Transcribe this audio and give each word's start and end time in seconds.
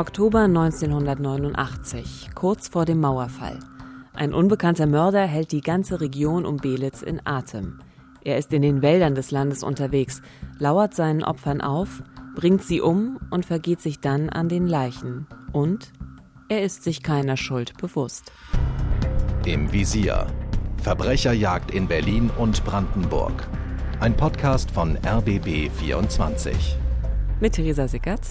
Oktober 0.00 0.44
1989, 0.44 2.30
kurz 2.34 2.68
vor 2.68 2.86
dem 2.86 3.00
Mauerfall. 3.00 3.58
Ein 4.14 4.32
unbekannter 4.32 4.86
Mörder 4.86 5.26
hält 5.26 5.52
die 5.52 5.60
ganze 5.60 6.00
Region 6.00 6.46
um 6.46 6.56
Belitz 6.56 7.02
in 7.02 7.20
Atem. 7.26 7.80
Er 8.24 8.38
ist 8.38 8.50
in 8.54 8.62
den 8.62 8.80
Wäldern 8.80 9.14
des 9.14 9.30
Landes 9.30 9.62
unterwegs, 9.62 10.22
lauert 10.58 10.94
seinen 10.94 11.22
Opfern 11.22 11.60
auf, 11.60 12.02
bringt 12.34 12.62
sie 12.62 12.80
um 12.80 13.18
und 13.30 13.44
vergeht 13.44 13.82
sich 13.82 14.00
dann 14.00 14.30
an 14.30 14.48
den 14.48 14.66
Leichen. 14.66 15.26
Und 15.52 15.92
er 16.48 16.62
ist 16.62 16.82
sich 16.82 17.02
keiner 17.02 17.36
Schuld 17.36 17.76
bewusst. 17.76 18.32
Im 19.44 19.70
Visier. 19.70 20.28
Verbrecherjagd 20.78 21.72
in 21.72 21.86
Berlin 21.86 22.30
und 22.38 22.64
Brandenburg. 22.64 23.46
Ein 24.00 24.16
Podcast 24.16 24.70
von 24.70 24.96
RBB 24.96 25.70
24. 25.70 26.78
Mit 27.38 27.52
Theresa 27.52 27.86
Sickert 27.86 28.22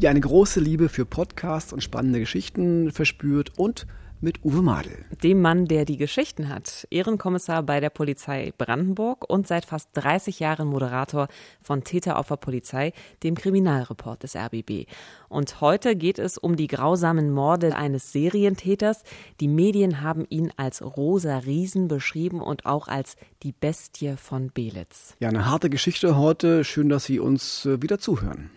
die 0.00 0.08
eine 0.08 0.20
große 0.20 0.60
Liebe 0.60 0.88
für 0.88 1.04
Podcasts 1.04 1.72
und 1.72 1.82
spannende 1.82 2.20
Geschichten 2.20 2.92
verspürt 2.92 3.58
und 3.58 3.86
mit 4.20 4.44
Uwe 4.44 4.62
Madel. 4.62 5.04
Dem 5.22 5.40
Mann, 5.40 5.66
der 5.66 5.84
die 5.84 5.96
Geschichten 5.96 6.48
hat. 6.48 6.86
Ehrenkommissar 6.90 7.62
bei 7.62 7.78
der 7.78 7.90
Polizei 7.90 8.52
Brandenburg 8.58 9.28
und 9.28 9.46
seit 9.46 9.64
fast 9.64 9.90
30 9.94 10.40
Jahren 10.40 10.66
Moderator 10.66 11.28
von 11.62 11.84
Täteropferpolizei, 11.84 12.92
dem 13.22 13.36
Kriminalreport 13.36 14.24
des 14.24 14.34
RBB. 14.34 14.86
Und 15.28 15.60
heute 15.60 15.94
geht 15.94 16.18
es 16.18 16.36
um 16.36 16.56
die 16.56 16.66
grausamen 16.66 17.30
Morde 17.30 17.76
eines 17.76 18.12
Serientäters. 18.12 19.04
Die 19.40 19.48
Medien 19.48 20.00
haben 20.00 20.26
ihn 20.28 20.52
als 20.56 20.82
Rosa 20.82 21.38
Riesen 21.38 21.86
beschrieben 21.86 22.40
und 22.40 22.66
auch 22.66 22.88
als 22.88 23.16
die 23.44 23.52
Bestie 23.52 24.16
von 24.16 24.50
Belitz. 24.50 25.14
Ja, 25.20 25.28
eine 25.28 25.46
harte 25.46 25.70
Geschichte 25.70 26.16
heute. 26.16 26.64
Schön, 26.64 26.88
dass 26.88 27.04
Sie 27.04 27.20
uns 27.20 27.66
äh, 27.66 27.82
wieder 27.82 27.98
zuhören. 28.00 28.50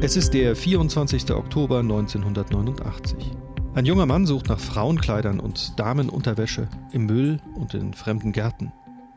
Es 0.00 0.16
ist 0.16 0.32
der 0.32 0.54
24. 0.54 1.32
Oktober 1.32 1.80
1989. 1.80 3.32
Ein 3.74 3.84
junger 3.84 4.06
Mann 4.06 4.26
sucht 4.26 4.48
nach 4.48 4.60
Frauenkleidern 4.60 5.40
und 5.40 5.76
Damenunterwäsche 5.76 6.68
im 6.92 7.06
Müll 7.06 7.40
und 7.56 7.74
in 7.74 7.92
fremden 7.94 8.30
Gärten. 8.30 8.72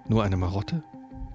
Nur 0.10 0.24
eine 0.24 0.38
Marotte? 0.38 0.84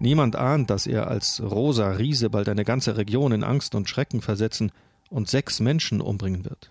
Niemand 0.01 0.35
ahnt, 0.35 0.69
dass 0.69 0.89
er 0.89 1.07
als 1.07 1.41
rosa 1.41 1.93
Riese 1.93 2.29
bald 2.29 2.49
eine 2.49 2.65
ganze 2.65 2.97
Region 2.97 3.31
in 3.31 3.45
Angst 3.45 3.77
und 3.77 3.89
Schrecken 3.89 4.21
versetzen 4.21 4.73
und 5.11 5.29
sechs 5.29 5.61
Menschen 5.61 6.01
umbringen 6.01 6.45
wird. 6.45 6.71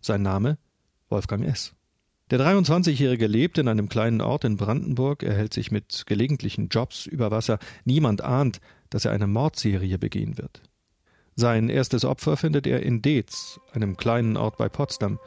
Sein 0.00 0.22
Name? 0.22 0.58
Wolfgang 1.08 1.44
S. 1.44 1.74
Der 2.30 2.38
23-Jährige 2.38 3.26
lebt 3.26 3.58
in 3.58 3.66
einem 3.66 3.88
kleinen 3.88 4.20
Ort 4.20 4.44
in 4.44 4.56
Brandenburg, 4.56 5.24
er 5.24 5.34
hält 5.34 5.52
sich 5.52 5.72
mit 5.72 6.04
gelegentlichen 6.06 6.68
Jobs 6.68 7.04
über 7.04 7.32
Wasser. 7.32 7.58
Niemand 7.84 8.22
ahnt, 8.22 8.60
dass 8.90 9.06
er 9.06 9.10
eine 9.10 9.26
Mordserie 9.26 9.98
begehen 9.98 10.38
wird. 10.38 10.62
Sein 11.34 11.70
erstes 11.70 12.04
Opfer 12.04 12.36
findet 12.36 12.66
er 12.66 12.82
in 12.82 13.00
Deetz, 13.00 13.58
einem 13.72 13.96
kleinen 13.96 14.36
Ort 14.36 14.58
bei 14.58 14.68
Potsdam. 14.68 15.18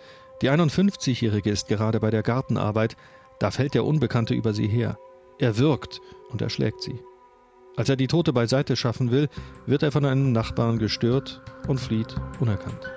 Die 0.41 0.51
51-Jährige 0.51 1.49
ist 1.49 1.67
gerade 1.67 1.99
bei 1.99 2.11
der 2.11 2.21
Gartenarbeit, 2.21 2.95
da 3.39 3.49
fällt 3.49 3.73
der 3.73 3.85
Unbekannte 3.85 4.35
über 4.35 4.53
sie 4.53 4.67
her. 4.67 4.99
Er 5.39 5.57
wirkt 5.57 6.01
und 6.29 6.41
erschlägt 6.41 6.81
sie. 6.81 6.99
Als 7.75 7.89
er 7.89 7.95
die 7.95 8.07
Tote 8.07 8.33
beiseite 8.33 8.75
schaffen 8.75 9.11
will, 9.11 9.27
wird 9.65 9.83
er 9.83 9.91
von 9.91 10.05
einem 10.05 10.31
Nachbarn 10.31 10.77
gestört 10.77 11.41
und 11.67 11.79
flieht 11.79 12.15
unerkannt. 12.39 12.89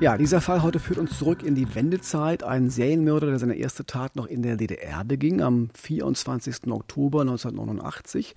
Ja, 0.00 0.18
dieser 0.18 0.40
Fall 0.40 0.62
heute 0.62 0.80
führt 0.80 0.98
uns 0.98 1.16
zurück 1.16 1.42
in 1.44 1.54
die 1.54 1.74
Wendezeit. 1.74 2.42
Ein 2.42 2.68
Serienmörder, 2.68 3.28
der 3.28 3.38
seine 3.38 3.54
erste 3.54 3.86
Tat 3.86 4.16
noch 4.16 4.26
in 4.26 4.42
der 4.42 4.56
DDR 4.56 5.04
beging, 5.04 5.40
am 5.40 5.68
24. 5.72 6.66
Oktober 6.66 7.20
1989 7.20 8.34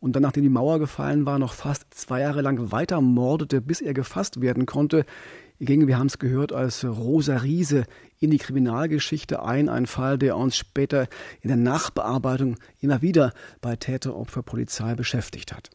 und 0.00 0.14
dann, 0.14 0.22
nachdem 0.22 0.42
die 0.42 0.48
Mauer 0.48 0.78
gefallen 0.78 1.26
war, 1.26 1.38
noch 1.38 1.52
fast 1.52 1.86
zwei 1.94 2.20
Jahre 2.20 2.42
lang 2.42 2.70
weiter 2.72 3.00
mordete, 3.00 3.60
bis 3.60 3.80
er 3.80 3.94
gefasst 3.94 4.40
werden 4.40 4.66
konnte. 4.66 5.04
Ging, 5.60 5.88
wir 5.88 5.98
haben 5.98 6.06
es 6.06 6.20
gehört, 6.20 6.52
als 6.52 6.84
Rosa 6.84 7.38
Riese 7.38 7.84
in 8.20 8.30
die 8.30 8.38
Kriminalgeschichte 8.38 9.42
ein. 9.42 9.68
Ein 9.68 9.86
Fall, 9.86 10.16
der 10.16 10.36
uns 10.36 10.56
später 10.56 11.08
in 11.40 11.48
der 11.48 11.56
Nachbearbeitung 11.56 12.56
immer 12.80 13.02
wieder 13.02 13.32
bei 13.60 13.74
Täter-Opfer-Polizei 13.74 14.94
beschäftigt 14.94 15.52
hat. 15.52 15.70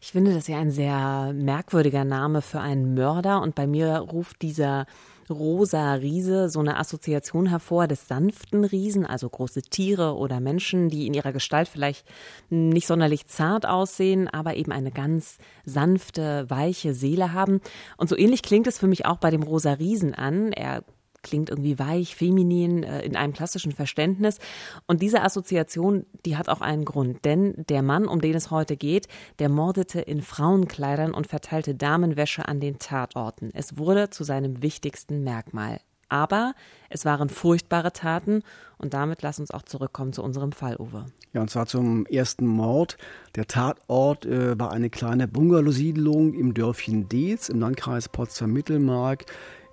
Ich 0.00 0.12
finde 0.12 0.32
das 0.32 0.48
ja 0.48 0.58
ein 0.58 0.70
sehr 0.70 1.34
merkwürdiger 1.34 2.04
Name 2.04 2.40
für 2.40 2.60
einen 2.60 2.94
Mörder 2.94 3.42
und 3.42 3.54
bei 3.54 3.66
mir 3.66 3.98
ruft 3.98 4.40
dieser 4.40 4.86
rosa 5.30 5.94
Riese 5.94 6.48
so 6.48 6.60
eine 6.60 6.78
Assoziation 6.78 7.46
hervor 7.46 7.86
des 7.86 8.08
sanften 8.08 8.64
Riesen, 8.64 9.06
also 9.06 9.28
große 9.28 9.62
Tiere 9.62 10.16
oder 10.16 10.40
Menschen, 10.40 10.88
die 10.88 11.06
in 11.06 11.14
ihrer 11.14 11.32
Gestalt 11.32 11.68
vielleicht 11.68 12.06
nicht 12.50 12.86
sonderlich 12.86 13.26
zart 13.26 13.66
aussehen, 13.66 14.28
aber 14.28 14.56
eben 14.56 14.72
eine 14.72 14.90
ganz 14.90 15.38
sanfte, 15.64 16.48
weiche 16.48 16.94
Seele 16.94 17.32
haben. 17.32 17.60
Und 17.96 18.08
so 18.08 18.16
ähnlich 18.16 18.42
klingt 18.42 18.66
es 18.66 18.78
für 18.78 18.86
mich 18.86 19.06
auch 19.06 19.18
bei 19.18 19.30
dem 19.30 19.42
rosa 19.42 19.72
Riesen 19.72 20.14
an. 20.14 20.52
Er 20.52 20.84
klingt 21.26 21.50
irgendwie 21.50 21.78
weich, 21.78 22.14
feminin, 22.14 22.84
äh, 22.84 23.02
in 23.02 23.16
einem 23.16 23.32
klassischen 23.32 23.72
Verständnis. 23.72 24.38
Und 24.86 25.02
diese 25.02 25.22
Assoziation, 25.22 26.06
die 26.24 26.36
hat 26.36 26.48
auch 26.48 26.60
einen 26.60 26.84
Grund. 26.84 27.24
Denn 27.24 27.54
der 27.68 27.82
Mann, 27.82 28.06
um 28.06 28.20
den 28.20 28.36
es 28.36 28.50
heute 28.50 28.76
geht, 28.76 29.08
der 29.40 29.48
mordete 29.48 30.00
in 30.00 30.22
Frauenkleidern 30.22 31.12
und 31.12 31.26
verteilte 31.26 31.74
Damenwäsche 31.74 32.46
an 32.46 32.60
den 32.60 32.78
Tatorten. 32.78 33.50
Es 33.52 33.76
wurde 33.76 34.08
zu 34.10 34.22
seinem 34.22 34.62
wichtigsten 34.62 35.24
Merkmal. 35.24 35.80
Aber 36.08 36.54
es 36.88 37.04
waren 37.04 37.28
furchtbare 37.28 37.92
Taten 37.92 38.42
und 38.78 38.94
damit 38.94 39.22
lass 39.22 39.40
uns 39.40 39.50
auch 39.50 39.62
zurückkommen 39.62 40.12
zu 40.12 40.22
unserem 40.22 40.52
Fall, 40.52 40.76
Uwe. 40.78 41.06
Ja, 41.32 41.40
und 41.40 41.50
zwar 41.50 41.66
zum 41.66 42.06
ersten 42.06 42.46
Mord. 42.46 42.96
Der 43.34 43.48
Tatort 43.48 44.24
äh, 44.24 44.56
war 44.56 44.70
eine 44.70 44.88
kleine 44.88 45.26
Bungalowsiedlung 45.26 46.32
im 46.34 46.54
Dörfchen 46.54 47.08
Deetz 47.08 47.48
im 47.48 47.58
Landkreis 47.58 48.08
Potsdam-Mittelmark. 48.08 49.24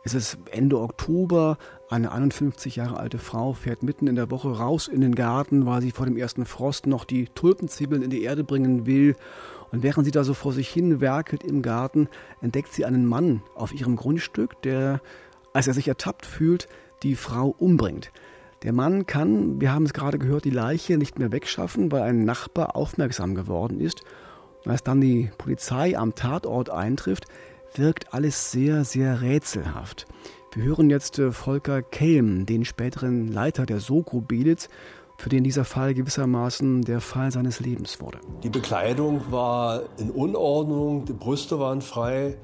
Es 0.06 0.14
ist 0.14 0.38
Ende 0.52 0.82
Oktober. 0.82 1.58
Eine 1.90 2.12
51 2.12 2.76
Jahre 2.76 2.98
alte 2.98 3.20
Frau 3.20 3.54
fährt 3.54 3.84
mitten 3.84 4.08
in 4.08 4.16
der 4.16 4.30
Woche 4.30 4.50
raus 4.50 4.90
in 4.90 5.00
den 5.00 5.16
Garten, 5.16 5.66
weil 5.66 5.82
sie 5.82 5.92
vor 5.92 6.06
dem 6.06 6.18
ersten 6.18 6.46
Frost 6.46 6.88
noch 6.88 7.06
die 7.06 7.28
Tulpenzwiebeln 7.28 8.02
in 8.02 8.10
die 8.10 8.24
Erde 8.24 8.44
bringen 8.44 8.86
will. 8.86 9.16
Und 9.72 9.82
während 9.82 10.04
sie 10.04 10.12
da 10.12 10.26
so 10.26 10.34
vor 10.34 10.52
sich 10.52 10.68
hin 10.68 11.00
werkelt 11.00 11.46
im 11.46 11.62
Garten, 11.62 12.10
entdeckt 12.42 12.74
sie 12.74 12.84
einen 12.84 13.06
Mann 13.06 13.44
auf 13.56 13.74
ihrem 13.74 13.96
Grundstück, 13.96 14.62
der, 14.64 15.00
als 15.54 15.68
er 15.68 15.74
sich 15.74 15.88
ertappt 15.88 16.26
fühlt, 16.26 16.68
die 17.02 17.16
Frau 17.16 17.56
umbringt. 17.58 18.12
Der 18.64 18.74
Mann 18.74 19.06
kann, 19.06 19.62
wir 19.62 19.74
haben 19.74 19.86
es 19.86 19.94
gerade 19.94 20.20
gehört, 20.20 20.44
die 20.44 20.50
Leiche 20.50 20.98
nicht 20.98 21.18
mehr 21.18 21.32
wegschaffen, 21.32 21.94
weil 21.94 22.02
ein 22.02 22.26
Nachbar 22.26 22.76
aufmerksam 22.76 23.36
geworden 23.36 23.80
ist. 23.80 24.04
Und 24.66 24.72
als 24.72 24.84
dann 24.84 25.00
die 25.00 25.32
Polizei 25.38 25.98
am 25.98 26.14
Tatort 26.14 26.70
eintrifft, 26.70 27.26
wirkt 27.78 28.14
alles 28.14 28.52
sehr, 28.52 28.84
sehr 28.86 29.22
rätselhaft. 29.22 30.06
Wir 30.54 30.64
hören 30.66 30.90
jetzt 30.90 31.18
äh, 31.20 31.32
Volker 31.32 31.82
Kelm, 31.82 32.46
den 32.46 32.66
späteren 32.66 33.28
Leiter 33.28 33.66
der 33.66 33.80
Soko 33.80 34.22
Belitz, 34.22 34.70
für 35.18 35.30
den 35.30 35.44
dieser 35.44 35.66
Fall 35.66 35.94
gewissermaßen 35.94 36.82
der 36.84 37.00
Fall 37.00 37.32
seines 37.32 37.60
Lebens 37.60 38.02
wurde. 38.02 38.20
Die 38.44 38.50
Bekleidung 38.50 39.22
war 39.32 39.84
in 39.98 40.10
Unordnung, 40.12 41.06
die 41.06 41.14
Brüste 41.14 41.60
waren 41.60 41.82
frei. 41.82 42.38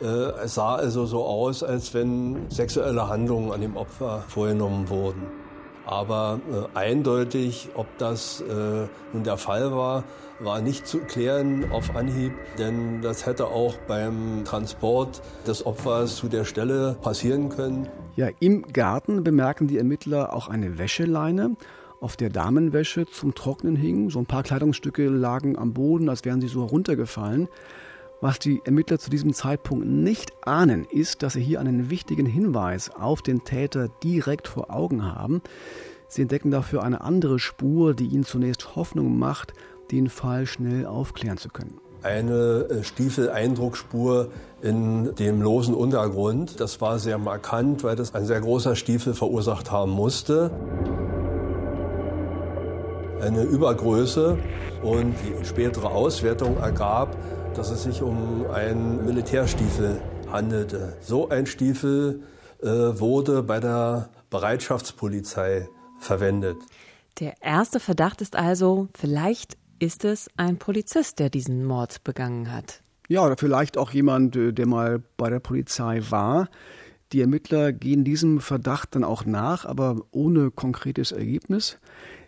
Äh, 0.00 0.04
es 0.04 0.54
sah 0.54 0.76
also 0.76 1.06
so 1.06 1.24
aus, 1.24 1.62
als 1.62 1.92
wenn 1.94 2.50
sexuelle 2.50 3.08
Handlungen 3.08 3.52
an 3.52 3.60
dem 3.60 3.76
Opfer 3.76 4.24
vorgenommen 4.28 4.88
wurden. 4.88 5.41
Aber 5.84 6.40
äh, 6.74 6.78
eindeutig, 6.78 7.70
ob 7.74 7.86
das 7.98 8.40
äh, 8.40 8.86
nun 9.12 9.24
der 9.24 9.36
Fall 9.36 9.72
war, 9.72 10.04
war 10.38 10.60
nicht 10.60 10.86
zu 10.86 10.98
klären 10.98 11.70
auf 11.70 11.94
Anhieb, 11.94 12.32
denn 12.58 13.02
das 13.02 13.26
hätte 13.26 13.46
auch 13.46 13.76
beim 13.86 14.44
Transport 14.44 15.22
des 15.46 15.64
Opfers 15.66 16.16
zu 16.16 16.28
der 16.28 16.44
Stelle 16.44 16.96
passieren 17.00 17.48
können. 17.48 17.88
Ja, 18.16 18.28
im 18.40 18.62
Garten 18.62 19.24
bemerken 19.24 19.68
die 19.68 19.78
Ermittler 19.78 20.34
auch 20.34 20.48
eine 20.48 20.78
Wäscheleine, 20.78 21.56
auf 22.00 22.16
der 22.16 22.30
Damenwäsche 22.30 23.06
zum 23.06 23.34
Trocknen 23.34 23.76
hing. 23.76 24.10
So 24.10 24.18
ein 24.18 24.26
paar 24.26 24.42
Kleidungsstücke 24.42 25.08
lagen 25.08 25.56
am 25.56 25.72
Boden, 25.72 26.08
als 26.08 26.24
wären 26.24 26.40
sie 26.40 26.48
so 26.48 26.64
runtergefallen. 26.64 27.48
Was 28.22 28.38
die 28.38 28.62
Ermittler 28.64 29.00
zu 29.00 29.10
diesem 29.10 29.32
Zeitpunkt 29.32 29.84
nicht 29.84 30.30
ahnen, 30.46 30.86
ist, 30.88 31.24
dass 31.24 31.32
sie 31.32 31.42
hier 31.42 31.58
einen 31.58 31.90
wichtigen 31.90 32.24
Hinweis 32.24 32.88
auf 32.88 33.20
den 33.20 33.42
Täter 33.42 33.88
direkt 34.04 34.46
vor 34.46 34.72
Augen 34.72 35.04
haben. 35.04 35.42
Sie 36.06 36.22
entdecken 36.22 36.52
dafür 36.52 36.84
eine 36.84 37.00
andere 37.00 37.40
Spur, 37.40 37.94
die 37.94 38.06
ihnen 38.06 38.22
zunächst 38.22 38.76
Hoffnung 38.76 39.18
macht, 39.18 39.54
den 39.90 40.08
Fall 40.08 40.46
schnell 40.46 40.86
aufklären 40.86 41.36
zu 41.36 41.48
können. 41.48 41.80
Eine 42.04 42.68
äh, 42.70 42.84
Stiefeleindruckspur 42.84 44.28
in 44.62 45.16
dem 45.16 45.42
losen 45.42 45.74
Untergrund. 45.74 46.60
Das 46.60 46.80
war 46.80 47.00
sehr 47.00 47.18
markant, 47.18 47.82
weil 47.82 47.96
das 47.96 48.14
ein 48.14 48.24
sehr 48.24 48.40
großer 48.40 48.76
Stiefel 48.76 49.14
verursacht 49.14 49.72
haben 49.72 49.90
musste. 49.90 50.52
Eine 53.20 53.42
Übergröße 53.42 54.38
und 54.84 55.14
die 55.24 55.44
spätere 55.44 55.90
Auswertung 55.90 56.58
ergab, 56.58 57.16
dass 57.54 57.70
es 57.70 57.82
sich 57.82 58.02
um 58.02 58.46
einen 58.50 59.04
Militärstiefel 59.04 60.00
handelte. 60.30 60.96
So 61.00 61.28
ein 61.28 61.46
Stiefel 61.46 62.22
äh, 62.62 62.66
wurde 62.66 63.42
bei 63.42 63.60
der 63.60 64.08
Bereitschaftspolizei 64.30 65.68
verwendet. 65.98 66.56
Der 67.20 67.34
erste 67.42 67.78
Verdacht 67.78 68.22
ist 68.22 68.36
also, 68.36 68.88
vielleicht 68.94 69.58
ist 69.78 70.04
es 70.04 70.28
ein 70.36 70.58
Polizist, 70.58 71.18
der 71.18 71.28
diesen 71.28 71.64
Mord 71.64 72.04
begangen 72.04 72.52
hat. 72.52 72.82
Ja, 73.08 73.26
oder 73.26 73.36
vielleicht 73.36 73.76
auch 73.76 73.90
jemand, 73.90 74.36
äh, 74.36 74.52
der 74.52 74.66
mal 74.66 75.02
bei 75.16 75.28
der 75.28 75.40
Polizei 75.40 76.00
war. 76.08 76.48
Die 77.12 77.20
Ermittler 77.20 77.72
gehen 77.72 78.04
diesem 78.04 78.40
Verdacht 78.40 78.94
dann 78.94 79.04
auch 79.04 79.26
nach, 79.26 79.66
aber 79.66 80.00
ohne 80.12 80.50
konkretes 80.50 81.12
Ergebnis. 81.12 81.78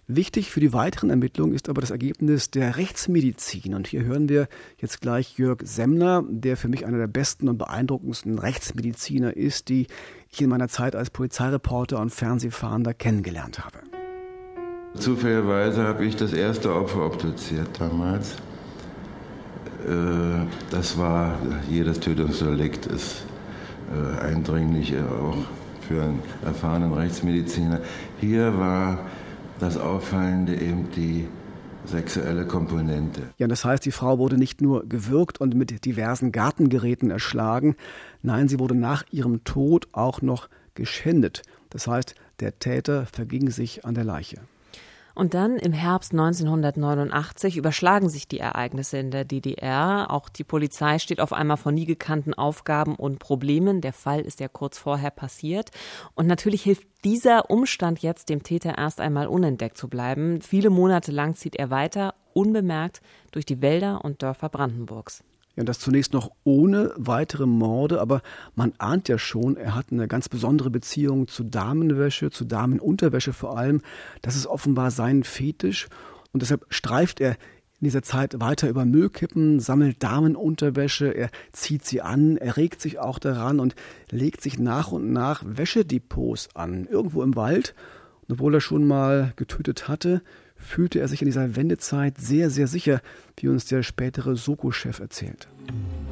Wichtig 0.06 0.51
für 0.51 0.61
die 0.61 0.75
weiteren 0.75 1.09
Ermittlungen 1.09 1.55
ist 1.55 1.71
aber 1.71 1.81
das 1.81 1.91
Ergebnis 1.91 2.51
der 2.51 2.77
Rechtsmedizin. 2.77 3.73
Und 3.73 3.87
hier 3.87 4.05
hören 4.05 4.29
wir 4.29 4.49
jetzt 4.77 5.01
gleich 5.01 5.39
Jörg 5.39 5.61
Semmler, 5.62 6.23
der 6.29 6.59
für 6.59 6.69
mich 6.69 6.85
einer 6.85 6.99
der 6.99 7.06
besten 7.06 7.49
und 7.49 7.56
beeindruckendsten 7.56 8.39
Rechtsmediziner 8.39 9.35
ist, 9.35 9.71
die 9.71 9.87
ich 10.31 10.43
in 10.43 10.51
meiner 10.51 10.69
Zeit 10.69 10.95
als 10.95 11.09
Polizeireporter 11.09 11.99
und 12.01 12.11
Fernsehfahrender 12.11 12.93
kennengelernt 12.93 13.65
habe. 13.65 13.79
Zufälligerweise 14.95 15.85
habe 15.85 16.05
ich 16.05 16.17
das 16.17 16.35
erste 16.35 16.75
Opfer 16.75 17.06
obduziert 17.06 17.69
damals. 17.81 18.37
Äh, 19.87 20.47
das 20.71 20.99
war, 20.99 21.39
jedes 21.71 21.99
Tötungsdelikt 22.01 22.85
ist 22.87 23.25
äh, 23.91 24.21
eindringlich 24.21 24.93
äh, 24.93 24.99
auch 24.99 25.37
für 25.89 26.03
einen 26.03 26.23
erfahrenen 26.45 26.93
Rechtsmediziner. 26.93 27.81
Hier 28.21 28.59
war 28.59 28.99
das 29.61 29.77
Auffallende 29.77 30.55
eben 30.55 30.91
die 30.91 31.29
sexuelle 31.87 32.47
Komponente. 32.47 33.23
Ja, 33.39 33.47
das 33.47 33.65
heißt, 33.65 33.85
die 33.85 33.93
Frau 33.93 34.19
wurde 34.19 34.39
nicht 34.39 34.61
nur 34.61 34.89
gewürgt 34.89 35.41
und 35.41 35.55
mit 35.55 35.85
diversen 35.85 36.33
Gartengeräten 36.33 37.11
erschlagen, 37.11 37.77
nein, 38.23 38.49
sie 38.49 38.59
wurde 38.59 38.75
nach 38.75 39.05
ihrem 39.11 39.45
Tod 39.45 39.89
auch 39.93 40.23
noch 40.23 40.49
geschändet. 40.75 41.43
Das 41.71 41.87
heißt, 41.87 42.15
der 42.41 42.59
Täter 42.59 43.06
verging 43.06 43.51
sich 43.51 43.85
an 43.85 43.95
der 43.95 44.05
Leiche. 44.05 44.39
Und 45.15 45.35
dann 45.35 45.57
im 45.57 45.73
Herbst 45.73 46.13
1989 46.13 47.57
überschlagen 47.57 48.09
sich 48.09 48.27
die 48.27 48.41
Ereignisse 48.41 48.99
in 48.99 49.11
der 49.11 49.25
DDR. 49.25 50.11
Auch 50.11 50.29
die 50.29 50.45
Polizei 50.45 50.99
steht 50.99 51.21
auf 51.21 51.33
einmal 51.33 51.57
vor 51.57 51.73
nie 51.73 51.87
gekannten 51.87 52.35
Aufgaben 52.35 52.97
und 52.97 53.21
Problemen. 53.21 53.81
Der 53.81 53.93
Fall 53.93 54.21
ist 54.21 54.41
ja 54.41 54.49
kurz 54.49 54.79
vorher 54.79 55.11
passiert. 55.11 55.71
Und 56.15 56.27
natürlich 56.27 56.63
hilft 56.63 56.89
dieser 57.05 57.51
Umstand 57.51 58.01
jetzt 58.01 58.29
dem 58.29 58.43
Täter 58.43 58.77
erst 58.77 59.01
einmal 59.01 59.29
unentdeckt 59.29 59.79
zu 59.79 59.89
bleiben. 59.89 60.41
Viele 60.41 60.71
Monate 60.71 61.13
lang 61.13 61.37
zieht 61.37 61.57
er 61.57 61.71
weiter, 61.71 62.15
unbemerkt, 62.33 63.01
durch 63.31 63.47
die 63.47 63.63
Wälder 63.63 64.05
und 64.05 64.23
Dörfer 64.23 64.49
Brandenburgs. 64.49 65.23
Ja, 65.56 65.62
das 65.62 65.79
zunächst 65.79 66.12
noch 66.12 66.33
ohne 66.43 66.93
weitere 66.97 67.47
Morde, 67.47 68.01
aber 68.01 68.23
man 68.56 68.73
ahnt 68.79 69.09
ja 69.09 69.19
schon, 69.19 69.56
er 69.56 69.75
hat 69.77 69.87
eine 69.93 70.09
ganz 70.09 70.29
besondere 70.29 70.71
Beziehung 70.71 71.29
zu 71.29 71.45
Damenwäsche, 71.45 72.31
zu 72.31 72.45
Damenunterwäsche 72.45 73.33
vor 73.33 73.56
allem. 73.56 73.81
Das 74.21 74.35
ist 74.35 74.47
offenbar 74.47 74.91
sein 74.91 75.23
Fetisch 75.23 75.87
und 76.33 76.43
deshalb 76.43 76.67
streift 76.71 77.21
er 77.21 77.37
in 77.81 77.87
dieser 77.87 78.03
Zeit 78.03 78.41
weiter 78.41 78.69
über 78.69 78.85
Müllkippen, 78.85 79.61
sammelt 79.61 80.03
Damenunterwäsche, 80.03 81.09
er 81.09 81.31
zieht 81.53 81.85
sie 81.85 82.03
an, 82.03 82.37
er 82.37 82.56
regt 82.56 82.81
sich 82.81 82.99
auch 82.99 83.19
daran 83.19 83.61
und 83.61 83.75
legt 84.11 84.41
sich 84.41 84.59
nach 84.59 84.91
und 84.91 85.12
nach 85.12 85.45
Wäschedepots 85.47 86.49
an, 86.55 86.87
irgendwo 86.87 87.23
im 87.23 87.37
Wald. 87.37 87.75
Und 88.27 88.35
obwohl 88.35 88.55
er 88.55 88.61
schon 88.61 88.87
mal 88.87 89.35
getötet 89.37 89.87
hatte, 89.87 90.23
fühlte 90.65 90.99
er 90.99 91.09
sich 91.09 91.23
in 91.23 91.27
dieser 91.27 91.57
Wendezeit 91.57 92.19
sehr, 92.19 92.51
sehr 92.51 92.67
sicher, 92.67 93.01
wie 93.37 93.49
uns 93.49 93.67
der 93.67 93.83
spätere 93.83 94.37
Soko-Chef 94.37 94.99
erzählt. 94.99 95.49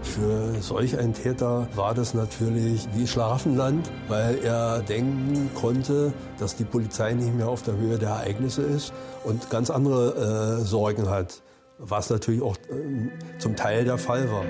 Für 0.03 0.55
solch 0.61 0.99
einen 0.99 1.15
Täter 1.15 1.69
war 1.75 1.95
das 1.95 2.15
natürlich 2.15 2.87
wie 2.95 3.07
Schlaraffenland, 3.07 3.91
weil 4.09 4.39
er 4.45 4.81
denken 4.81 5.51
konnte, 5.55 6.13
dass 6.39 6.57
die 6.57 6.65
Polizei 6.65 7.15
nicht 7.15 7.35
mehr 7.35 7.49
auf 7.49 7.63
der 7.63 7.77
Höhe 7.77 7.99
der 7.99 8.11
Ereignisse 8.11 8.63
ist 8.63 8.93
und 9.25 9.51
ganz 9.51 9.71
andere 9.71 10.61
äh, 10.61 10.65
Sorgen 10.65 11.09
hat, 11.09 11.43
was 11.79 12.11
natürlich 12.11 12.43
auch 12.43 12.57
äh, 12.57 13.39
zum 13.39 13.57
Teil 13.57 13.85
der 13.85 13.99
Fall 13.99 14.31
war. 14.31 14.45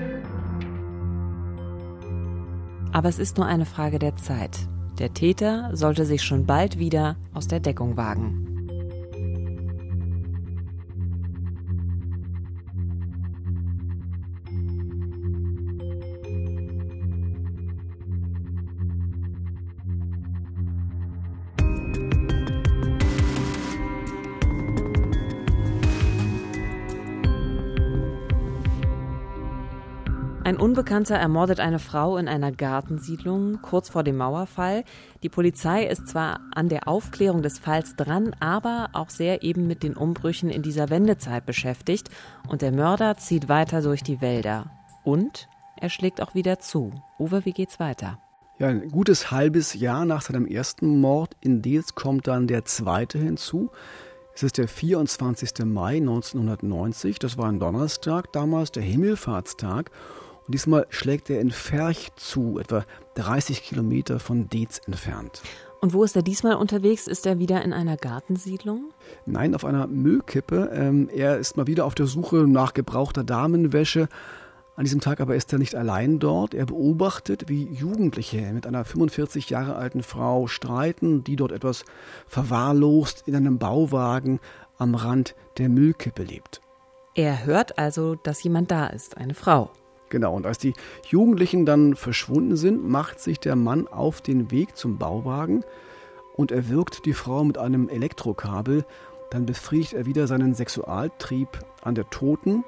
Aber 2.91 3.09
es 3.09 3.19
ist 3.19 3.37
nur 3.37 3.45
eine 3.45 3.65
Frage 3.65 3.99
der 3.99 4.15
Zeit. 4.15 4.57
Der 4.99 5.13
Täter 5.13 5.71
sollte 5.73 6.05
sich 6.05 6.21
schon 6.23 6.45
bald 6.45 6.77
wieder 6.77 7.15
aus 7.33 7.47
der 7.47 7.59
Deckung 7.59 7.97
wagen. 7.97 8.52
Unbekannter 30.73 31.17
ermordet 31.17 31.59
eine 31.59 31.77
Frau 31.77 32.17
in 32.17 32.27
einer 32.27 32.51
Gartensiedlung 32.51 33.61
kurz 33.61 33.89
vor 33.89 34.01
dem 34.01 34.17
Mauerfall. 34.17 34.83
Die 35.21 35.29
Polizei 35.29 35.85
ist 35.85 36.07
zwar 36.07 36.39
an 36.55 36.67
der 36.67 36.87
Aufklärung 36.87 37.43
des 37.43 37.59
Falls 37.59 37.95
dran, 37.95 38.35
aber 38.39 38.89
auch 38.93 39.11
sehr 39.11 39.43
eben 39.43 39.67
mit 39.67 39.83
den 39.83 39.95
Umbrüchen 39.95 40.49
in 40.49 40.63
dieser 40.63 40.89
Wendezeit 40.89 41.45
beschäftigt. 41.45 42.09
Und 42.47 42.63
der 42.63 42.71
Mörder 42.71 43.17
zieht 43.17 43.49
weiter 43.49 43.83
durch 43.83 44.01
die 44.01 44.19
Wälder. 44.19 44.71
Und 45.03 45.47
er 45.79 45.89
schlägt 45.89 46.23
auch 46.23 46.33
wieder 46.33 46.57
zu. 46.57 46.91
Uwe, 47.19 47.45
wie 47.45 47.53
geht's 47.53 47.79
weiter? 47.79 48.17
Ja, 48.57 48.69
ein 48.69 48.89
gutes 48.89 49.29
halbes 49.29 49.75
Jahr 49.75 50.05
nach 50.05 50.23
seinem 50.23 50.47
ersten 50.47 50.99
Mord 50.99 51.37
in 51.39 51.61
Deels 51.61 51.93
kommt 51.93 52.25
dann 52.25 52.47
der 52.47 52.65
zweite 52.65 53.19
hinzu. 53.19 53.69
Es 54.33 54.41
ist 54.41 54.57
der 54.57 54.67
24. 54.67 55.65
Mai 55.65 55.97
1990, 55.97 57.19
das 57.19 57.37
war 57.37 57.45
ein 57.45 57.59
Donnerstag 57.59 58.33
damals, 58.33 58.71
der 58.71 58.81
Himmelfahrtstag. 58.81 59.91
Und 60.45 60.53
diesmal 60.53 60.85
schlägt 60.89 61.29
er 61.29 61.39
in 61.39 61.51
Ferch 61.51 62.11
zu, 62.15 62.59
etwa 62.59 62.85
30 63.15 63.63
Kilometer 63.63 64.19
von 64.19 64.49
Deetz 64.49 64.81
entfernt. 64.85 65.41
Und 65.79 65.93
wo 65.93 66.03
ist 66.03 66.15
er 66.15 66.21
diesmal 66.21 66.55
unterwegs? 66.55 67.07
Ist 67.07 67.25
er 67.25 67.39
wieder 67.39 67.61
in 67.61 67.73
einer 67.73 67.97
Gartensiedlung? 67.97 68.91
Nein, 69.25 69.53
auf 69.53 69.65
einer 69.65 69.87
Müllkippe. 69.87 70.71
Ähm, 70.73 71.09
er 71.13 71.37
ist 71.37 71.57
mal 71.57 71.67
wieder 71.67 71.85
auf 71.85 71.95
der 71.95 72.07
Suche 72.07 72.47
nach 72.47 72.73
gebrauchter 72.73 73.23
Damenwäsche. 73.23 74.07
An 74.75 74.85
diesem 74.85 75.01
Tag 75.01 75.19
aber 75.19 75.35
ist 75.35 75.53
er 75.53 75.59
nicht 75.59 75.75
allein 75.75 76.19
dort. 76.19 76.53
Er 76.53 76.65
beobachtet, 76.65 77.47
wie 77.47 77.65
Jugendliche 77.65 78.53
mit 78.53 78.65
einer 78.65 78.85
45 78.85 79.49
Jahre 79.49 79.75
alten 79.75 80.03
Frau 80.03 80.47
streiten, 80.47 81.23
die 81.23 81.35
dort 81.35 81.51
etwas 81.51 81.85
verwahrlost 82.27 83.23
in 83.27 83.35
einem 83.35 83.59
Bauwagen 83.59 84.39
am 84.77 84.95
Rand 84.95 85.35
der 85.57 85.69
Müllkippe 85.69 86.23
lebt. 86.23 86.61
Er 87.13 87.45
hört 87.45 87.77
also, 87.77 88.15
dass 88.15 88.41
jemand 88.41 88.71
da 88.71 88.87
ist, 88.87 89.17
eine 89.17 89.35
Frau. 89.35 89.69
Genau, 90.13 90.35
und 90.35 90.45
als 90.45 90.59
die 90.59 90.73
Jugendlichen 91.07 91.65
dann 91.65 91.95
verschwunden 91.95 92.55
sind, 92.55 92.87
macht 92.87 93.19
sich 93.19 93.39
der 93.39 93.55
Mann 93.55 93.87
auf 93.87 94.21
den 94.21 94.51
Weg 94.51 94.77
zum 94.77 94.99
Bauwagen 94.99 95.65
und 96.35 96.51
erwürgt 96.51 97.07
die 97.07 97.13
Frau 97.13 97.43
mit 97.43 97.57
einem 97.57 97.89
Elektrokabel. 97.89 98.85
Dann 99.31 99.47
befriedigt 99.47 99.93
er 99.93 100.05
wieder 100.05 100.27
seinen 100.27 100.53
Sexualtrieb 100.53 101.47
an 101.81 101.95
der 101.95 102.11
Toten. 102.11 102.63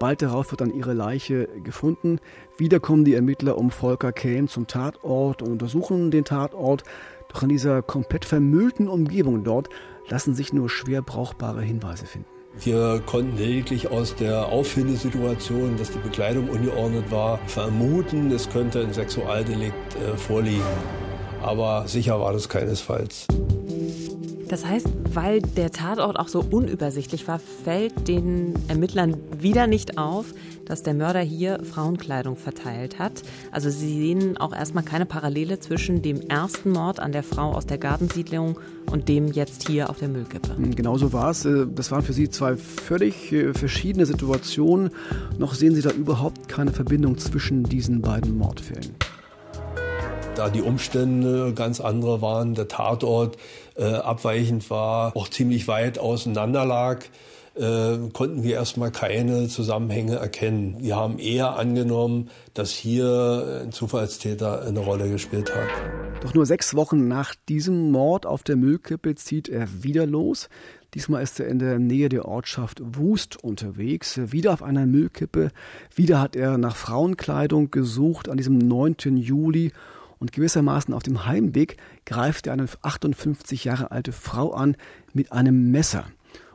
Bald 0.00 0.22
darauf 0.22 0.50
wird 0.50 0.60
dann 0.60 0.74
ihre 0.74 0.92
Leiche 0.92 1.46
gefunden. 1.62 2.18
Wieder 2.56 2.80
kommen 2.80 3.04
die 3.04 3.14
Ermittler 3.14 3.58
um 3.58 3.70
Volker 3.70 4.10
Kelm 4.10 4.48
zum 4.48 4.66
Tatort 4.66 5.40
und 5.40 5.52
untersuchen 5.52 6.10
den 6.10 6.24
Tatort. 6.24 6.82
Doch 7.28 7.44
in 7.44 7.48
dieser 7.48 7.80
komplett 7.80 8.24
vermüllten 8.24 8.88
Umgebung 8.88 9.44
dort 9.44 9.68
lassen 10.08 10.34
sich 10.34 10.52
nur 10.52 10.68
schwer 10.68 11.02
brauchbare 11.02 11.62
Hinweise 11.62 12.06
finden. 12.06 12.37
Wir 12.64 13.00
konnten 13.06 13.36
lediglich 13.36 13.88
aus 13.88 14.16
der 14.16 14.46
Auffindesituation, 14.46 15.76
dass 15.78 15.92
die 15.92 15.98
Bekleidung 15.98 16.48
ungeordnet 16.48 17.10
war, 17.10 17.38
vermuten, 17.46 18.32
es 18.32 18.50
könnte 18.50 18.80
ein 18.80 18.92
Sexualdelikt 18.92 19.94
äh, 19.94 20.16
vorliegen. 20.16 20.62
Aber 21.40 21.86
sicher 21.86 22.20
war 22.20 22.32
das 22.32 22.48
keinesfalls. 22.48 23.26
Das 24.48 24.64
heißt, 24.64 24.86
weil 25.12 25.42
der 25.42 25.70
Tatort 25.70 26.18
auch 26.18 26.28
so 26.28 26.42
unübersichtlich 26.42 27.28
war, 27.28 27.38
fällt 27.38 28.08
den 28.08 28.54
Ermittlern 28.68 29.16
wieder 29.38 29.66
nicht 29.66 29.98
auf, 29.98 30.32
dass 30.64 30.82
der 30.82 30.94
Mörder 30.94 31.20
hier 31.20 31.60
Frauenkleidung 31.64 32.36
verteilt 32.36 32.98
hat. 32.98 33.22
Also 33.52 33.68
sie 33.68 33.94
sehen 33.94 34.38
auch 34.38 34.54
erstmal 34.54 34.84
keine 34.84 35.04
Parallele 35.04 35.58
zwischen 35.60 36.00
dem 36.00 36.22
ersten 36.22 36.70
Mord 36.70 36.98
an 36.98 37.12
der 37.12 37.22
Frau 37.22 37.52
aus 37.52 37.66
der 37.66 37.76
Gartensiedlung 37.76 38.58
und 38.90 39.08
dem 39.08 39.28
jetzt 39.28 39.68
hier 39.68 39.90
auf 39.90 39.98
der 39.98 40.08
Müllkippe. 40.08 40.56
Hm, 40.56 40.74
genau 40.74 40.96
so 40.96 41.12
war 41.12 41.30
es. 41.30 41.44
Äh, 41.44 41.66
das 41.74 41.90
waren 41.90 42.02
für 42.02 42.14
sie 42.14 42.30
zwei 42.30 42.56
völlig 42.56 43.32
äh, 43.32 43.52
verschiedene 43.52 44.06
Situationen. 44.06 44.90
Noch 45.38 45.54
sehen 45.54 45.74
sie 45.74 45.82
da 45.82 45.90
überhaupt 45.90 46.48
keine 46.48 46.72
Verbindung 46.72 47.18
zwischen 47.18 47.64
diesen 47.64 48.00
beiden 48.00 48.36
Mordfällen 48.38 48.96
da 50.38 50.48
die 50.48 50.62
Umstände 50.62 51.52
ganz 51.52 51.80
andere 51.80 52.22
waren, 52.22 52.54
der 52.54 52.68
Tatort 52.68 53.36
äh, 53.78 53.84
abweichend 53.84 54.68
war, 54.70 55.16
auch 55.16 55.28
ziemlich 55.28 55.68
weit 55.68 55.98
auseinander 55.98 56.64
lag, 56.64 57.04
äh, 57.54 57.98
konnten 58.12 58.42
wir 58.42 58.54
erstmal 58.54 58.90
keine 58.90 59.48
Zusammenhänge 59.48 60.16
erkennen. 60.16 60.76
Wir 60.80 60.96
haben 60.96 61.18
eher 61.18 61.56
angenommen, 61.56 62.30
dass 62.54 62.70
hier 62.70 63.62
ein 63.64 63.72
Zufallstäter 63.72 64.62
eine 64.62 64.80
Rolle 64.80 65.08
gespielt 65.08 65.54
hat. 65.54 65.68
Doch 66.22 66.34
nur 66.34 66.46
sechs 66.46 66.74
Wochen 66.74 67.08
nach 67.08 67.34
diesem 67.48 67.90
Mord 67.90 68.26
auf 68.26 68.42
der 68.42 68.56
Müllkippe 68.56 69.14
zieht 69.14 69.48
er 69.48 69.66
wieder 69.82 70.06
los. 70.06 70.48
Diesmal 70.94 71.22
ist 71.22 71.38
er 71.38 71.48
in 71.48 71.58
der 71.58 71.78
Nähe 71.78 72.08
der 72.08 72.24
Ortschaft 72.24 72.80
Wust 72.82 73.42
unterwegs, 73.42 74.18
wieder 74.32 74.52
auf 74.52 74.62
einer 74.62 74.86
Müllkippe. 74.86 75.50
Wieder 75.94 76.20
hat 76.20 76.34
er 76.34 76.58
nach 76.58 76.76
Frauenkleidung 76.76 77.70
gesucht 77.70 78.28
an 78.28 78.38
diesem 78.38 78.58
9. 78.58 79.16
Juli 79.16 79.72
und 80.18 80.32
gewissermaßen 80.32 80.94
auf 80.94 81.02
dem 81.02 81.26
Heimweg 81.26 81.76
greift 82.06 82.46
er 82.46 82.52
eine 82.54 82.66
58 82.82 83.64
Jahre 83.64 83.90
alte 83.90 84.12
Frau 84.12 84.52
an 84.52 84.76
mit 85.12 85.32
einem 85.32 85.70
Messer. 85.70 86.04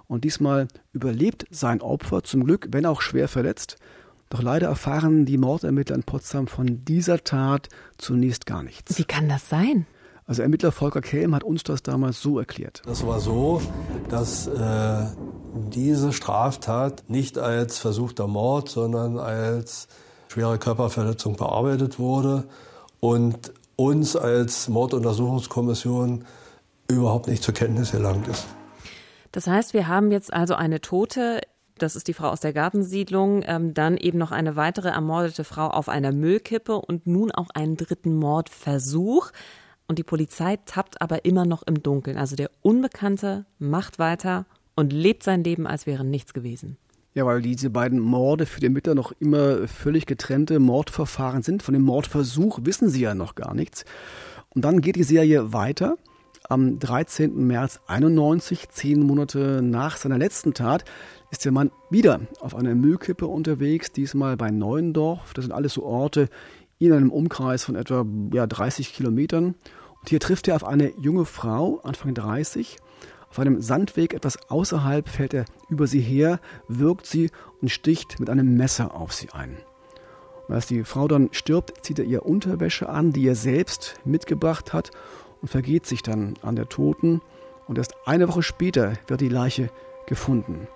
Und 0.07 0.23
diesmal 0.23 0.67
überlebt 0.91 1.45
sein 1.49 1.81
Opfer 1.81 2.23
zum 2.23 2.43
Glück, 2.43 2.67
wenn 2.71 2.85
auch 2.85 3.01
schwer 3.01 3.27
verletzt. 3.27 3.77
Doch 4.29 4.41
leider 4.41 4.67
erfahren 4.67 5.25
die 5.25 5.37
Mordermittler 5.37 5.95
in 5.95 6.03
Potsdam 6.03 6.47
von 6.47 6.83
dieser 6.85 7.23
Tat 7.23 7.69
zunächst 7.97 8.45
gar 8.45 8.63
nichts. 8.63 8.97
Wie 8.97 9.05
kann 9.05 9.29
das 9.29 9.49
sein? 9.49 9.85
Also 10.25 10.41
Ermittler 10.41 10.71
Volker 10.71 11.01
Kelm 11.01 11.35
hat 11.35 11.43
uns 11.43 11.63
das 11.63 11.83
damals 11.83 12.21
so 12.21 12.39
erklärt. 12.39 12.81
Das 12.85 13.05
war 13.05 13.19
so, 13.19 13.61
dass 14.09 14.47
äh, 14.47 15.05
diese 15.71 16.13
Straftat 16.13 17.03
nicht 17.09 17.37
als 17.37 17.77
versuchter 17.77 18.27
Mord, 18.27 18.69
sondern 18.69 19.17
als 19.17 19.87
schwere 20.29 20.57
Körperverletzung 20.57 21.35
bearbeitet 21.35 21.99
wurde 21.99 22.45
und 23.03 23.51
uns 23.75 24.15
als 24.15 24.69
Morduntersuchungskommission 24.69 26.23
überhaupt 26.87 27.27
nicht 27.27 27.43
zur 27.43 27.53
Kenntnis 27.53 27.91
gelangt 27.91 28.29
ist. 28.29 28.47
Das 29.33 29.45
heißt, 29.45 29.73
wir 29.73 29.89
haben 29.89 30.09
jetzt 30.09 30.31
also 30.31 30.55
eine 30.55 30.79
Tote, 30.79 31.41
das 31.77 31.97
ist 31.97 32.07
die 32.07 32.13
Frau 32.13 32.29
aus 32.29 32.39
der 32.39 32.53
Gartensiedlung, 32.53 33.43
ähm, 33.45 33.73
dann 33.73 33.97
eben 33.97 34.17
noch 34.17 34.31
eine 34.31 34.55
weitere 34.55 34.87
ermordete 34.87 35.43
Frau 35.43 35.67
auf 35.67 35.89
einer 35.89 36.13
Müllkippe 36.13 36.77
und 36.77 37.05
nun 37.05 37.33
auch 37.33 37.49
einen 37.53 37.75
dritten 37.75 38.15
Mordversuch. 38.15 39.31
Und 39.85 39.99
die 39.99 40.03
Polizei 40.03 40.57
tappt 40.65 41.01
aber 41.01 41.25
immer 41.25 41.45
noch 41.45 41.63
im 41.63 41.83
Dunkeln. 41.83 42.17
Also 42.17 42.37
der 42.37 42.51
Unbekannte 42.61 43.45
macht 43.59 43.99
weiter 43.99 44.45
und 44.77 44.93
lebt 44.93 45.23
sein 45.23 45.43
Leben, 45.43 45.67
als 45.67 45.87
wäre 45.87 46.05
nichts 46.05 46.33
gewesen. 46.33 46.77
Ja, 47.15 47.25
weil 47.25 47.41
diese 47.41 47.69
beiden 47.69 47.99
Morde 47.99 48.45
für 48.45 48.59
die 48.59 48.65
Ermittler 48.65 48.95
noch 48.95 49.11
immer 49.19 49.67
völlig 49.67 50.07
getrennte 50.07 50.59
Mordverfahren 50.59 51.43
sind. 51.43 51.61
Von 51.61 51.73
dem 51.73 51.83
Mordversuch 51.83 52.61
wissen 52.63 52.89
sie 52.89 53.01
ja 53.01 53.13
noch 53.13 53.35
gar 53.35 53.53
nichts. 53.53 53.85
Und 54.49 54.65
dann 54.65 54.81
geht 54.81 54.95
die 54.95 55.03
Serie 55.03 55.53
weiter. 55.53 55.97
Am 56.49 56.79
13. 56.79 57.47
März 57.47 57.79
91, 57.87 58.69
zehn 58.69 59.01
Monate 59.01 59.61
nach 59.63 59.95
seiner 59.95 60.17
letzten 60.17 60.53
Tat, 60.53 60.85
ist 61.31 61.45
der 61.45 61.51
Mann 61.51 61.71
wieder 61.89 62.21
auf 62.41 62.55
einer 62.55 62.75
Müllkippe 62.75 63.27
unterwegs, 63.27 63.91
diesmal 63.91 64.35
bei 64.35 64.51
Neuendorf. 64.51 65.33
Das 65.33 65.45
sind 65.45 65.53
alles 65.53 65.73
so 65.73 65.83
Orte 65.83 66.29
in 66.79 66.91
einem 66.91 67.11
Umkreis 67.11 67.63
von 67.63 67.75
etwa 67.75 68.05
ja, 68.33 68.45
30 68.45 68.93
Kilometern. 68.93 69.55
Und 69.99 70.09
hier 70.09 70.19
trifft 70.19 70.47
er 70.47 70.55
auf 70.55 70.65
eine 70.65 70.91
junge 70.99 71.25
Frau, 71.25 71.79
Anfang 71.83 72.13
30. 72.13 72.77
Auf 73.33 73.39
einem 73.39 73.63
Sandweg 73.63 74.13
etwas 74.13 74.37
außerhalb 74.51 75.09
fällt 75.09 75.33
er 75.33 75.45
über 75.67 75.87
sie 75.87 76.01
her, 76.01 76.39
wirkt 76.67 77.07
sie 77.07 77.31
und 77.63 77.69
sticht 77.69 78.19
mit 78.19 78.29
einem 78.29 78.57
Messer 78.57 78.93
auf 78.93 79.11
sie 79.11 79.31
ein. 79.31 79.57
Und 80.47 80.53
als 80.53 80.67
die 80.67 80.83
Frau 80.83 81.07
dann 81.07 81.29
stirbt, 81.31 81.83
zieht 81.83 81.97
er 81.97 82.05
ihr 82.05 82.27
Unterwäsche 82.27 82.89
an, 82.89 83.11
die 83.11 83.27
er 83.27 83.33
selbst 83.33 83.95
mitgebracht 84.05 84.71
hat 84.71 84.91
und 85.41 85.47
vergeht 85.47 85.87
sich 85.87 86.03
dann 86.03 86.35
an 86.43 86.55
der 86.55 86.69
Toten 86.69 87.21
und 87.67 87.79
erst 87.79 87.95
eine 88.05 88.27
Woche 88.27 88.43
später 88.43 88.93
wird 89.07 89.21
die 89.21 89.29
Leiche 89.29 89.71
gefunden. 90.05 90.67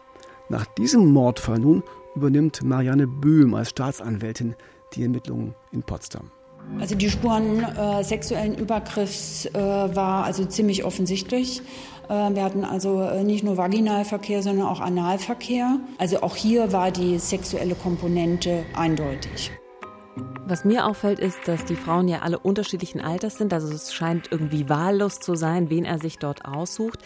Nach 0.50 0.66
diesem 0.66 1.06
Mordfall 1.06 1.60
nun 1.60 1.84
übernimmt 2.16 2.64
Marianne 2.64 3.06
Böhm 3.06 3.54
als 3.54 3.70
Staatsanwältin 3.70 4.56
die 4.96 5.04
Ermittlungen 5.04 5.54
in 5.72 5.84
Potsdam. 5.84 6.32
Also 6.80 6.96
die 6.96 7.10
Spuren 7.10 7.64
äh, 7.64 8.04
sexuellen 8.04 8.56
Übergriffs 8.56 9.46
äh, 9.46 9.54
war 9.56 10.26
also 10.26 10.46
ziemlich 10.46 10.84
offensichtlich. 10.84 11.62
Äh, 12.08 12.14
wir 12.14 12.44
hatten 12.44 12.64
also 12.64 13.02
äh, 13.02 13.24
nicht 13.24 13.44
nur 13.44 13.58
Vaginalverkehr, 13.58 14.44
sondern 14.44 14.68
auch 14.68 14.80
Analverkehr. 14.80 15.80
Also 15.98 16.22
auch 16.22 16.36
hier 16.36 16.72
war 16.72 16.92
die 16.92 17.18
sexuelle 17.20 17.76
Komponente 17.76 18.64
eindeutig. 18.76 19.52
Was 20.50 20.64
mir 20.64 20.86
auffällt, 20.86 21.20
ist, 21.20 21.46
dass 21.46 21.66
die 21.66 21.76
Frauen 21.76 22.08
ja 22.08 22.20
alle 22.20 22.40
unterschiedlichen 22.40 23.02
Alters 23.02 23.38
sind. 23.38 23.52
Also 23.52 23.68
es 23.68 23.94
scheint 23.94 24.32
irgendwie 24.32 24.70
wahllos 24.70 25.20
zu 25.20 25.36
sein, 25.36 25.70
wen 25.70 25.84
er 25.84 26.00
sich 26.00 26.20
dort 26.20 26.46
aussucht. 26.46 27.00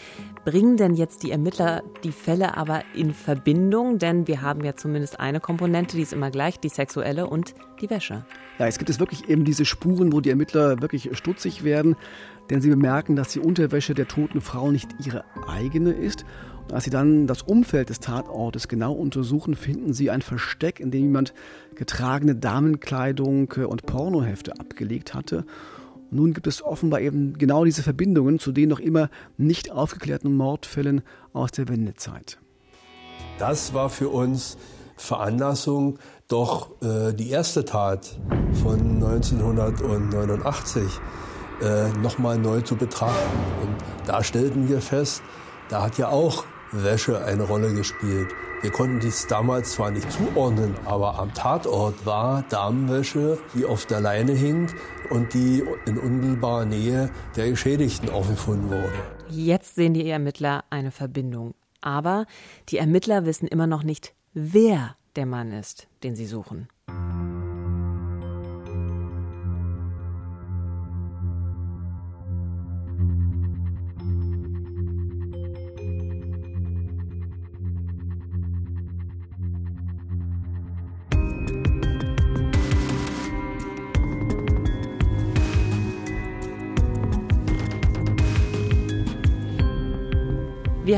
Bringen 0.44 0.76
denn 0.76 0.94
jetzt 0.94 1.24
die 1.24 1.32
Ermittler 1.32 1.82
die 2.04 2.12
Fälle 2.12 2.56
aber 2.56 2.84
in 2.94 3.12
Verbindung? 3.12 3.98
Denn 3.98 4.28
wir 4.28 4.42
haben 4.42 4.62
ja 4.62 4.76
zumindest 4.76 5.18
eine 5.18 5.40
Komponente, 5.40 5.96
die 5.96 6.02
ist 6.02 6.12
immer 6.12 6.30
gleich, 6.30 6.60
die 6.60 6.68
sexuelle 6.68 7.26
und 7.26 7.54
die 7.80 7.90
Wäsche. 7.90 8.24
Ja, 8.60 8.68
es 8.68 8.78
gibt 8.78 8.90
es 8.90 9.00
wirklich 9.00 9.28
eben 9.28 9.44
diese 9.44 9.64
Spuren, 9.64 10.12
wo 10.12 10.20
die 10.20 10.30
Ermittler 10.30 10.80
wirklich 10.80 11.10
stutzig 11.14 11.64
werden, 11.64 11.96
denn 12.48 12.60
sie 12.60 12.70
bemerken, 12.70 13.16
dass 13.16 13.32
die 13.32 13.40
Unterwäsche 13.40 13.94
der 13.94 14.06
toten 14.06 14.40
Frau 14.40 14.70
nicht 14.70 14.88
ihre 15.04 15.24
eigene 15.48 15.90
ist 15.90 16.24
als 16.72 16.84
sie 16.84 16.90
dann 16.90 17.26
das 17.26 17.42
Umfeld 17.42 17.90
des 17.90 18.00
Tatortes 18.00 18.68
genau 18.68 18.92
untersuchen, 18.92 19.54
finden 19.54 19.92
sie 19.92 20.10
ein 20.10 20.22
Versteck, 20.22 20.80
in 20.80 20.90
dem 20.90 21.02
jemand 21.02 21.34
getragene 21.74 22.34
Damenkleidung 22.34 23.52
und 23.52 23.86
Pornohefte 23.86 24.58
abgelegt 24.58 25.14
hatte. 25.14 25.44
Und 26.10 26.16
nun 26.16 26.34
gibt 26.34 26.46
es 26.46 26.62
offenbar 26.62 27.00
eben 27.00 27.34
genau 27.38 27.64
diese 27.64 27.82
Verbindungen 27.82 28.38
zu 28.38 28.52
den 28.52 28.68
noch 28.68 28.80
immer 28.80 29.10
nicht 29.36 29.70
aufgeklärten 29.70 30.34
Mordfällen 30.36 31.02
aus 31.32 31.50
der 31.52 31.68
Wendezeit. 31.68 32.38
Das 33.38 33.74
war 33.74 33.88
für 33.90 34.08
uns 34.08 34.56
Veranlassung, 34.96 35.98
doch 36.28 36.80
äh, 36.82 37.12
die 37.12 37.30
erste 37.30 37.64
Tat 37.64 38.18
von 38.62 38.78
1989 39.02 41.00
äh, 41.60 41.88
nochmal 41.98 42.38
neu 42.38 42.60
zu 42.60 42.76
betrachten. 42.76 43.38
Und 43.62 43.76
da 44.06 44.22
stellten 44.22 44.68
wir 44.68 44.80
fest, 44.80 45.22
da 45.68 45.82
hat 45.82 45.98
ja 45.98 46.08
auch 46.08 46.44
Wäsche 46.72 47.24
eine 47.24 47.44
Rolle 47.44 47.74
gespielt. 47.74 48.28
Wir 48.62 48.70
konnten 48.70 49.00
dies 49.00 49.26
damals 49.26 49.72
zwar 49.72 49.90
nicht 49.90 50.10
zuordnen, 50.10 50.74
aber 50.84 51.18
am 51.18 51.34
Tatort 51.34 52.06
war 52.06 52.44
Damenwäsche, 52.48 53.38
die 53.54 53.64
auf 53.64 53.86
der 53.86 54.00
Leine 54.00 54.32
hing 54.32 54.68
und 55.10 55.34
die 55.34 55.62
in 55.86 55.98
unmittelbarer 55.98 56.64
Nähe 56.64 57.10
der 57.36 57.50
Geschädigten 57.50 58.08
aufgefunden 58.08 58.70
wurde. 58.70 58.92
Jetzt 59.28 59.74
sehen 59.74 59.94
die 59.94 60.08
Ermittler 60.08 60.64
eine 60.70 60.90
Verbindung. 60.90 61.54
Aber 61.80 62.26
die 62.68 62.78
Ermittler 62.78 63.26
wissen 63.26 63.48
immer 63.48 63.66
noch 63.66 63.82
nicht, 63.82 64.14
wer 64.32 64.96
der 65.16 65.26
Mann 65.26 65.52
ist, 65.52 65.88
den 66.02 66.14
sie 66.14 66.26
suchen. 66.26 66.68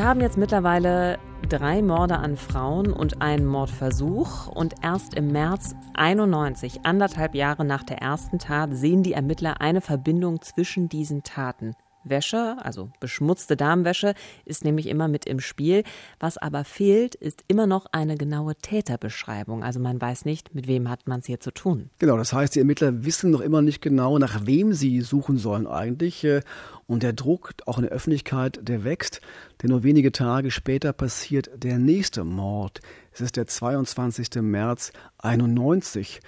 Wir 0.05 0.11
haben 0.11 0.21
jetzt 0.21 0.37
mittlerweile 0.37 1.19
drei 1.49 1.81
Morde 1.81 2.19
an 2.19 2.37
Frauen 2.37 2.93
und 2.93 3.23
einen 3.23 3.47
Mordversuch. 3.47 4.49
Und 4.49 4.75
erst 4.83 5.15
im 5.15 5.29
März 5.29 5.75
91, 5.95 6.81
anderthalb 6.85 7.35
Jahre 7.35 7.65
nach 7.65 7.85
der 7.85 8.03
ersten 8.03 8.39
Tat, 8.39 8.75
sehen 8.75 9.03
die 9.03 9.15
Ermittler 9.15 9.63
eine 9.63 9.81
Verbindung 9.81 10.43
zwischen 10.43 10.91
diesen 10.91 11.23
Taten. 11.23 11.75
Wäsche, 12.05 12.57
also 12.61 12.91
beschmutzte 13.01 13.57
Damenwäsche, 13.57 14.15
ist 14.45 14.65
nämlich 14.65 14.87
immer 14.87 15.09
mit 15.09 15.27
im 15.27 15.41
Spiel. 15.41 15.85
Was 16.21 16.39
aber 16.39 16.65
fehlt, 16.65 17.15
ist 17.15 17.45
immer 17.49 17.67
noch 17.67 17.87
eine 17.93 18.17
genaue 18.17 18.55
Täterbeschreibung. 18.57 19.63
Also 19.63 19.81
man 19.81 20.01
weiß 20.01 20.25
nicht, 20.25 20.55
mit 20.55 20.67
wem 20.67 20.89
hat 20.89 21.07
man 21.09 21.21
es 21.21 21.27
hier 21.27 21.41
zu 21.41 21.51
tun. 21.51 21.91
Genau, 21.99 22.17
das 22.17 22.33
heißt, 22.33 22.55
die 22.55 22.61
Ermittler 22.61 23.05
wissen 23.05 23.31
noch 23.31 23.41
immer 23.41 23.63
nicht 23.63 23.81
genau, 23.81 24.19
nach 24.19 24.47
wem 24.47 24.73
sie 24.73 25.01
suchen 25.01 25.39
sollen 25.39 25.67
eigentlich. 25.67 26.25
Äh, 26.25 26.41
und 26.87 27.03
der 27.03 27.15
Druck, 27.15 27.53
auch 27.67 27.79
in 27.79 27.85
der 27.85 27.93
Öffentlichkeit, 27.93 28.61
der 28.63 28.85
wächst. 28.85 29.21
Denn 29.63 29.71
nur 29.71 29.83
wenige 29.83 30.13
Tage 30.13 30.51
später 30.51 30.93
passiert 30.93 31.51
der 31.57 31.79
nächste 31.79 32.25
Mord. 32.25 32.81
Es 33.13 33.21
ist 33.21 33.37
der 33.37 33.47
22. 33.47 34.43
März 34.43 34.93
91. 35.19 36.21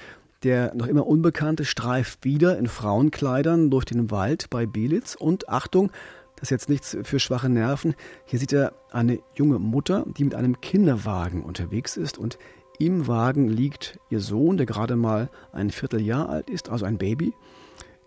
Der 0.46 0.72
noch 0.76 0.86
immer 0.86 1.08
Unbekannte 1.08 1.64
streift 1.64 2.24
wieder 2.24 2.56
in 2.56 2.68
Frauenkleidern 2.68 3.68
durch 3.68 3.84
den 3.84 4.12
Wald 4.12 4.48
bei 4.48 4.64
Belitz 4.64 5.16
und 5.16 5.48
Achtung, 5.48 5.90
das 6.36 6.44
ist 6.44 6.50
jetzt 6.50 6.68
nichts 6.68 6.96
für 7.02 7.18
schwache 7.18 7.48
Nerven. 7.48 7.96
Hier 8.26 8.38
sieht 8.38 8.52
er 8.52 8.72
eine 8.92 9.18
junge 9.34 9.58
Mutter, 9.58 10.06
die 10.06 10.22
mit 10.22 10.36
einem 10.36 10.60
Kinderwagen 10.60 11.42
unterwegs 11.42 11.96
ist 11.96 12.16
und 12.16 12.38
im 12.78 13.08
Wagen 13.08 13.48
liegt 13.48 13.98
ihr 14.08 14.20
Sohn, 14.20 14.56
der 14.56 14.66
gerade 14.66 14.94
mal 14.94 15.30
ein 15.50 15.70
Vierteljahr 15.70 16.28
alt 16.28 16.48
ist, 16.48 16.68
also 16.68 16.84
ein 16.84 16.96
Baby. 16.96 17.34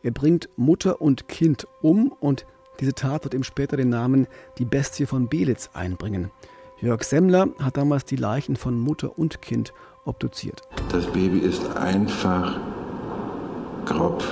Er 0.01 0.11
bringt 0.11 0.47
Mutter 0.55 1.01
und 1.01 1.27
Kind 1.27 1.67
um 1.81 2.13
und 2.21 2.45
diese 2.79 2.93
Tat 2.93 3.25
wird 3.25 3.33
ihm 3.33 3.43
später 3.43 3.75
den 3.75 3.89
Namen 3.89 4.27
Die 4.59 4.65
Bestie 4.65 5.07
von 5.07 5.27
Belitz 5.27 5.71
einbringen. 5.73 6.31
Jörg 6.79 7.03
Semmler 7.03 7.49
hat 7.59 7.75
damals 7.75 8.05
die 8.05 8.15
Leichen 8.15 8.55
von 8.55 8.79
Mutter 8.79 9.19
und 9.19 9.41
Kind 9.41 9.73
obduziert. 10.05 10.61
Das 10.91 11.05
Baby 11.07 11.39
ist 11.39 11.75
einfach 11.75 12.57
grob 13.85 14.23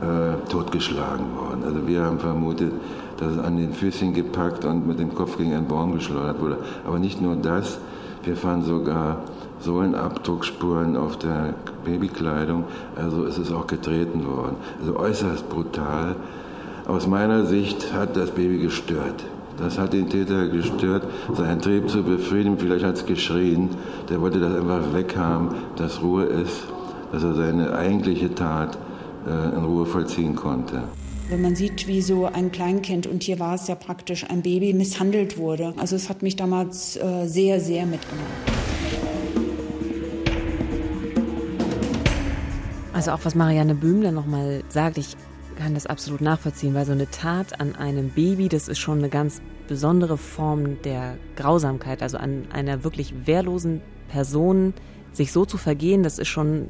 äh, 0.00 0.50
totgeschlagen 0.50 1.36
worden. 1.36 1.62
Also 1.64 1.86
wir 1.86 2.02
haben 2.02 2.18
vermutet, 2.18 2.72
dass 3.18 3.32
es 3.32 3.38
an 3.38 3.56
den 3.56 3.72
Füßchen 3.72 4.14
gepackt 4.14 4.64
und 4.64 4.86
mit 4.86 4.98
dem 4.98 5.14
Kopf 5.14 5.36
gegen 5.36 5.54
einen 5.54 5.68
Baum 5.68 5.94
geschleudert 5.94 6.40
wurde. 6.40 6.58
Aber 6.84 6.98
nicht 6.98 7.20
nur 7.20 7.36
das, 7.36 7.78
wir 8.24 8.36
fanden 8.36 8.66
sogar 8.66 9.22
Sohlenabdruckspuren 9.60 10.96
auf 10.96 11.18
der 11.18 11.54
Babykleidung, 11.84 12.64
also 12.96 13.24
es 13.26 13.38
ist 13.38 13.52
auch 13.52 13.66
getreten 13.66 14.26
worden. 14.26 14.56
Also 14.80 14.96
äußerst 14.96 15.48
brutal. 15.48 16.16
Aus 16.86 17.06
meiner 17.06 17.46
Sicht 17.46 17.92
hat 17.92 18.16
das 18.16 18.32
Baby 18.32 18.58
gestört. 18.58 19.22
Das 19.58 19.78
hat 19.78 19.92
den 19.92 20.08
Täter 20.08 20.48
gestört, 20.48 21.06
seinen 21.34 21.60
Trieb 21.60 21.88
zu 21.88 22.02
befriedigen. 22.02 22.58
Vielleicht 22.58 22.84
hat 22.84 22.96
es 22.96 23.06
geschrien. 23.06 23.70
Der 24.08 24.20
wollte 24.20 24.40
das 24.40 24.54
einfach 24.54 24.92
weghaben, 24.94 25.50
dass 25.76 26.02
Ruhe 26.02 26.24
ist, 26.24 26.64
dass 27.12 27.22
er 27.22 27.34
seine 27.34 27.74
eigentliche 27.74 28.34
Tat 28.34 28.78
äh, 29.26 29.56
in 29.56 29.64
Ruhe 29.64 29.86
vollziehen 29.86 30.34
konnte. 30.34 30.82
Wenn 31.28 31.42
man 31.42 31.54
sieht, 31.54 31.86
wie 31.86 32.02
so 32.02 32.26
ein 32.26 32.50
Kleinkind, 32.50 33.06
und 33.06 33.22
hier 33.22 33.38
war 33.38 33.54
es 33.54 33.68
ja 33.68 33.74
praktisch 33.74 34.28
ein 34.28 34.42
Baby, 34.42 34.74
misshandelt 34.74 35.38
wurde. 35.38 35.72
Also 35.78 35.96
es 35.96 36.08
hat 36.08 36.22
mich 36.22 36.36
damals 36.36 36.96
äh, 36.96 37.26
sehr, 37.26 37.60
sehr 37.60 37.86
mitgenommen. 37.86 38.26
Also 42.92 43.12
auch 43.12 43.20
was 43.24 43.34
Marianne 43.34 43.74
Böhmler 43.74 44.12
nochmal 44.12 44.62
sagt, 44.68 44.98
ich 44.98 45.16
kann 45.62 45.74
das 45.74 45.86
absolut 45.86 46.20
nachvollziehen, 46.20 46.74
weil 46.74 46.84
so 46.84 46.92
eine 46.92 47.08
Tat 47.08 47.60
an 47.60 47.76
einem 47.76 48.10
Baby, 48.10 48.48
das 48.48 48.66
ist 48.66 48.80
schon 48.80 48.98
eine 48.98 49.08
ganz 49.08 49.40
besondere 49.68 50.18
Form 50.18 50.82
der 50.82 51.16
Grausamkeit. 51.36 52.02
Also 52.02 52.18
an 52.18 52.46
einer 52.52 52.82
wirklich 52.82 53.14
wehrlosen 53.26 53.80
Person 54.08 54.74
sich 55.12 55.30
so 55.30 55.44
zu 55.44 55.58
vergehen, 55.58 56.02
das 56.02 56.18
ist 56.18 56.26
schon 56.26 56.68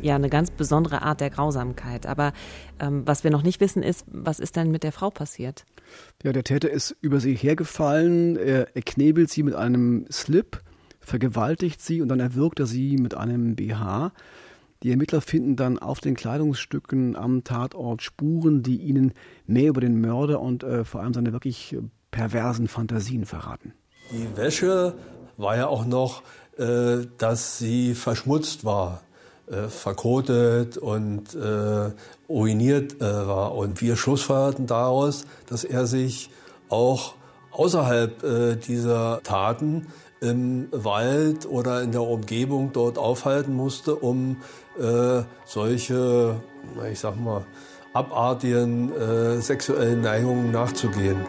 ja 0.00 0.16
eine 0.16 0.30
ganz 0.30 0.50
besondere 0.50 1.02
Art 1.02 1.20
der 1.20 1.30
Grausamkeit. 1.30 2.06
Aber 2.06 2.32
ähm, 2.80 3.02
was 3.06 3.22
wir 3.22 3.30
noch 3.30 3.44
nicht 3.44 3.60
wissen, 3.60 3.84
ist, 3.84 4.04
was 4.08 4.40
ist 4.40 4.56
denn 4.56 4.72
mit 4.72 4.82
der 4.82 4.92
Frau 4.92 5.10
passiert? 5.10 5.64
Ja, 6.24 6.32
der 6.32 6.42
Täter 6.42 6.70
ist 6.70 6.96
über 7.00 7.20
sie 7.20 7.34
hergefallen, 7.34 8.36
er, 8.36 8.74
er 8.74 8.82
knebelt 8.82 9.30
sie 9.30 9.44
mit 9.44 9.54
einem 9.54 10.06
Slip, 10.10 10.60
vergewaltigt 10.98 11.80
sie 11.80 12.02
und 12.02 12.08
dann 12.08 12.18
erwürgt 12.18 12.58
er 12.58 12.66
sie 12.66 12.96
mit 12.96 13.14
einem 13.14 13.54
BH. 13.54 14.12
Die 14.82 14.90
Ermittler 14.90 15.20
finden 15.20 15.56
dann 15.56 15.78
auf 15.78 16.00
den 16.00 16.14
Kleidungsstücken 16.14 17.16
am 17.16 17.42
Tatort 17.42 18.02
Spuren, 18.02 18.62
die 18.62 18.76
ihnen 18.76 19.12
mehr 19.46 19.70
über 19.70 19.80
den 19.80 20.00
Mörder 20.00 20.40
und 20.40 20.62
äh, 20.62 20.84
vor 20.84 21.00
allem 21.00 21.14
seine 21.14 21.32
wirklich 21.32 21.76
perversen 22.10 22.68
Fantasien 22.68 23.26
verraten. 23.26 23.72
Die 24.12 24.36
Wäsche 24.36 24.94
war 25.36 25.56
ja 25.56 25.66
auch 25.66 25.84
noch, 25.84 26.22
äh, 26.58 27.06
dass 27.18 27.58
sie 27.58 27.94
verschmutzt 27.94 28.64
war, 28.64 29.02
äh, 29.50 29.68
verkotet 29.68 30.78
und 30.78 31.34
äh, 31.34 31.90
ruiniert 32.28 33.00
äh, 33.00 33.26
war. 33.26 33.54
Und 33.56 33.80
wir 33.80 33.96
schlussfolgerten 33.96 34.66
daraus, 34.66 35.24
dass 35.48 35.64
er 35.64 35.86
sich 35.86 36.30
auch 36.68 37.14
außerhalb 37.50 38.22
äh, 38.22 38.56
dieser 38.56 39.20
Taten 39.24 39.88
im 40.20 40.68
Wald 40.72 41.46
oder 41.46 41.82
in 41.82 41.92
der 41.92 42.02
Umgebung 42.02 42.72
dort 42.72 42.98
aufhalten 42.98 43.54
musste, 43.54 43.94
um 43.94 44.38
äh, 44.78 45.22
solche, 45.44 46.36
ich 46.90 46.98
sag 46.98 47.18
mal, 47.18 47.44
abartigen 47.92 48.92
äh, 48.94 49.40
sexuellen 49.40 50.02
Neigungen 50.02 50.52
nachzugehen. 50.52 51.26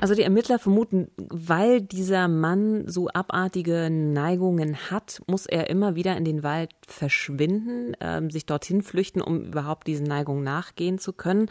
Also 0.00 0.14
die 0.14 0.22
Ermittler 0.22 0.58
vermuten, 0.58 1.08
weil 1.16 1.80
dieser 1.80 2.28
Mann 2.28 2.86
so 2.86 3.08
abartige 3.08 3.90
Neigungen 3.90 4.76
hat, 4.90 5.20
muss 5.26 5.46
er 5.46 5.70
immer 5.70 5.96
wieder 5.96 6.16
in 6.16 6.24
den 6.24 6.42
Wald 6.42 6.70
verschwinden, 6.86 7.94
äh, 7.94 8.30
sich 8.30 8.46
dorthin 8.46 8.82
flüchten, 8.82 9.20
um 9.20 9.42
überhaupt 9.42 9.86
diesen 9.86 10.06
Neigungen 10.06 10.44
nachgehen 10.44 10.98
zu 10.98 11.12
können. 11.12 11.50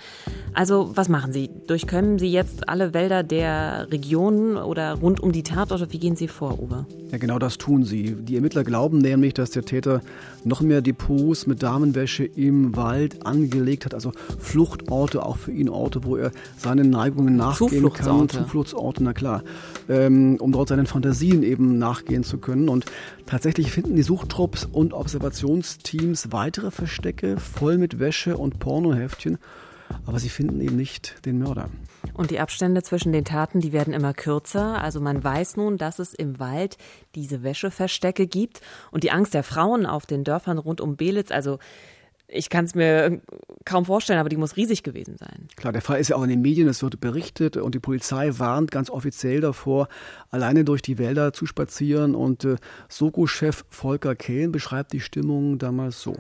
Also 0.54 0.92
was 0.96 1.10
machen 1.10 1.34
Sie? 1.34 1.50
Durchkönnen 1.68 2.20
Sie 2.20 2.32
jetzt 2.32 2.70
alle 2.70 2.94
Wälder 2.94 3.24
der 3.24 3.92
Region 3.92 4.58
oder 4.58 4.94
rund 4.94 5.20
um 5.20 5.32
die 5.32 5.44
Tatorte? 5.44 5.92
Wie 5.92 6.00
gehen 6.00 6.16
Sie 6.16 6.28
vor, 6.28 6.60
Uwe? 6.60 6.86
Ja, 7.12 7.18
genau 7.18 7.40
das 7.40 7.58
tun 7.58 7.84
sie. 7.84 8.16
Die 8.16 8.36
Ermittler 8.36 8.64
glauben 8.64 8.98
nämlich, 8.98 9.34
dass 9.34 9.52
der 9.52 9.64
Täter 9.64 10.02
noch 10.44 10.62
mehr 10.62 10.82
Depots 10.82 11.48
mit 11.48 11.64
Damenwäsche 11.64 12.26
im 12.26 12.76
Wald 12.76 13.26
angelegt 13.26 13.86
hat, 13.86 13.94
also 13.94 14.12
Fluchtorte, 14.40 15.26
auch 15.26 15.38
für 15.38 15.52
ihn 15.52 15.70
Orte, 15.70 16.04
wo 16.04 16.18
er 16.18 16.32
seinen 16.58 16.90
Neigungen 16.90 17.38
nachgehen 17.38 17.92
kann. 17.94 18.28
Zufluchtsorte, 18.44 19.04
na 19.04 19.14
klar, 19.14 19.44
ähm, 19.90 20.38
um 20.40 20.52
dort 20.52 20.70
seinen 20.70 20.86
Fantasien 20.86 21.44
eben 21.44 21.78
nachgehen 21.78 22.24
zu 22.24 22.38
können. 22.38 22.70
Und 22.70 22.86
tatsächlich 23.26 23.72
finden 23.72 23.96
die 23.96 24.04
Suchtrupps 24.04 24.66
und 24.66 24.94
Observationsteams 24.94 26.32
weitere 26.32 26.72
Verstecke 26.72 27.38
voll 27.38 27.78
mit 27.78 28.00
Wäsche 28.00 28.38
und 28.38 28.60
Pornoheftchen, 28.60 29.38
aber 30.06 30.20
sie 30.20 30.30
finden 30.30 30.62
eben 30.62 30.76
nicht 30.76 31.26
den 31.26 31.40
Mörder. 31.40 31.70
Und 32.14 32.32
die 32.32 32.40
Abstände 32.40 32.84
zwischen 32.84 33.12
den 33.12 33.26
Taten, 33.26 33.60
die 33.60 33.74
werden 33.74 33.94
immer 33.94 34.14
kürzer. 34.14 34.82
Also 34.82 35.00
man 35.00 35.24
weiß 35.24 35.58
nun, 35.58 35.78
dass 35.78 36.00
es 36.00 36.14
im 36.14 36.40
Wald 36.40 36.78
diese 37.16 37.44
Wäscheverstecke 37.44 38.28
gibt. 38.28 38.62
Und 38.92 39.04
die 39.04 39.12
Angst 39.12 39.34
der 39.34 39.44
Frauen 39.44 39.86
auf 39.86 40.06
den 40.06 40.24
Dörfern 40.24 40.58
rund 40.58 40.82
um 40.82 40.96
Belitz, 40.96 41.32
also 41.32 41.60
ich 42.28 42.50
kann 42.50 42.66
es 42.66 42.76
mir 42.76 43.22
kaum 43.66 43.86
vorstellen, 43.86 44.20
aber 44.20 44.30
die 44.30 44.38
muss 44.38 44.58
riesig 44.58 44.84
gewesen 44.84 45.18
sein. 45.18 45.48
Klar, 45.56 45.72
der 45.72 45.82
Fall 45.82 46.00
ist 46.00 46.10
ja 46.10 46.18
auch 46.18 46.24
in 46.24 46.30
den 46.30 46.42
Medien, 46.42 46.68
es 46.68 46.84
wird 46.84 47.00
berichtet 47.00 47.58
und 47.58 47.74
die 47.74 47.80
Polizei 47.80 48.32
warnt 48.38 48.70
ganz 48.72 48.90
offiziell 48.90 49.40
davor, 49.40 49.88
alleine 50.30 50.66
durch 50.66 50.82
die 50.82 50.98
Wälder 50.98 51.32
zu 51.32 51.46
spazieren. 51.46 52.16
Und 52.16 52.44
äh, 52.44 52.58
Soko-Chef 52.90 53.64
Volker 53.70 54.16
Kehlen 54.16 54.52
beschreibt 54.52 54.94
die 54.94 55.00
Stimmung 55.00 55.58
damals 55.58 56.02
so. 56.02 56.16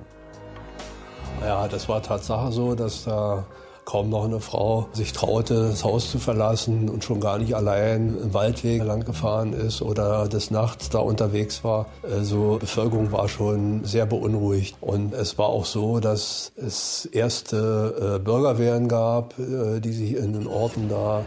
Ja, 1.42 1.68
das 1.68 1.88
war 1.90 2.02
Tatsache 2.02 2.52
so, 2.52 2.74
dass 2.74 3.04
da 3.04 3.46
kaum 3.88 4.10
noch 4.10 4.26
eine 4.26 4.42
Frau 4.42 4.90
sich 4.92 5.14
traute, 5.14 5.70
das 5.70 5.86
Haus 5.86 6.12
zu 6.12 6.20
verlassen 6.20 6.90
und 6.90 7.06
schon 7.06 7.22
gar 7.22 7.40
nicht 7.40 7.56
allein 7.56 8.18
im 8.22 8.34
Waldweg 8.34 8.84
lang 8.84 9.06
gefahren 9.06 9.54
ist 9.54 9.82
oder 9.82 10.28
des 10.28 10.52
Nachts 10.52 10.90
da 10.90 11.00
unterwegs 11.00 11.64
war. 11.64 11.86
Also 12.04 12.56
die 12.56 12.66
Bevölkerung 12.66 13.14
war 13.14 13.30
schon 13.30 13.86
sehr 13.86 14.06
beunruhigt. 14.06 14.76
Und 14.82 15.14
es 15.14 15.38
war 15.38 15.48
auch 15.48 15.64
so, 15.64 16.02
dass 16.02 16.52
es 16.58 17.06
erste 17.06 18.18
äh, 18.18 18.20
Bürgerwehren 18.20 18.90
gab, 18.90 19.40
äh, 19.40 19.80
die 19.80 19.94
sich 19.94 20.18
in 20.18 20.34
den 20.34 20.48
Orten 20.48 20.90
da 20.90 21.24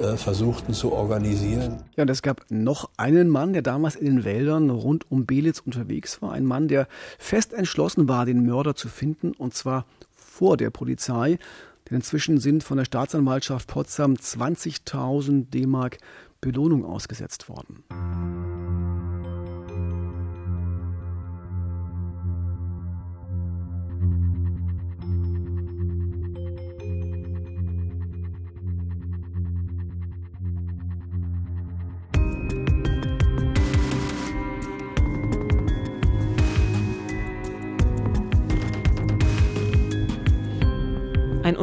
äh, 0.00 0.16
versuchten 0.16 0.72
zu 0.72 0.92
organisieren. 0.92 1.82
Ja, 1.96 2.02
und 2.02 2.10
es 2.10 2.22
gab 2.22 2.46
noch 2.48 2.90
einen 2.96 3.28
Mann, 3.28 3.54
der 3.54 3.62
damals 3.62 3.96
in 3.96 4.06
den 4.06 4.24
Wäldern 4.24 4.70
rund 4.70 5.10
um 5.10 5.26
Belitz 5.26 5.58
unterwegs 5.58 6.22
war. 6.22 6.30
Ein 6.30 6.44
Mann, 6.44 6.68
der 6.68 6.86
fest 7.18 7.52
entschlossen 7.52 8.08
war, 8.08 8.24
den 8.24 8.46
Mörder 8.46 8.76
zu 8.76 8.86
finden, 8.86 9.32
und 9.36 9.54
zwar 9.54 9.84
vor 10.14 10.56
der 10.56 10.70
Polizei. 10.70 11.38
Denn 11.88 11.96
inzwischen 11.96 12.38
sind 12.38 12.64
von 12.64 12.78
der 12.78 12.84
Staatsanwaltschaft 12.84 13.68
Potsdam 13.68 14.14
20.000 14.14 15.50
D-Mark 15.50 15.98
Belohnung 16.40 16.84
ausgesetzt 16.84 17.48
worden. 17.48 17.84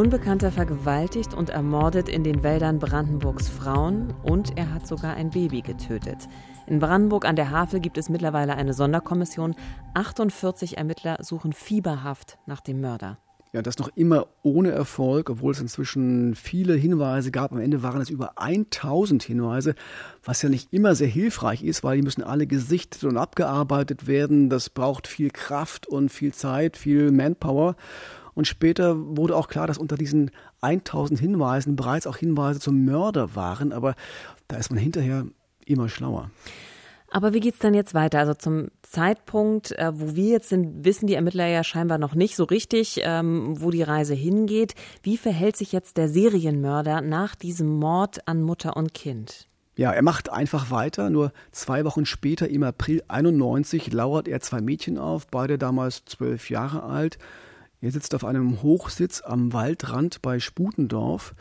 Unbekannter 0.01 0.51
vergewaltigt 0.51 1.35
und 1.35 1.51
ermordet 1.51 2.09
in 2.09 2.23
den 2.23 2.41
Wäldern 2.41 2.79
Brandenburgs 2.79 3.49
Frauen 3.49 4.11
und 4.23 4.57
er 4.57 4.73
hat 4.73 4.87
sogar 4.87 5.13
ein 5.13 5.29
Baby 5.29 5.61
getötet. 5.61 6.27
In 6.65 6.79
Brandenburg 6.79 7.23
an 7.23 7.35
der 7.35 7.51
Havel 7.51 7.79
gibt 7.79 7.99
es 7.99 8.09
mittlerweile 8.09 8.55
eine 8.55 8.73
Sonderkommission. 8.73 9.53
48 9.93 10.79
Ermittler 10.79 11.17
suchen 11.21 11.53
fieberhaft 11.53 12.39
nach 12.47 12.61
dem 12.61 12.81
Mörder. 12.81 13.19
Ja, 13.53 13.61
das 13.61 13.77
noch 13.77 13.89
immer 13.93 14.25
ohne 14.41 14.71
Erfolg, 14.71 15.29
obwohl 15.29 15.51
es 15.51 15.61
inzwischen 15.61 16.33
viele 16.33 16.73
Hinweise 16.73 17.29
gab. 17.29 17.51
Am 17.51 17.59
Ende 17.59 17.83
waren 17.83 18.01
es 18.01 18.09
über 18.09 18.39
1000 18.39 19.21
Hinweise, 19.21 19.75
was 20.23 20.41
ja 20.41 20.49
nicht 20.49 20.73
immer 20.73 20.95
sehr 20.95 21.09
hilfreich 21.09 21.61
ist, 21.61 21.83
weil 21.83 21.97
die 21.97 22.03
müssen 22.03 22.23
alle 22.23 22.47
gesichtet 22.47 23.03
und 23.03 23.17
abgearbeitet 23.17 24.07
werden. 24.07 24.49
Das 24.49 24.71
braucht 24.71 25.05
viel 25.05 25.29
Kraft 25.29 25.85
und 25.85 26.09
viel 26.09 26.33
Zeit, 26.33 26.75
viel 26.75 27.11
Manpower. 27.11 27.75
Und 28.33 28.47
später 28.47 28.95
wurde 28.97 29.35
auch 29.35 29.47
klar, 29.47 29.67
dass 29.67 29.77
unter 29.77 29.95
diesen 29.95 30.31
1000 30.61 31.19
Hinweisen 31.19 31.75
bereits 31.75 32.07
auch 32.07 32.17
Hinweise 32.17 32.59
zum 32.59 32.85
Mörder 32.85 33.35
waren. 33.35 33.73
Aber 33.73 33.95
da 34.47 34.57
ist 34.57 34.69
man 34.69 34.79
hinterher 34.79 35.25
immer 35.65 35.89
schlauer. 35.89 36.31
Aber 37.13 37.33
wie 37.33 37.41
geht's 37.41 37.59
dann 37.59 37.73
jetzt 37.73 37.93
weiter? 37.93 38.19
Also 38.19 38.33
zum 38.33 38.69
Zeitpunkt, 38.83 39.73
äh, 39.73 39.91
wo 39.93 40.15
wir 40.15 40.29
jetzt 40.29 40.47
sind, 40.47 40.85
wissen 40.85 41.07
die 41.07 41.15
Ermittler 41.15 41.45
ja 41.45 41.61
scheinbar 41.63 41.97
noch 41.97 42.15
nicht 42.15 42.37
so 42.37 42.45
richtig, 42.45 43.01
ähm, 43.03 43.61
wo 43.61 43.69
die 43.69 43.83
Reise 43.83 44.13
hingeht. 44.13 44.75
Wie 45.03 45.17
verhält 45.17 45.57
sich 45.57 45.73
jetzt 45.73 45.97
der 45.97 46.07
Serienmörder 46.07 47.01
nach 47.01 47.35
diesem 47.35 47.67
Mord 47.67 48.25
an 48.29 48.41
Mutter 48.41 48.77
und 48.77 48.93
Kind? 48.93 49.45
Ja, 49.75 49.91
er 49.91 50.03
macht 50.03 50.31
einfach 50.31 50.71
weiter. 50.71 51.09
Nur 51.09 51.33
zwei 51.51 51.83
Wochen 51.83 52.05
später, 52.05 52.47
im 52.49 52.63
April 52.63 53.03
91, 53.09 53.91
lauert 53.91 54.29
er 54.29 54.39
zwei 54.39 54.61
Mädchen 54.61 54.97
auf, 54.97 55.27
beide 55.27 55.57
damals 55.57 56.05
zwölf 56.05 56.49
Jahre 56.49 56.83
alt. 56.83 57.17
Er 57.81 57.91
sitzt 57.91 58.13
auf 58.13 58.23
einem 58.23 58.61
Hochsitz 58.61 59.21
am 59.25 59.53
Waldrand 59.53 60.21
bei 60.21 60.39
Sputendorf. 60.39 61.33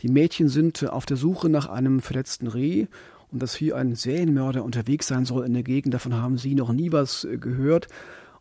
Die 0.00 0.08
Mädchen 0.08 0.48
sind 0.48 0.88
auf 0.88 1.04
der 1.04 1.18
Suche 1.18 1.50
nach 1.50 1.68
einem 1.68 2.00
verletzten 2.00 2.46
Reh 2.46 2.86
und 3.30 3.42
dass 3.42 3.54
hier 3.54 3.76
ein 3.76 3.94
Serienmörder 3.94 4.64
unterwegs 4.64 5.06
sein 5.06 5.26
soll 5.26 5.44
in 5.44 5.52
der 5.52 5.62
Gegend, 5.62 5.92
davon 5.92 6.14
haben 6.14 6.38
sie 6.38 6.54
noch 6.54 6.72
nie 6.72 6.92
was 6.92 7.24
äh, 7.24 7.36
gehört. 7.36 7.88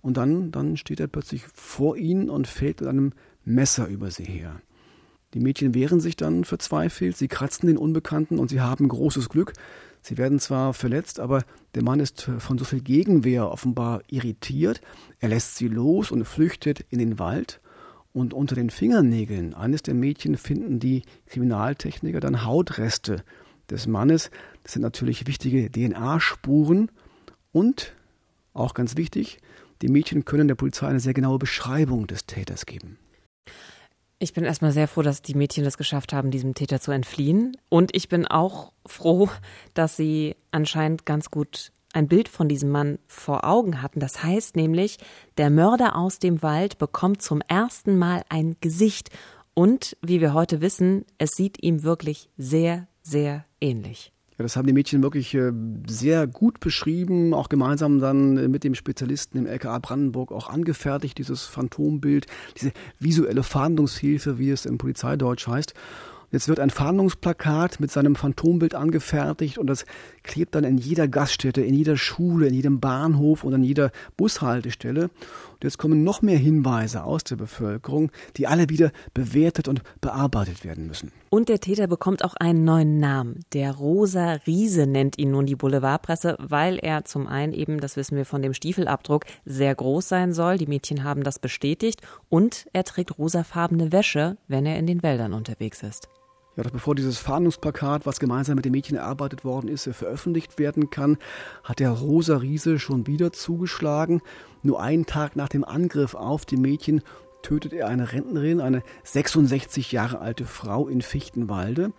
Und 0.01 0.17
dann, 0.17 0.51
dann 0.51 0.77
steht 0.77 0.99
er 0.99 1.07
plötzlich 1.07 1.43
vor 1.53 1.97
ihnen 1.97 2.29
und 2.29 2.47
fällt 2.47 2.79
mit 2.79 2.89
einem 2.89 3.11
Messer 3.43 3.87
über 3.87 4.09
sie 4.11 4.23
her. 4.23 4.61
Die 5.33 5.39
Mädchen 5.39 5.73
wehren 5.73 5.99
sich 5.99 6.15
dann 6.15 6.43
verzweifelt, 6.43 7.15
sie 7.15 7.27
kratzen 7.27 7.67
den 7.67 7.77
Unbekannten 7.77 8.39
und 8.39 8.49
sie 8.49 8.61
haben 8.61 8.87
großes 8.87 9.29
Glück. 9.29 9.53
Sie 10.01 10.17
werden 10.17 10.39
zwar 10.39 10.73
verletzt, 10.73 11.19
aber 11.19 11.43
der 11.75 11.83
Mann 11.83 11.99
ist 11.99 12.29
von 12.39 12.57
so 12.57 12.65
viel 12.65 12.81
Gegenwehr 12.81 13.51
offenbar 13.51 14.01
irritiert. 14.07 14.81
Er 15.19 15.29
lässt 15.29 15.55
sie 15.55 15.67
los 15.67 16.11
und 16.11 16.25
flüchtet 16.25 16.81
in 16.89 16.99
den 16.99 17.19
Wald. 17.19 17.61
Und 18.13 18.33
unter 18.33 18.55
den 18.55 18.69
Fingernägeln 18.69 19.53
eines 19.53 19.83
der 19.83 19.93
Mädchen 19.93 20.35
finden 20.35 20.79
die 20.79 21.03
Kriminaltechniker 21.27 22.19
dann 22.19 22.43
Hautreste 22.43 23.23
des 23.69 23.87
Mannes. 23.87 24.31
Das 24.63 24.73
sind 24.73 24.81
natürlich 24.81 25.27
wichtige 25.27 25.71
DNA-Spuren. 25.71 26.91
Und, 27.53 27.93
auch 28.53 28.73
ganz 28.73 28.97
wichtig, 28.97 29.39
die 29.81 29.87
Mädchen 29.87 30.25
können 30.25 30.47
der 30.47 30.55
Polizei 30.55 30.87
eine 30.87 30.99
sehr 30.99 31.13
genaue 31.13 31.39
Beschreibung 31.39 32.07
des 32.07 32.25
Täters 32.25 32.65
geben. 32.65 32.97
Ich 34.23 34.34
bin 34.34 34.43
erstmal 34.43 34.71
sehr 34.71 34.88
froh, 34.88 35.01
dass 35.01 35.23
die 35.23 35.34
Mädchen 35.34 35.65
es 35.65 35.79
geschafft 35.79 36.13
haben, 36.13 36.29
diesem 36.29 36.53
Täter 36.53 36.79
zu 36.79 36.91
entfliehen. 36.91 37.57
Und 37.69 37.95
ich 37.95 38.07
bin 38.07 38.27
auch 38.27 38.71
froh, 38.86 39.29
dass 39.73 39.97
sie 39.97 40.36
anscheinend 40.51 41.07
ganz 41.07 41.31
gut 41.31 41.71
ein 41.91 42.07
Bild 42.07 42.29
von 42.29 42.47
diesem 42.47 42.69
Mann 42.69 42.99
vor 43.07 43.43
Augen 43.43 43.81
hatten. 43.81 43.99
Das 43.99 44.23
heißt 44.23 44.55
nämlich, 44.55 44.99
der 45.39 45.49
Mörder 45.49 45.95
aus 45.95 46.19
dem 46.19 46.43
Wald 46.43 46.77
bekommt 46.77 47.23
zum 47.23 47.41
ersten 47.47 47.97
Mal 47.97 48.21
ein 48.29 48.57
Gesicht. 48.62 49.10
Und 49.55 49.97
wie 50.03 50.21
wir 50.21 50.36
heute 50.36 50.62
wissen, 50.62 51.03
es 51.17 51.31
sieht 51.31 51.63
ihm 51.63 51.81
wirklich 51.81 52.29
sehr, 52.38 52.88
sehr 53.01 53.45
ähnlich. 53.60 54.13
Ja, 54.41 54.43
das 54.43 54.56
haben 54.56 54.65
die 54.65 54.73
Mädchen 54.73 55.04
wirklich 55.04 55.36
äh, 55.36 55.51
sehr 55.88 56.25
gut 56.25 56.60
beschrieben, 56.60 57.36
auch 57.36 57.47
gemeinsam 57.47 57.99
dann 57.99 58.38
äh, 58.38 58.47
mit 58.47 58.63
dem 58.63 58.73
Spezialisten 58.73 59.38
im 59.38 59.45
LKA 59.45 59.77
Brandenburg 59.77 60.32
auch 60.32 60.49
angefertigt, 60.49 61.19
dieses 61.19 61.43
Phantombild, 61.43 62.25
diese 62.60 62.71
visuelle 62.97 63.43
Fahndungshilfe, 63.43 64.39
wie 64.39 64.49
es 64.49 64.65
im 64.65 64.80
Polizeideutsch 64.80 65.45
heißt. 65.45 65.75
Jetzt 66.32 66.47
wird 66.47 66.60
ein 66.60 66.71
Fahndungsplakat 66.71 67.80
mit 67.80 67.91
seinem 67.91 68.15
Phantombild 68.15 68.73
angefertigt 68.73 69.60
und 69.60 69.67
das 69.67 69.86
klebt 70.23 70.56
dann 70.56 70.63
in 70.63 70.80
jeder 70.80 71.08
Gaststätte, 71.08 71.62
in 71.62 71.75
jeder 71.75 71.95
Schule, 71.95 72.47
in 72.47 72.56
jedem 72.56 72.80
Bahnhof 72.80 73.43
und 73.43 73.54
an 73.54 73.62
jeder 73.62 73.91
Bushaltestelle. 74.17 75.04
Und 75.04 75.63
jetzt 75.63 75.77
kommen 75.77 76.04
noch 76.04 76.23
mehr 76.23 76.39
Hinweise 76.39 77.04
aus 77.04 77.23
der 77.25 77.36
Bevölkerung, 77.36 78.12
die 78.38 78.47
alle 78.47 78.69
wieder 78.69 78.91
bewertet 79.13 79.67
und 79.67 79.84
bearbeitet 80.01 80.65
werden 80.65 80.88
müssen. 80.88 81.12
Und 81.33 81.47
der 81.47 81.61
Täter 81.61 81.87
bekommt 81.87 82.25
auch 82.25 82.33
einen 82.33 82.65
neuen 82.65 82.99
Namen. 82.99 83.45
Der 83.53 83.73
Rosa 83.73 84.33
Riese 84.45 84.85
nennt 84.85 85.17
ihn 85.17 85.31
nun 85.31 85.45
die 85.45 85.55
Boulevardpresse, 85.55 86.35
weil 86.39 86.77
er 86.77 87.05
zum 87.05 87.25
einen 87.25 87.53
eben, 87.53 87.79
das 87.79 87.95
wissen 87.95 88.17
wir 88.17 88.25
von 88.25 88.41
dem 88.41 88.53
Stiefelabdruck, 88.53 89.23
sehr 89.45 89.73
groß 89.73 90.09
sein 90.09 90.33
soll. 90.33 90.57
Die 90.57 90.67
Mädchen 90.67 91.05
haben 91.05 91.23
das 91.23 91.39
bestätigt. 91.39 92.01
Und 92.27 92.67
er 92.73 92.83
trägt 92.83 93.17
rosafarbene 93.17 93.93
Wäsche, 93.93 94.35
wenn 94.49 94.65
er 94.65 94.77
in 94.77 94.87
den 94.87 95.03
Wäldern 95.03 95.31
unterwegs 95.31 95.83
ist. 95.83 96.09
Ja, 96.57 96.63
dass 96.63 96.73
bevor 96.73 96.95
dieses 96.95 97.17
Fahndungsplakat, 97.17 98.05
was 98.05 98.19
gemeinsam 98.19 98.55
mit 98.55 98.65
den 98.65 98.73
Mädchen 98.73 98.97
erarbeitet 98.97 99.45
worden 99.45 99.69
ist, 99.69 99.87
veröffentlicht 99.93 100.59
werden 100.59 100.89
kann, 100.89 101.17
hat 101.63 101.79
der 101.79 101.91
Rosa 101.91 102.35
Riese 102.35 102.77
schon 102.77 103.07
wieder 103.07 103.31
zugeschlagen. 103.31 104.21
Nur 104.63 104.81
einen 104.81 105.05
Tag 105.05 105.37
nach 105.37 105.47
dem 105.47 105.63
Angriff 105.63 106.13
auf 106.13 106.45
die 106.45 106.57
Mädchen 106.57 107.03
tötet 107.41 107.73
er 107.73 107.88
eine 107.88 108.12
Rentnerin, 108.12 108.62
eine 108.62 108.84
66 109.04 109.91
Jahre 109.91 110.19
alte 110.19 110.45
Frau 110.45 110.88
in 110.88 111.01
Fichtenwalde. 111.01 111.91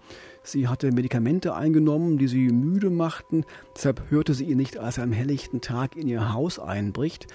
Sie 0.42 0.68
hatte 0.68 0.90
Medikamente 0.92 1.55
eingenommen, 1.55 2.18
die 2.18 2.28
sie 2.28 2.48
müde 2.48 2.90
machten. 2.90 3.44
Deshalb 3.76 4.11
hörte 4.11 4.35
sie 4.35 4.44
ihn 4.44 4.59
nicht, 4.59 4.78
als 4.78 4.98
er 4.98 5.05
am 5.05 5.12
helllichten 5.12 5.61
Tag 5.61 5.96
in 5.96 6.09
ihr 6.09 6.33
Haus 6.33 6.59
einbricht. 6.59 7.26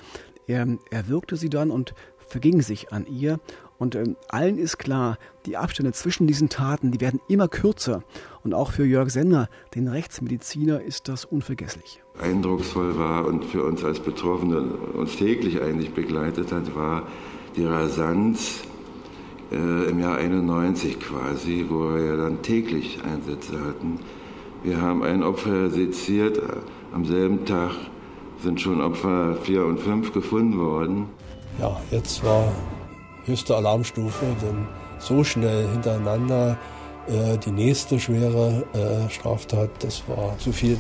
Er 0.46 0.68
erwürgte 0.92 1.36
sie 1.36 1.50
dann 1.50 1.72
und 1.72 1.94
verging 2.18 2.62
sich 2.62 2.92
an 2.92 3.06
ihr 3.06 3.40
und 3.78 3.96
ähm, 3.96 4.16
allen 4.30 4.58
ist 4.58 4.78
klar, 4.78 5.18
die 5.46 5.58
Abstände 5.58 5.92
zwischen 5.92 6.28
diesen 6.28 6.50
Taten, 6.50 6.92
die 6.92 7.00
werden 7.00 7.20
immer 7.28 7.48
kürzer. 7.48 8.04
Und 8.44 8.54
auch 8.54 8.72
für 8.72 8.86
Jörg 8.86 9.10
Sender, 9.10 9.50
den 9.76 9.88
Rechtsmediziner, 9.88 10.82
ist 10.82 11.08
das 11.08 11.26
unvergesslich. 11.26 12.02
Eindrucksvoll 12.20 12.98
war 12.98 13.26
und 13.26 13.46
für 13.46 13.64
uns 13.64 13.84
als 13.84 14.00
Betroffene 14.00 14.62
uns 14.62 15.16
täglich 15.18 15.62
eigentlich 15.62 15.94
begleitet 15.94 16.52
hat, 16.52 16.76
war 16.76 17.08
die 17.58 17.66
Rasanz 17.66 18.62
äh, 19.52 19.90
im 19.90 20.00
Jahr 20.00 20.18
91 20.18 21.00
quasi, 21.00 21.66
wo 21.68 21.94
wir 21.94 22.06
ja 22.06 22.16
dann 22.16 22.42
täglich 22.42 23.00
Einsätze 23.04 23.60
hatten. 23.60 24.00
Wir 24.64 24.80
haben 24.82 25.04
ein 25.04 25.24
Opfer 25.24 25.70
seziert, 25.70 26.40
am 26.94 27.06
selben 27.06 27.46
Tag 27.46 27.72
sind 28.44 28.62
schon 28.62 28.82
Opfer 28.82 29.36
4 29.44 29.66
und 29.66 29.80
5 29.80 30.14
gefunden 30.14 30.60
worden. 30.60 31.10
Ja, 31.60 31.80
jetzt 31.92 32.24
war 32.24 32.52
höchste 33.26 33.56
Alarmstufe, 33.56 34.26
denn 34.42 34.68
so 35.00 35.24
schnell 35.24 35.68
hintereinander 35.70 36.58
äh, 37.08 37.38
die 37.38 37.52
nächste 37.52 38.00
schwere 38.00 38.66
äh, 38.74 39.10
Straftat, 39.10 39.70
das 39.80 40.04
war 40.08 40.38
zu 40.38 40.52
viel. 40.52 40.78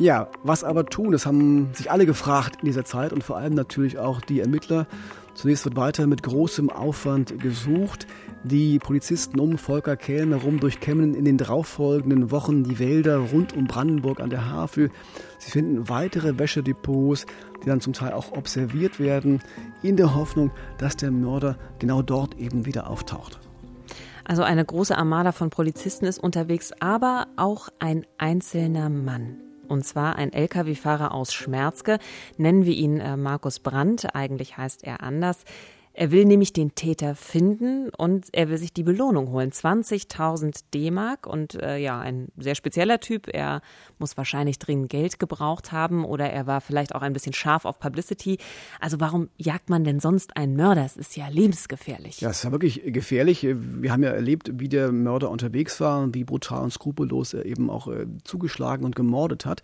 Ja, 0.00 0.28
was 0.42 0.64
aber 0.64 0.86
tun? 0.86 1.12
Das 1.12 1.26
haben 1.26 1.74
sich 1.74 1.90
alle 1.90 2.06
gefragt 2.06 2.60
in 2.62 2.64
dieser 2.64 2.86
Zeit 2.86 3.12
und 3.12 3.22
vor 3.22 3.36
allem 3.36 3.52
natürlich 3.52 3.98
auch 3.98 4.22
die 4.22 4.40
Ermittler. 4.40 4.86
Zunächst 5.34 5.66
wird 5.66 5.76
weiter 5.76 6.06
mit 6.06 6.22
großem 6.22 6.70
Aufwand 6.70 7.38
gesucht. 7.38 8.06
Die 8.42 8.78
Polizisten 8.78 9.38
um 9.38 9.58
Volker 9.58 9.98
Kellner 9.98 10.38
herum 10.38 10.58
durchkämmen 10.58 11.14
in 11.14 11.26
den 11.26 11.36
darauffolgenden 11.36 12.30
Wochen 12.30 12.64
die 12.64 12.78
Wälder 12.78 13.18
rund 13.18 13.54
um 13.54 13.66
Brandenburg 13.66 14.20
an 14.20 14.30
der 14.30 14.50
Havel. 14.50 14.90
Sie 15.38 15.50
finden 15.50 15.90
weitere 15.90 16.38
Wäschedepots, 16.38 17.26
die 17.62 17.66
dann 17.66 17.82
zum 17.82 17.92
Teil 17.92 18.14
auch 18.14 18.32
observiert 18.32 19.00
werden, 19.00 19.42
in 19.82 19.98
der 19.98 20.14
Hoffnung, 20.14 20.50
dass 20.78 20.96
der 20.96 21.10
Mörder 21.10 21.58
genau 21.78 22.00
dort 22.00 22.38
eben 22.38 22.64
wieder 22.64 22.88
auftaucht. 22.88 23.38
Also 24.24 24.44
eine 24.44 24.64
große 24.64 24.96
Armada 24.96 25.32
von 25.32 25.50
Polizisten 25.50 26.06
ist 26.06 26.18
unterwegs, 26.18 26.72
aber 26.80 27.26
auch 27.36 27.68
ein 27.80 28.06
einzelner 28.16 28.88
Mann. 28.88 29.49
Und 29.70 29.84
zwar 29.84 30.16
ein 30.16 30.32
Lkw-Fahrer 30.32 31.14
aus 31.14 31.32
Schmerzke. 31.32 32.00
Nennen 32.36 32.66
wir 32.66 32.74
ihn 32.74 32.98
äh, 32.98 33.16
Markus 33.16 33.60
Brandt. 33.60 34.16
Eigentlich 34.16 34.56
heißt 34.58 34.82
er 34.82 35.00
anders. 35.00 35.44
Er 36.00 36.12
will 36.12 36.24
nämlich 36.24 36.54
den 36.54 36.74
Täter 36.74 37.14
finden 37.14 37.90
und 37.90 38.28
er 38.32 38.48
will 38.48 38.56
sich 38.56 38.72
die 38.72 38.84
Belohnung 38.84 39.32
holen. 39.32 39.50
20.000 39.50 40.62
D-Mark 40.72 41.26
und 41.26 41.62
äh, 41.62 41.76
ja, 41.76 42.00
ein 42.00 42.28
sehr 42.38 42.54
spezieller 42.54 43.00
Typ. 43.00 43.28
Er 43.30 43.60
muss 43.98 44.16
wahrscheinlich 44.16 44.58
dringend 44.58 44.88
Geld 44.88 45.18
gebraucht 45.18 45.72
haben 45.72 46.06
oder 46.06 46.30
er 46.30 46.46
war 46.46 46.62
vielleicht 46.62 46.94
auch 46.94 47.02
ein 47.02 47.12
bisschen 47.12 47.34
scharf 47.34 47.66
auf 47.66 47.78
Publicity. 47.78 48.38
Also 48.80 48.98
warum 48.98 49.28
jagt 49.36 49.68
man 49.68 49.84
denn 49.84 50.00
sonst 50.00 50.38
einen 50.38 50.56
Mörder? 50.56 50.86
Es 50.86 50.96
ist 50.96 51.18
ja 51.18 51.28
lebensgefährlich. 51.28 52.22
Ja, 52.22 52.30
es 52.30 52.44
ja 52.44 52.50
wirklich 52.50 52.80
gefährlich. 52.86 53.46
Wir 53.46 53.92
haben 53.92 54.02
ja 54.02 54.12
erlebt, 54.12 54.52
wie 54.54 54.70
der 54.70 54.92
Mörder 54.92 55.30
unterwegs 55.30 55.82
war 55.82 56.02
und 56.02 56.14
wie 56.14 56.24
brutal 56.24 56.62
und 56.62 56.72
skrupellos 56.72 57.34
er 57.34 57.44
eben 57.44 57.68
auch 57.68 57.88
äh, 57.88 58.06
zugeschlagen 58.24 58.86
und 58.86 58.96
gemordet 58.96 59.44
hat. 59.44 59.62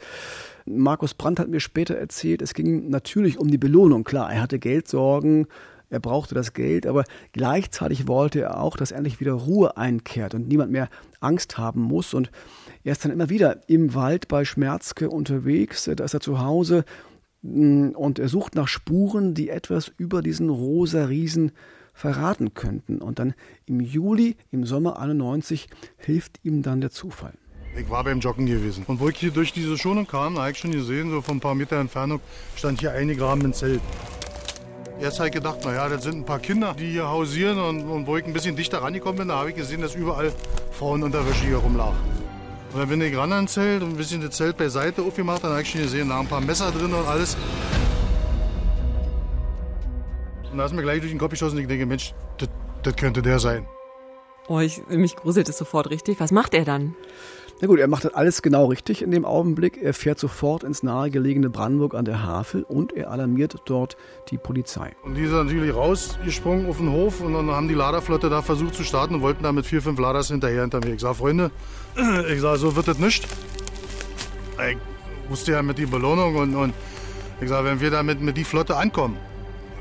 Markus 0.67 1.15
Brandt 1.15 1.41
hat 1.41 1.49
mir 1.49 1.61
später 1.61 1.95
erzählt, 1.95 2.43
es 2.43 2.53
ging 2.53 2.91
natürlich 2.91 3.39
um 3.39 3.51
die 3.51 3.57
Belohnung. 3.57 4.05
Klar, 4.05 4.31
er 4.31 4.43
hatte 4.43 4.59
Geldsorgen 4.59 5.47
er 5.89 6.01
brauchte 6.01 6.35
das 6.35 6.53
Geld, 6.53 6.87
aber 6.87 7.05
gleichzeitig 7.33 8.09
wollte 8.09 8.41
er 8.41 8.61
auch, 8.61 8.77
dass 8.77 8.91
endlich 8.91 9.21
wieder 9.21 9.33
Ruhe 9.33 9.77
einkehrt 9.77 10.35
und 10.35 10.49
niemand 10.49 10.73
mehr 10.73 10.89
Angst 11.21 11.59
haben 11.59 11.81
muss. 11.81 12.13
Und 12.13 12.31
er 12.83 12.93
ist 12.93 13.05
dann 13.05 13.13
immer 13.13 13.31
wieder 13.31 13.69
im 13.69 13.95
Wald 13.95 14.29
bei 14.29 14.45
Schmerzke 14.45 15.11
unterwegs, 15.11 15.85
da 15.85 16.05
ist 16.05 16.15
er 16.15 16.21
zu 16.21 16.41
Hause 16.41 16.85
mm, 17.43 17.91
und 17.91 18.19
er 18.19 18.29
sucht 18.29 18.55
nach 18.57 18.69
Spuren, 18.69 19.35
die 19.35 19.49
etwas 19.49 19.93
über 19.97 20.23
diesen 20.23 20.51
rosa 20.51 21.05
Riesen 21.05 21.53
verraten 21.95 22.55
könnten. 22.55 22.99
Und 22.99 23.19
dann 23.19 23.35
im 23.65 23.81
Juli, 23.81 24.37
im 24.51 24.67
Sommer 24.67 24.99
91, 24.99 25.69
hilft 25.97 26.41
ihm 26.43 26.63
dann 26.63 26.81
der 26.81 26.91
Zufall. 26.91 27.35
Ich 27.79 27.91
war 27.91 28.05
beim 28.05 28.21
Joggen 28.21 28.47
gewesen. 28.47 28.85
Und 28.87 29.01
wo 29.01 29.09
ich 29.09 29.19
hier 29.19 29.31
durch 29.31 29.53
diese 29.53 29.77
Schonung 29.77 30.07
kam, 30.07 30.39
habe 30.39 30.51
ich 30.51 30.59
schon 30.59 30.73
gesehen, 30.73 31.11
so 31.11 31.21
von 31.21 31.37
ein 31.37 31.41
paar 31.41 31.55
Meter 31.55 31.77
Entfernung, 31.77 32.21
stand 32.57 32.81
hier 32.81 32.93
eingegraben 32.93 33.45
ein 33.45 33.53
Zelt. 33.53 33.83
Jetzt 34.99 35.19
habe 35.19 35.29
ich 35.29 35.35
gedacht, 35.35 35.63
naja, 35.65 35.89
das 35.89 36.05
sind 36.05 36.17
ein 36.17 36.25
paar 36.25 36.39
Kinder, 36.39 36.75
die 36.75 36.93
hier 36.93 37.09
hausieren. 37.09 37.59
Und, 37.59 37.85
und 37.89 38.07
wo 38.07 38.17
ich 38.17 38.25
ein 38.25 38.33
bisschen 38.33 38.57
dichter 38.57 38.83
rangekommen 38.83 39.19
bin, 39.19 39.29
da 39.29 39.39
habe 39.39 39.51
ich 39.51 39.57
gesehen, 39.57 39.83
dass 39.83 39.95
überall 39.95 40.33
Frauenunterwäsche 40.73 41.47
hier 41.47 41.59
rumlag. 41.59 41.93
Und 42.73 42.81
dann 42.81 42.89
bin 42.89 43.01
ich 43.03 43.17
ran 43.17 43.33
ans 43.33 43.53
Zelt 43.53 43.83
und 43.83 43.91
ein 43.91 43.97
bisschen 43.97 44.23
das 44.23 44.37
Zelt 44.37 44.57
beiseite 44.57 45.03
aufgemacht. 45.03 45.45
Dann 45.45 45.51
habe 45.51 45.63
ich 45.63 45.71
schon 45.71 45.83
gesehen, 45.83 46.09
da 46.09 46.21
ein 46.21 46.27
paar 46.27 46.41
Messer 46.41 46.71
drin 46.71 46.95
und 46.95 47.07
alles. 47.07 47.37
Und 50.51 50.59
da 50.59 50.65
ist 50.65 50.73
mir 50.73 50.83
gleich 50.83 51.01
durch 51.01 51.13
den 51.13 51.19
Kopf 51.19 51.31
geschossen. 51.31 51.59
Ich 51.59 51.69
denke, 51.69 51.85
Mensch, 51.85 52.15
das 52.83 52.97
könnte 52.97 53.21
der 53.21 53.39
sein. 53.39 53.67
Oh, 54.49 54.61
ich, 54.61 54.87
mich 54.89 55.17
gruselt 55.17 55.49
es 55.49 55.59
sofort 55.59 55.91
richtig. 55.91 56.21
Was 56.21 56.31
macht 56.31 56.55
er 56.55 56.65
dann? 56.65 56.95
Na 57.59 57.69
gut, 57.69 57.79
er 57.79 57.89
macht 57.89 58.05
das 58.05 58.13
alles 58.13 58.43
genau 58.43 58.67
richtig 58.67 59.01
in 59.01 59.11
dem 59.11 59.25
Augenblick. 59.25 59.83
Er 59.83 59.95
fährt 59.95 60.19
sofort 60.19 60.63
ins 60.63 60.83
nahegelegene 60.83 61.49
Brandenburg 61.49 61.95
an 61.95 62.05
der 62.05 62.23
Havel 62.23 62.65
und 62.65 62.93
er 62.93 63.11
alarmiert 63.11 63.57
dort 63.65 63.97
die 64.31 64.37
Polizei. 64.37 64.95
Und 65.03 65.15
die 65.15 65.27
sind 65.27 65.47
natürlich 65.47 65.75
rausgesprungen 65.75 66.69
auf 66.69 66.77
den 66.77 66.93
Hof 66.93 67.23
und 67.23 67.33
dann 67.33 67.51
haben 67.51 67.67
die 67.67 67.75
Laderflotte 67.75 68.29
da 68.29 68.43
versucht 68.43 68.75
zu 68.75 68.85
starten 68.85 69.15
und 69.15 69.23
wollten 69.23 69.43
da 69.43 69.53
mit 69.53 69.65
vier, 69.65 69.81
fünf 69.81 69.99
Laders 69.99 70.29
hinterher 70.29 70.61
hinter 70.61 70.81
mir. 70.85 70.93
Ich 70.93 71.01
sage, 71.01 71.15
Freunde, 71.15 71.51
ich 72.31 72.43
sage, 72.43 72.59
so 72.59 72.77
wird 72.77 72.89
das 72.89 72.99
nicht. 72.99 73.27
Ich 74.71 75.31
wusste 75.31 75.53
ja 75.53 75.63
mit 75.63 75.79
die 75.79 75.87
Belohnung 75.87 76.37
und, 76.37 76.55
und 76.55 76.75
ich 77.41 77.49
sage, 77.49 77.69
wenn 77.69 77.81
wir 77.81 77.91
da 77.91 78.03
mit, 78.03 78.21
mit 78.21 78.37
die 78.37 78.45
Flotte 78.45 78.77
ankommen 78.77 79.17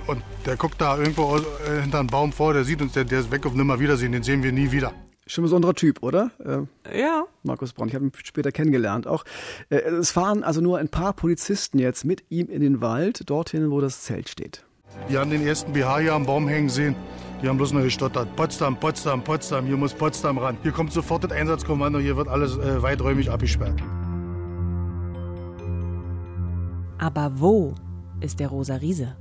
und 0.07 0.21
der 0.45 0.55
guckt 0.55 0.79
da 0.79 0.97
irgendwo 0.97 1.35
äh, 1.35 1.81
hinter 1.81 1.99
einem 1.99 2.07
Baum 2.07 2.31
vor, 2.31 2.53
der 2.53 2.63
sieht 2.63 2.81
uns, 2.81 2.93
der, 2.93 3.03
der 3.03 3.19
ist 3.19 3.31
weg 3.31 3.45
auf 3.45 3.53
Nimmerwiedersehen, 3.53 4.13
den 4.13 4.23
sehen 4.23 4.43
wir 4.43 4.53
nie 4.53 4.71
wieder. 4.71 4.93
Schon 5.27 5.41
ein 5.41 5.45
besonderer 5.45 5.73
Typ, 5.73 6.03
oder? 6.03 6.29
Äh, 6.39 6.99
ja. 6.99 7.25
Markus 7.41 7.73
Braun. 7.73 7.87
Ich 7.87 7.95
habe 7.95 8.05
ihn 8.05 8.11
später 8.23 8.51
kennengelernt 8.51 9.07
auch. 9.07 9.25
Äh, 9.69 9.77
es 9.77 10.11
fahren 10.11 10.43
also 10.43 10.61
nur 10.61 10.77
ein 10.77 10.87
paar 10.87 11.13
Polizisten 11.13 11.79
jetzt 11.79 12.05
mit 12.05 12.23
ihm 12.29 12.47
in 12.47 12.61
den 12.61 12.79
Wald, 12.79 13.27
dorthin, 13.27 13.71
wo 13.71 13.81
das 13.81 14.01
Zelt 14.01 14.29
steht. 14.29 14.63
Die 15.09 15.17
haben 15.17 15.31
den 15.31 15.45
ersten 15.45 15.73
BH 15.73 15.99
hier 15.99 16.13
am 16.13 16.27
Baum 16.27 16.47
hängen 16.47 16.69
sehen. 16.69 16.95
Die 17.41 17.49
haben 17.49 17.57
bloß 17.57 17.73
noch 17.73 17.81
gestottert. 17.81 18.35
Potsdam, 18.35 18.79
Potsdam, 18.79 19.23
Potsdam, 19.23 19.65
hier 19.65 19.77
muss 19.77 19.93
Potsdam 19.93 20.37
ran. 20.37 20.57
Hier 20.61 20.71
kommt 20.71 20.93
sofort 20.93 21.23
das 21.23 21.31
Einsatzkommando, 21.31 21.97
hier 21.97 22.17
wird 22.17 22.27
alles 22.27 22.57
äh, 22.57 22.81
weiträumig 22.83 23.31
abgesperrt. 23.31 23.81
Aber 26.99 27.31
wo 27.39 27.73
ist 28.21 28.39
der 28.39 28.49
Rosa 28.49 28.75
Riese? 28.75 29.15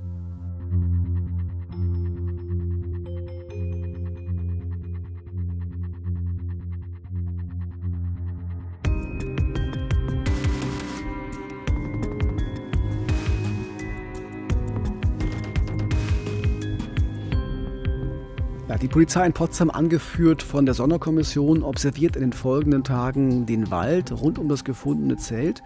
Die 18.85 18.89
Polizei 18.89 19.25
in 19.25 19.33
Potsdam, 19.33 19.71
angeführt 19.71 20.43
von 20.43 20.67
der 20.67 20.75
Sonderkommission, 20.75 21.63
observiert 21.63 22.15
in 22.15 22.21
den 22.21 22.33
folgenden 22.33 22.83
Tagen 22.83 23.47
den 23.47 23.71
Wald 23.71 24.11
rund 24.11 24.37
um 24.37 24.47
das 24.47 24.63
gefundene 24.63 25.17
Zelt. 25.17 25.63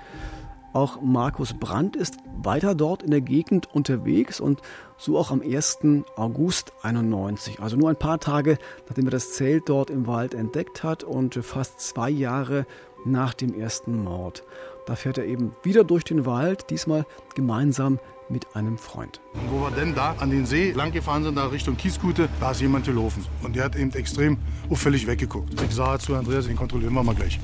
Auch 0.72 1.02
Markus 1.02 1.54
Brandt 1.54 1.98
ist 1.98 2.16
weiter 2.42 2.76
dort 2.76 3.04
in 3.04 3.12
der 3.12 3.20
Gegend 3.20 3.68
unterwegs 3.76 4.40
und 4.40 4.62
so 4.98 5.18
auch 5.18 5.32
am 5.32 5.42
1. 5.42 5.80
August 6.16 6.72
91. 6.82 7.60
Also 7.60 7.76
nur 7.76 7.90
ein 7.90 8.00
paar 8.00 8.22
Tage, 8.22 8.58
nachdem 8.88 9.08
er 9.08 9.12
das 9.12 9.34
Zelt 9.34 9.68
dort 9.68 9.90
im 9.90 10.08
Wald 10.08 10.34
entdeckt 10.34 10.84
hat 10.84 11.04
und 11.04 11.36
fast 11.44 11.82
zwei 11.82 12.10
Jahre 12.10 12.66
nach 13.04 13.34
dem 13.34 13.54
ersten 13.54 14.02
Mord. 14.02 14.46
Da 14.86 14.96
fährt 14.96 15.18
er 15.18 15.26
eben 15.26 15.54
wieder 15.62 15.84
durch 15.84 16.06
den 16.06 16.26
Wald, 16.26 16.70
diesmal 16.70 17.06
gemeinsam 17.36 18.00
mit 18.30 18.56
einem 18.56 18.78
Freund. 18.78 19.20
Und 19.34 19.52
wo 19.52 19.62
wir 19.62 19.72
denn 19.72 19.96
da 19.96 20.16
an 20.20 20.30
den 20.30 20.46
See 20.46 20.72
lang 20.72 20.92
gefahren 20.92 21.24
sind, 21.24 21.36
da 21.36 21.48
Richtung 21.48 21.76
Kieskute, 21.78 22.30
da 22.40 22.52
ist 22.52 22.62
jemand 22.62 22.86
gelaufen. 22.86 23.26
Und 23.42 23.56
der 23.56 23.66
hat 23.66 23.76
eben 23.76 23.92
extrem 23.94 24.38
auffällig 24.70 25.08
weggeguckt. 25.08 25.60
Ich 25.62 25.76
sage 25.76 26.00
zu 26.00 26.16
Andreas, 26.16 26.46
den 26.46 26.56
kontrollieren 26.56 26.94
wir 26.94 27.04
mal 27.04 27.16
gleich. 27.16 27.40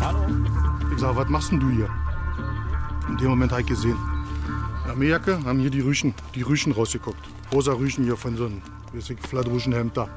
Hallo. 0.00 0.26
Ich 0.92 0.98
sage, 0.98 1.16
was 1.16 1.28
machst 1.28 1.52
denn 1.52 1.60
du 1.60 1.70
hier? 1.70 1.88
In 3.08 3.16
dem 3.18 3.28
Moment 3.28 3.52
habe 3.52 3.62
ich 3.62 3.68
gesehen. 3.68 3.96
Der 4.84 4.92
Armeejacke 4.92 5.44
haben 5.44 5.58
hier 5.60 5.70
die 5.70 5.80
Rüschen, 5.80 6.14
die 6.34 6.42
Rüschen 6.42 6.72
rausgeguckt. 6.72 7.20
Rosa 7.52 7.72
Rüschen 7.72 8.04
hier 8.04 8.16
von 8.16 8.36
so 8.36 8.46
einem 8.46 8.62
Flatruschenhemd 9.28 9.96
da. 9.96 10.08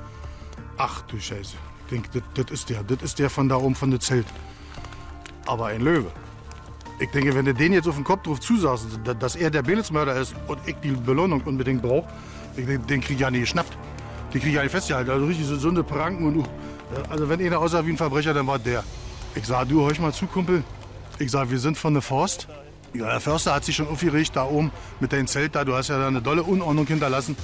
Ach 0.77 1.01
du 1.03 1.19
Scheiße. 1.19 1.55
Ich 1.86 1.89
denke, 1.91 2.23
das 2.34 2.51
ist 2.51 2.69
der. 2.69 2.84
Das 2.84 3.01
ist 3.01 3.19
der 3.19 3.29
von 3.29 3.49
da 3.49 3.57
oben 3.57 3.75
von 3.75 3.91
dem 3.91 3.99
Zelt. 3.99 4.25
Aber 5.45 5.67
ein 5.67 5.81
Löwe. 5.81 6.12
Ich 7.01 7.09
denke, 7.09 7.33
wenn 7.33 7.45
du 7.45 7.53
den 7.55 7.73
jetzt 7.73 7.87
auf 7.87 7.95
den 7.95 8.03
Kopf 8.03 8.21
drauf 8.21 8.39
zusagst, 8.39 8.85
dass 9.19 9.35
er 9.35 9.49
der 9.49 9.63
Belitz-Mörder 9.63 10.15
ist 10.17 10.35
und 10.47 10.59
ich 10.67 10.75
die 10.83 10.91
Belohnung 10.91 11.41
unbedingt 11.41 11.81
brauche, 11.81 12.07
den 12.55 13.01
krieg 13.01 13.15
ich 13.15 13.19
ja 13.19 13.31
nicht 13.31 13.41
geschnappt. 13.41 13.75
Den 14.31 14.39
krieg 14.39 14.51
ich 14.51 14.55
ja 14.55 14.61
nicht 14.61 14.71
festgehalten. 14.71 15.09
Also 15.09 15.25
richtig 15.25 15.47
so 15.47 15.69
eine 15.69 15.83
Pranken 15.83 16.27
und 16.27 16.37
uh. 16.37 16.43
Also 17.09 17.27
wenn 17.27 17.43
einer 17.43 17.57
aussah 17.57 17.83
wie 17.87 17.89
ein 17.89 17.97
Verbrecher, 17.97 18.35
dann 18.35 18.45
war 18.45 18.59
der. 18.59 18.83
Ich 19.33 19.47
sag, 19.47 19.67
du, 19.67 19.81
hör 19.81 19.91
ich 19.91 19.99
mal 19.99 20.13
zu, 20.13 20.27
Kumpel. 20.27 20.63
Ich 21.17 21.31
sag, 21.31 21.49
wir 21.49 21.57
sind 21.57 21.75
von 21.75 21.93
der 21.93 22.03
Forst. 22.03 22.47
Ja, 22.93 23.09
der 23.09 23.19
Förster 23.19 23.55
hat 23.55 23.65
sich 23.65 23.75
schon 23.75 23.87
aufgeregt 23.87 24.35
da 24.35 24.45
oben 24.45 24.71
mit 24.99 25.11
deinem 25.11 25.25
Zelt 25.25 25.55
da. 25.55 25.65
Du 25.65 25.73
hast 25.73 25.87
ja 25.87 25.97
da 25.97 26.07
eine 26.07 26.21
dolle 26.21 26.43
Unordnung 26.43 26.85
hinterlassen. 26.85 27.35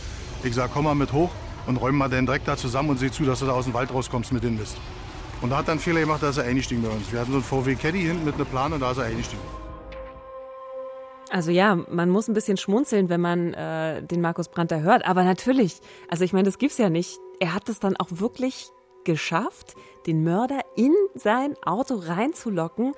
Ich 0.43 0.53
sag, 0.53 0.71
komm 0.71 0.83
mal 0.83 0.93
mit 0.93 1.13
hoch 1.13 1.31
und 1.65 1.77
räum 1.77 1.95
mal 1.95 2.09
deinen 2.09 2.27
Dreck 2.27 2.43
da 2.45 2.57
zusammen 2.57 2.91
und 2.91 2.99
seh 2.99 3.09
zu, 3.09 3.23
dass 3.23 3.39
du 3.39 3.47
da 3.47 3.53
aus 3.53 3.65
dem 3.65 3.73
Wald 3.73 3.91
rauskommst 3.91 4.31
mit 4.31 4.43
dem 4.43 4.57
Mist. 4.57 4.77
Und 5.41 5.51
da 5.51 5.57
hat 5.57 5.67
dann 5.67 5.79
Fehler 5.79 5.99
gemacht, 6.01 6.23
da 6.23 6.29
ist 6.29 6.37
er 6.37 6.45
eingestiegen 6.45 6.81
bei 6.81 6.89
uns. 6.89 7.11
Wir 7.11 7.19
hatten 7.19 7.31
so 7.31 7.37
einen 7.37 7.43
VW 7.43 7.75
Caddy 7.75 8.01
hinten 8.01 8.25
mit 8.25 8.35
einer 8.35 8.45
Plan 8.45 8.73
und 8.73 8.79
da 8.79 8.91
ist 8.91 8.97
er 8.97 9.05
eingestiegen. 9.05 9.41
Also 11.29 11.51
ja, 11.51 11.75
man 11.75 12.09
muss 12.09 12.27
ein 12.27 12.33
bisschen 12.33 12.57
schmunzeln, 12.57 13.09
wenn 13.09 13.21
man 13.21 13.53
äh, 13.53 14.01
den 14.01 14.21
Markus 14.21 14.49
Brandt 14.49 14.71
da 14.71 14.79
hört. 14.79 15.05
Aber 15.05 15.23
natürlich, 15.23 15.79
also 16.07 16.23
ich 16.23 16.33
meine, 16.33 16.45
das 16.45 16.57
gibt's 16.57 16.77
ja 16.77 16.89
nicht. 16.89 17.19
Er 17.39 17.53
hat 17.53 17.69
es 17.69 17.79
dann 17.79 17.97
auch 17.97 18.07
wirklich 18.09 18.69
geschafft, 19.03 19.75
den 20.05 20.23
Mörder 20.23 20.61
in 20.75 20.93
sein 21.15 21.55
Auto 21.63 21.95
reinzulocken. 21.95 22.93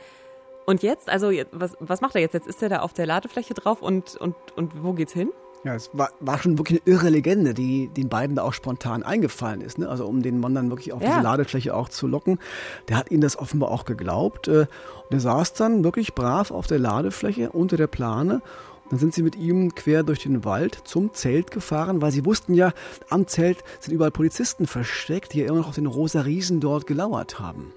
Und 0.65 0.84
jetzt, 0.84 1.10
also 1.10 1.32
was, 1.52 1.75
was 1.80 2.02
macht 2.02 2.15
er 2.15 2.21
jetzt? 2.21 2.34
Jetzt 2.34 2.47
ist 2.47 2.62
er 2.62 2.69
da 2.69 2.80
auf 2.80 2.93
der 2.93 3.06
Ladefläche 3.06 3.54
drauf 3.54 3.82
und, 3.82 4.15
und, 4.15 4.36
und 4.56 4.84
wo 4.84 4.93
geht's 4.93 5.13
hin? 5.13 5.32
Ja, 5.65 5.76
es 5.76 5.89
war, 5.91 6.12
war 6.22 6.39
schon 6.39 6.58
wirklich 6.58 6.82
eine 6.82 6.93
irre 6.95 7.10
Legende, 7.10 7.54
die 7.54 7.89
den 7.89 8.08
beiden 8.08 8.38
da 8.38 8.43
auch 8.43 8.54
spontan 8.54 9.04
eingefallen 9.04 9.60
ist. 9.60 9.78
Ne? 9.78 9.89
Also 9.89 10.06
um 10.06 10.22
den 10.22 10.39
Mann 10.39 10.56
dann 10.56 10.69
wirklich 10.69 10.93
auf 10.93 11.02
ja. 11.02 11.10
diese 11.10 11.22
Ladefläche 11.22 11.76
auch 11.76 11.89
zu 11.89 12.08
locken. 12.08 12.39
Der 12.88 12.98
hat 12.98 13.12
ihnen 13.12 13.22
das 13.22 13.38
offenbar 13.38 13.72
auch 13.72 13.84
geglaubt. 13.84 14.48
Äh, 14.48 14.67
und 15.10 15.12
er 15.12 15.19
saß 15.19 15.54
dann 15.54 15.84
wirklich 15.84 16.15
brav 16.15 16.52
auf 16.52 16.67
der 16.67 16.80
Ladefläche 16.80 17.50
unter 17.52 17.76
der 17.76 17.88
Plane. 17.88 18.36
Und 18.84 18.93
dann 18.93 19.00
sind 19.00 19.13
sie 19.13 19.22
mit 19.22 19.36
ihm 19.36 19.76
quer 19.76 20.04
durch 20.04 20.24
den 20.24 20.45
Wald 20.45 20.80
zum 20.86 21.13
Zelt 21.13 21.52
gefahren, 21.52 22.02
weil 22.02 22.12
sie 22.12 22.26
wussten 22.26 22.54
ja, 22.54 22.72
am 23.10 23.28
Zelt 23.28 23.58
sind 23.82 23.93
überall 23.93 24.12
Polizisten 24.12 24.65
versteckt, 24.65 25.34
die 25.34 25.41
ja 25.41 25.48
immer 25.48 25.58
noch 25.58 25.67
auf 25.67 25.76
den 25.76 25.88
Rosa 25.88 26.22
Riesen 26.22 26.62
dort 26.62 26.88
gelauert 26.88 27.39
haben. 27.39 27.74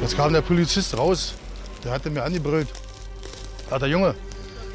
Jetzt 0.00 0.16
kam 0.16 0.32
der 0.32 0.40
Polizist 0.40 0.96
raus. 0.96 1.34
Der 1.84 1.92
hatte 1.92 2.10
mir 2.10 2.22
angebrüllt. 2.22 2.68
Hat 3.70 3.82
der 3.82 3.88
Junge, 3.88 4.14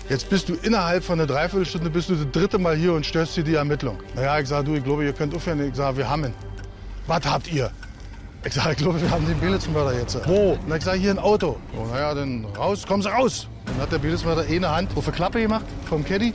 Jetzt 0.08 0.30
bist 0.30 0.50
du 0.50 0.54
innerhalb 0.54 1.04
von 1.04 1.20
einer 1.20 1.28
Dreiviertelstunde 1.28 1.90
bist 1.90 2.10
du 2.10 2.16
das 2.16 2.32
dritte 2.32 2.60
Mal 2.60 2.76
hier 2.76 2.94
und 2.94 3.06
störst 3.06 3.36
dir 3.38 3.44
die 3.44 3.56
Ermittlung. 3.56 3.98
Naja, 4.14 4.40
ich 4.40 4.48
sage, 4.48 4.66
du, 4.66 4.76
ich 4.76 4.84
glaube, 4.84 5.04
ihr 5.04 5.14
könnt 5.14 5.34
aufhören. 5.34 5.68
Ich 5.68 5.76
sage, 5.76 5.98
wir 5.98 6.08
haben 6.08 6.26
ihn. 6.26 6.34
Was 7.08 7.26
habt 7.26 7.52
ihr? 7.52 7.72
Ich 8.44 8.54
sage, 8.54 8.74
ich 8.74 8.78
glaube, 8.78 9.02
wir 9.02 9.10
haben 9.10 9.26
den 9.26 9.40
Belitzmörder 9.40 9.98
jetzt. 9.98 10.20
Wo? 10.28 10.60
Na, 10.68 10.76
ich 10.76 10.84
sage, 10.84 11.00
hier 11.00 11.10
ein 11.10 11.18
Auto. 11.18 11.58
Oh, 11.76 11.88
naja, 11.92 12.14
dann 12.14 12.46
raus, 12.56 12.86
kommen 12.86 13.02
Sie 13.02 13.10
raus. 13.10 13.48
Dann 13.66 13.78
hat 13.80 13.92
der 13.92 13.98
Belitzmörder 13.98 14.44
eine 14.48 14.70
Hand 14.70 14.96
auf 14.96 15.08
eine 15.08 15.16
Klappe 15.16 15.42
gemacht 15.42 15.66
vom 15.90 16.06
Caddy. 16.06 16.34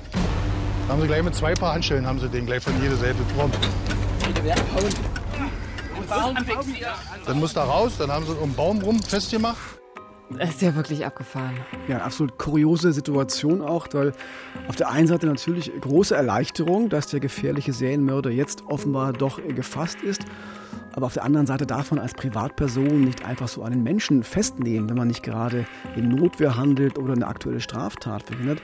Dann 0.82 0.96
haben 0.96 1.02
sie 1.02 1.06
gleich 1.06 1.22
mit 1.22 1.36
zwei 1.36 1.54
Paar 1.54 1.74
Handschellen 1.74 2.04
haben 2.04 2.18
sie 2.18 2.28
den 2.28 2.46
gleich 2.46 2.64
von 2.64 2.72
jeder 2.82 2.96
Seite 2.96 3.18
drum. 3.36 3.52
Dann 7.24 7.38
muss 7.38 7.54
er 7.54 7.62
raus, 7.62 7.92
dann 7.96 8.10
haben 8.10 8.26
sie 8.26 8.32
um 8.32 8.50
den 8.50 8.56
Baum 8.56 8.82
rum 8.82 9.00
festgemacht. 9.00 9.79
Das 10.38 10.50
ist 10.50 10.62
ja 10.62 10.74
wirklich 10.76 11.04
abgefahren. 11.04 11.56
Ja, 11.88 11.96
eine 11.96 12.04
absolut 12.04 12.38
kuriose 12.38 12.92
Situation 12.92 13.60
auch, 13.62 13.88
weil 13.92 14.12
auf 14.68 14.76
der 14.76 14.90
einen 14.90 15.06
Seite 15.06 15.26
natürlich 15.26 15.72
große 15.80 16.14
Erleichterung, 16.14 16.88
dass 16.88 17.08
der 17.08 17.20
gefährliche 17.20 17.72
Serienmörder 17.72 18.30
jetzt 18.30 18.62
offenbar 18.66 19.12
doch 19.12 19.40
gefasst 19.54 20.02
ist. 20.02 20.24
Aber 20.92 21.06
auf 21.06 21.14
der 21.14 21.24
anderen 21.24 21.46
Seite 21.46 21.66
darf 21.66 21.90
man 21.90 22.00
als 22.00 22.14
Privatperson 22.14 23.02
nicht 23.02 23.24
einfach 23.24 23.48
so 23.48 23.62
einen 23.62 23.82
Menschen 23.82 24.22
festnehmen, 24.22 24.88
wenn 24.88 24.96
man 24.96 25.08
nicht 25.08 25.22
gerade 25.22 25.66
in 25.96 26.08
Notwehr 26.08 26.56
handelt 26.56 26.98
oder 26.98 27.12
eine 27.12 27.26
aktuelle 27.26 27.60
Straftat 27.60 28.24
verhindert. 28.24 28.60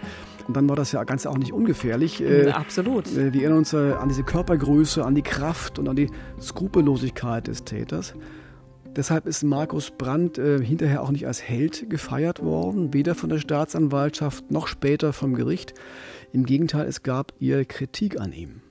Und 0.47 0.57
dann 0.57 0.69
war 0.69 0.77
das 0.77 0.93
ja 0.93 1.03
ganz 1.05 1.27
auch 1.27 1.39
nicht 1.39 1.53
ungefährlich. 1.53 2.23
Äh, 2.23 2.51
Absolut. 2.51 3.07
Äh, 3.17 3.33
wir 3.33 3.43
erinnern 3.43 3.59
uns 3.59 3.73
äh, 3.73 3.93
an 3.93 4.09
diese 4.09 4.23
Körpergröße, 4.23 5.05
an 5.05 5.15
die 5.15 5.23
Kraft 5.23 5.79
und 5.79 5.89
an 5.89 5.97
die 5.97 6.11
Skrupellosigkeit 6.41 7.47
des 7.49 7.65
Täters. 7.65 8.15
Deshalb 8.97 9.27
ist 9.27 9.43
Markus 9.43 9.91
Brandt 9.91 10.39
äh, 10.39 10.59
hinterher 10.59 11.03
auch 11.03 11.11
nicht 11.11 11.27
als 11.27 11.43
Held 11.43 11.91
gefeiert 11.91 12.43
worden, 12.43 12.95
weder 12.95 13.15
von 13.15 13.29
der 13.29 13.39
Staatsanwaltschaft 13.39 14.51
noch 14.51 14.67
später 14.67 15.13
vom 15.13 15.35
Gericht. 15.35 15.75
Im 16.33 16.47
Gegenteil, 16.47 16.87
es 16.87 17.03
gab 17.03 17.35
ihr 17.39 17.67
Kritik 17.67 18.19
an 18.19 18.33
ihm. 18.33 18.63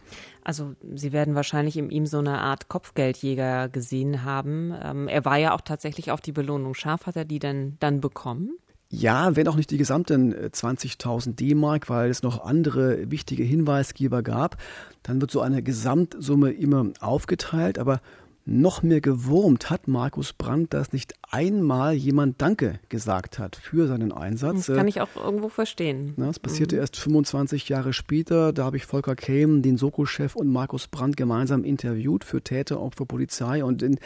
Also 0.44 0.74
Sie 0.94 1.12
werden 1.12 1.36
wahrscheinlich 1.36 1.78
in 1.78 1.92
ihm 1.92 2.08
so 2.08 2.18
eine 2.18 2.40
Art 2.40 2.70
Kopfgeldjäger 2.70 3.70
gesehen 3.70 4.24
haben. 4.24 4.74
Ähm, 4.84 5.08
er 5.08 5.26
war 5.26 5.38
ja 5.38 5.54
auch 5.54 5.62
tatsächlich 5.62 6.12
auf 6.12 6.22
die 6.22 6.32
Belohnung 6.32 6.74
scharf. 6.74 7.06
Hat 7.06 7.16
er 7.16 7.26
die 7.26 7.40
denn 7.40 7.78
dann 7.80 8.02
bekommen? 8.02 8.58
Ja, 8.90 9.36
wenn 9.36 9.48
auch 9.48 9.56
nicht 9.56 9.72
die 9.72 9.78
gesamten 9.78 10.34
20.000 10.34 11.30
äh, 11.30 11.34
D-Mark, 11.34 11.90
weil 11.90 12.10
es 12.10 12.24
noch 12.24 12.44
andere 12.44 13.12
wichtige 13.12 13.44
Hinweisgeber 13.44 14.24
gab. 14.24 14.58
Dann 15.04 15.22
wird 15.22 15.32
so 15.32 15.42
eine 15.42 15.62
Gesamtsumme 15.62 16.52
immer 16.52 16.92
aufgeteilt, 17.00 17.80
aber 17.80 18.02
noch 18.48 18.84
mehr 18.84 19.02
gewurmt 19.02 19.72
hat 19.72 19.88
Markus 19.88 20.32
Brandt, 20.32 20.74
dass 20.74 20.94
nicht 20.94 21.16
einmal 21.32 21.94
jemand 21.94 22.42
Danke 22.42 22.80
gesagt 22.90 23.40
hat 23.40 23.56
für 23.56 23.88
seinen 23.88 24.12
Einsatz. 24.12 24.68
Das 24.68 24.78
kann 24.78 24.88
ich 24.88 25.02
auch 25.02 25.16
irgendwo 25.16 25.50
verstehen. 25.50 26.14
das 26.16 26.38
passierte 26.38 26.76
mhm. 26.76 26.82
erst 26.82 26.98
25 26.98 27.68
Jahre 27.70 27.92
später. 27.92 28.54
Da 28.54 28.64
habe 28.66 28.78
ich 28.78 28.86
Volker 28.86 29.16
Kehm, 29.16 29.64
den 29.64 29.78
Soko-Chef 29.78 30.36
und 30.36 30.48
Markus 30.48 30.88
Brandt 30.88 31.18
gemeinsam 31.18 31.64
interviewt 31.64 32.24
für 32.24 32.42
Täter, 32.42 32.80
Opfer, 32.80 33.06
Polizei. 33.06 33.64
Und 33.64 33.82
in 33.82 33.98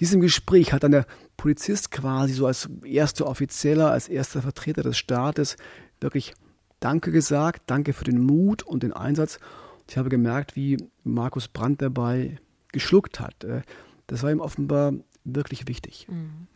diesem 0.00 0.20
Gespräch 0.20 0.72
hat 0.72 0.82
dann 0.82 0.90
der 0.92 1.06
Polizist 1.36 1.92
quasi 1.92 2.34
so 2.34 2.46
als 2.46 2.68
erster 2.84 3.26
Offizieller, 3.26 3.92
als 3.92 4.08
erster 4.08 4.42
Vertreter 4.42 4.82
des 4.82 4.98
Staates 4.98 5.56
wirklich 6.00 6.34
Danke 6.80 7.10
gesagt, 7.10 7.62
danke 7.66 7.94
für 7.94 8.04
den 8.04 8.20
Mut 8.20 8.62
und 8.62 8.82
den 8.82 8.92
Einsatz. 8.92 9.38
Ich 9.88 9.96
habe 9.96 10.08
gemerkt, 10.10 10.56
wie 10.56 10.76
Markus 11.04 11.48
Brandt 11.48 11.80
dabei 11.80 12.38
geschluckt 12.76 13.20
hat. 13.20 13.42
Äh, 13.42 13.62
das 14.06 14.22
war 14.22 14.30
ihm 14.30 14.40
offenbar 14.40 14.92
wirklich 15.24 15.66
wichtig. 15.66 16.06
Mhm. 16.10 16.46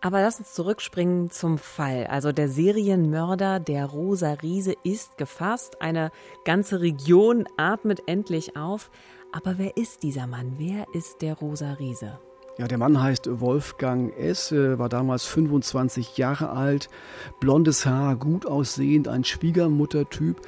Aber 0.00 0.22
lass 0.22 0.38
uns 0.38 0.54
zurückspringen 0.54 1.30
zum 1.30 1.58
Fall. 1.58 2.06
Also 2.06 2.32
der 2.32 2.48
Serienmörder, 2.48 3.60
der 3.60 3.84
Rosa 3.84 4.32
Riese, 4.34 4.74
ist 4.84 5.18
gefasst. 5.18 5.82
Eine 5.82 6.12
ganze 6.46 6.80
Region 6.80 7.46
atmet 7.58 8.02
endlich 8.06 8.56
auf. 8.56 8.90
Aber 9.32 9.58
wer 9.58 9.76
ist 9.76 10.02
dieser 10.02 10.26
Mann? 10.26 10.54
Wer 10.56 10.86
ist 10.94 11.20
der 11.20 11.34
Rosa 11.34 11.74
Riese? 11.74 12.18
Ja, 12.56 12.66
der 12.66 12.78
Mann 12.78 13.02
heißt 13.02 13.28
Wolfgang 13.40 14.16
S., 14.16 14.50
äh, 14.50 14.78
war 14.78 14.88
damals 14.88 15.26
25 15.26 16.16
Jahre 16.16 16.48
alt, 16.48 16.88
blondes 17.38 17.84
Haar, 17.84 18.16
gut 18.16 18.46
aussehend, 18.46 19.08
ein 19.08 19.24
Schwiegermuttertyp. 19.24 20.40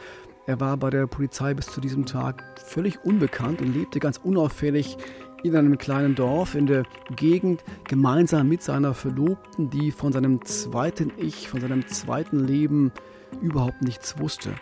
Er 0.48 0.61
war 0.61 0.78
bei 0.78 0.88
der 0.88 1.06
Polizei 1.06 1.52
bis 1.52 1.66
zu 1.66 1.78
diesem 1.78 2.06
Tag 2.06 2.42
völlig 2.58 3.04
unbekannt 3.04 3.61
und 3.61 3.74
lebte 3.74 4.00
ganz 4.00 4.16
unauffällig 4.16 4.96
in 5.42 5.54
einem 5.54 5.76
kleinen 5.76 6.14
Dorf 6.14 6.54
in 6.54 6.64
der 6.64 6.84
Gegend 7.14 7.62
gemeinsam 7.84 8.48
mit 8.48 8.62
seiner 8.62 8.94
Verlobten, 8.94 9.68
die 9.68 9.90
von 9.90 10.11
seinem 10.11 10.42
zweiten 10.46 11.12
Ich, 11.18 11.50
von 11.50 11.61
seinem 11.61 11.87
zweiten 11.87 12.46
Leben 12.46 12.92
überhaupt 13.42 13.82
nichts 13.82 14.18
wusste. 14.18 14.54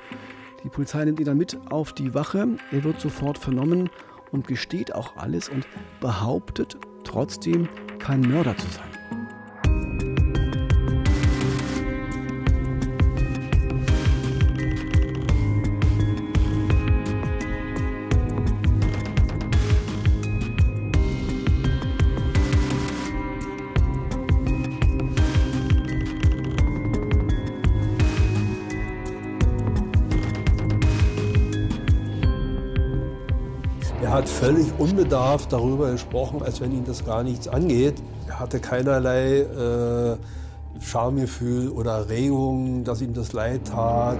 Die 0.64 0.70
Polizei 0.70 1.05
nimmt 1.05 1.20
ihn 1.20 1.27
dann 1.27 1.38
mit 1.38 1.57
auf 1.70 1.92
die 1.92 2.14
Wache. 2.14 2.49
Er 2.72 2.83
wird 2.83 3.01
sofort 3.01 3.38
vernommen 3.38 3.88
und 4.33 4.49
gesteht 4.49 4.92
auch 4.92 5.16
alles 5.16 5.49
und 5.49 5.68
behauptet 6.01 6.79
trotzdem 7.05 7.68
kein 8.01 8.22
Mörder 8.22 8.57
zu 8.57 8.66
sein. 8.70 8.96
Unbedarft 34.87 35.53
darüber 35.53 35.90
gesprochen, 35.90 36.42
als 36.42 36.61
wenn 36.61 36.72
ihn 36.72 36.85
das 36.85 37.05
gar 37.05 37.22
nichts 37.22 37.49
angeht. 37.49 37.94
Er 38.29 38.38
hatte 38.38 38.61
keinerlei 38.61 39.40
äh, 39.40 40.16
Schamgefühl 40.81 41.70
oder 41.70 42.09
Regung, 42.09 42.85
dass 42.85 43.01
ihm 43.01 43.12
das 43.12 43.33
leid 43.33 43.62
tat. 43.66 44.18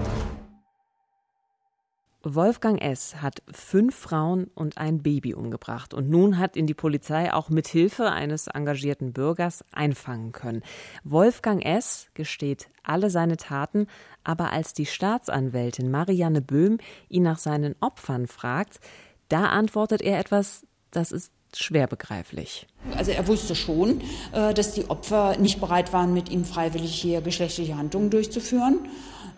Wolfgang 2.23 2.81
S. 2.81 3.21
hat 3.21 3.41
fünf 3.49 3.95
Frauen 3.95 4.49
und 4.53 4.77
ein 4.77 5.01
Baby 5.01 5.33
umgebracht 5.33 5.93
und 5.93 6.09
nun 6.09 6.37
hat 6.37 6.57
ihn 6.57 6.67
die 6.67 6.73
Polizei 6.73 7.31
auch 7.31 7.49
mit 7.49 7.67
Hilfe 7.67 8.11
eines 8.11 8.47
engagierten 8.47 9.13
Bürgers 9.13 9.63
einfangen 9.71 10.33
können. 10.33 10.61
Wolfgang 11.05 11.63
S. 11.63 12.07
gesteht 12.15 12.67
alle 12.83 13.09
seine 13.09 13.37
Taten, 13.37 13.87
aber 14.25 14.51
als 14.51 14.73
die 14.73 14.87
Staatsanwältin 14.87 15.89
Marianne 15.89 16.41
Böhm 16.41 16.79
ihn 17.07 17.23
nach 17.23 17.37
seinen 17.37 17.75
Opfern 17.79 18.27
fragt, 18.27 18.81
da 19.29 19.45
antwortet 19.45 20.01
er 20.01 20.19
etwas, 20.19 20.65
das 20.91 21.11
ist 21.11 21.31
schwer 21.55 21.87
begreiflich. 21.87 22.67
Also 22.95 23.11
er 23.11 23.27
wusste 23.27 23.55
schon, 23.55 24.01
äh, 24.31 24.53
dass 24.53 24.73
die 24.73 24.89
Opfer 24.89 25.37
nicht 25.37 25.59
bereit 25.59 25.93
waren, 25.93 26.13
mit 26.13 26.29
ihm 26.29 26.45
freiwillig 26.45 26.93
hier 26.93 27.21
geschlechtliche 27.21 27.77
Handlungen 27.77 28.09
durchzuführen. 28.09 28.79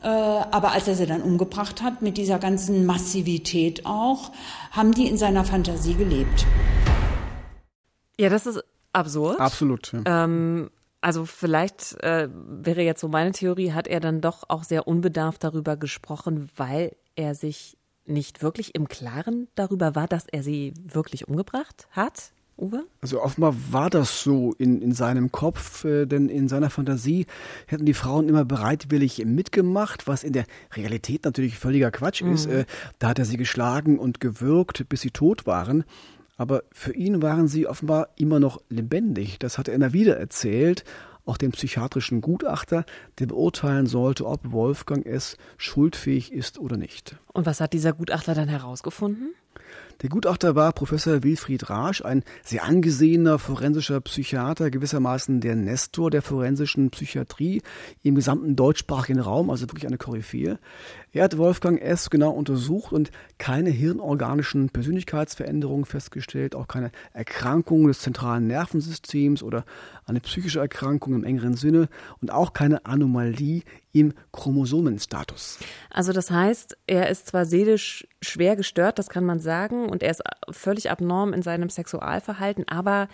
Äh, 0.01 0.07
aber 0.07 0.71
als 0.71 0.87
er 0.87 0.95
sie 0.95 1.05
dann 1.05 1.21
umgebracht 1.21 1.81
hat, 1.81 2.01
mit 2.01 2.17
dieser 2.17 2.39
ganzen 2.39 2.85
Massivität 2.85 3.85
auch, 3.85 4.31
haben 4.71 4.93
die 4.93 5.07
in 5.07 5.17
seiner 5.17 5.43
Fantasie 5.43 5.95
gelebt. 5.95 6.45
Ja, 8.17 8.29
das 8.29 8.45
ist 8.45 8.63
absurd. 8.93 9.39
Absolut. 9.39 9.91
Ja. 9.93 10.23
Ähm, 10.23 10.69
also 11.01 11.25
vielleicht 11.25 12.01
äh, 12.03 12.27
wäre 12.31 12.81
jetzt 12.81 13.01
so 13.01 13.07
meine 13.07 13.31
Theorie, 13.31 13.71
hat 13.71 13.87
er 13.87 13.99
dann 13.99 14.21
doch 14.21 14.43
auch 14.47 14.63
sehr 14.63 14.87
unbedarft 14.87 15.43
darüber 15.43 15.77
gesprochen, 15.77 16.49
weil 16.55 16.95
er 17.15 17.35
sich 17.35 17.77
nicht 18.09 18.41
wirklich 18.41 18.75
im 18.75 18.87
Klaren 18.87 19.47
darüber 19.55 19.95
war, 19.95 20.07
dass 20.07 20.27
er 20.27 20.43
sie 20.43 20.73
wirklich 20.83 21.27
umgebracht 21.27 21.87
hat? 21.91 22.31
Uwe? 22.59 22.83
Also 23.01 23.21
offenbar 23.21 23.55
war 23.71 23.89
das 23.89 24.21
so 24.21 24.53
in, 24.57 24.81
in 24.81 24.91
seinem 24.91 25.31
Kopf, 25.31 25.85
äh, 25.85 26.05
denn 26.05 26.27
in 26.29 26.49
seiner 26.49 26.69
Fantasie 26.69 27.25
hätten 27.67 27.85
die 27.85 27.93
Frauen 27.93 28.27
immer 28.27 28.43
bereitwillig 28.43 29.23
mitgemacht, 29.25 30.07
was 30.07 30.23
in 30.23 30.33
der 30.33 30.45
Realität 30.75 31.23
natürlich 31.23 31.57
völliger 31.57 31.91
Quatsch 31.91 32.21
mhm. 32.21 32.33
ist. 32.33 32.47
Äh, 32.47 32.65
da 32.99 33.09
hat 33.09 33.19
er 33.19 33.25
sie 33.25 33.37
geschlagen 33.37 33.97
und 33.97 34.19
gewürgt, 34.19 34.87
bis 34.89 35.01
sie 35.01 35.11
tot 35.11 35.45
waren. 35.45 35.85
Aber 36.35 36.63
für 36.71 36.93
ihn 36.93 37.21
waren 37.21 37.47
sie 37.47 37.67
offenbar 37.67 38.09
immer 38.15 38.39
noch 38.39 38.61
lebendig. 38.69 39.39
Das 39.39 39.57
hat 39.57 39.67
er 39.67 39.73
immer 39.73 39.93
wieder 39.93 40.17
erzählt 40.17 40.83
auch 41.29 41.37
den 41.37 41.51
psychiatrischen 41.51 42.21
Gutachter, 42.21 42.85
der 43.19 43.27
beurteilen 43.27 43.85
sollte, 43.85 44.25
ob 44.25 44.51
Wolfgang 44.51 45.05
S. 45.05 45.37
schuldfähig 45.57 46.33
ist 46.33 46.59
oder 46.59 46.75
nicht. 46.75 47.15
Und 47.31 47.45
was 47.45 47.61
hat 47.61 47.73
dieser 47.73 47.93
Gutachter 47.93 48.33
dann 48.33 48.49
herausgefunden? 48.49 49.35
Der 50.01 50.09
Gutachter 50.09 50.55
war 50.55 50.71
Professor 50.71 51.23
Wilfried 51.23 51.69
Rasch, 51.69 52.01
ein 52.03 52.23
sehr 52.43 52.63
angesehener 52.63 53.37
forensischer 53.37 53.99
Psychiater, 53.99 54.71
gewissermaßen 54.71 55.41
der 55.41 55.57
Nestor 55.57 56.09
der 56.09 56.21
forensischen 56.21 56.89
Psychiatrie 56.89 57.61
im 58.01 58.15
gesamten 58.15 58.55
deutschsprachigen 58.55 59.19
Raum, 59.19 59.49
also 59.49 59.67
wirklich 59.67 59.87
eine 59.87 59.97
Koryphäe. 59.97 60.57
Er 61.11 61.23
hat 61.23 61.37
Wolfgang 61.37 61.81
S. 61.81 62.11
genau 62.11 62.29
untersucht 62.31 62.93
und 62.93 63.09
keine 63.39 63.71
hirnorganischen 63.71 64.69
Persönlichkeitsveränderungen 64.69 65.85
festgestellt, 65.85 66.53
auch 66.53 66.67
keine 66.67 66.91
Erkrankung 67.13 67.87
des 67.87 67.99
zentralen 67.99 68.45
Nervensystems 68.45 69.41
oder 69.41 69.65
eine 70.05 70.19
psychische 70.19 70.59
Erkrankung 70.59 71.15
im 71.15 71.23
engeren 71.23 71.55
Sinne 71.55 71.89
und 72.21 72.31
auch 72.31 72.53
keine 72.53 72.85
Anomalie 72.85 73.63
im 73.91 74.13
Chromosomenstatus. 74.31 75.57
Also 75.89 76.13
das 76.13 76.29
heißt, 76.29 76.77
er 76.85 77.09
ist 77.09 77.27
zwar 77.27 77.45
seelisch 77.45 78.07
schwer 78.21 78.55
gestört, 78.55 78.99
das 78.99 79.09
kann 79.09 79.25
man 79.25 79.39
sagen, 79.39 79.89
und 79.89 80.03
er 80.03 80.11
ist 80.11 80.21
völlig 80.51 80.91
abnorm 80.91 81.33
in 81.33 81.41
seinem 81.41 81.69
Sexualverhalten, 81.69 82.67
aber 82.67 83.07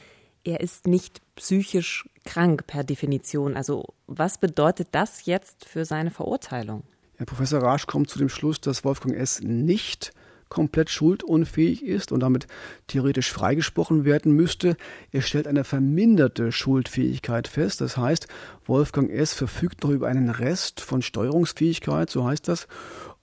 er 0.43 0.59
ist 0.59 0.85
nicht 0.85 1.21
psychisch 1.35 2.09
krank 2.25 2.67
per 2.67 2.83
Definition. 2.83 3.55
Also 3.55 3.85
was 4.05 4.37
bedeutet 4.37 4.89
das 4.91 5.25
jetzt 5.25 5.65
für 5.65 5.85
seine 5.85 6.11
Verurteilung? 6.11 6.83
Herr 7.17 7.25
Professor 7.25 7.61
Rasch 7.61 7.87
kommt 7.87 8.09
zu 8.09 8.19
dem 8.19 8.27
Schluss, 8.27 8.59
dass 8.59 8.83
Wolfgang 8.83 9.15
S. 9.15 9.41
nicht 9.41 10.11
komplett 10.49 10.89
schuldunfähig 10.89 11.83
ist 11.83 12.11
und 12.11 12.19
damit 12.19 12.47
theoretisch 12.87 13.31
freigesprochen 13.31 14.05
werden 14.05 14.33
müsste. 14.33 14.75
Er 15.11 15.21
stellt 15.21 15.47
eine 15.47 15.63
verminderte 15.63 16.51
Schuldfähigkeit 16.51 17.47
fest. 17.47 17.81
Das 17.81 17.97
heißt, 17.97 18.27
Wolfgang 18.65 19.09
S. 19.09 19.33
verfügt 19.33 19.83
noch 19.83 19.91
über 19.91 20.07
einen 20.07 20.29
Rest 20.29 20.81
von 20.81 21.01
Steuerungsfähigkeit, 21.01 22.09
so 22.09 22.25
heißt 22.25 22.47
das. 22.47 22.67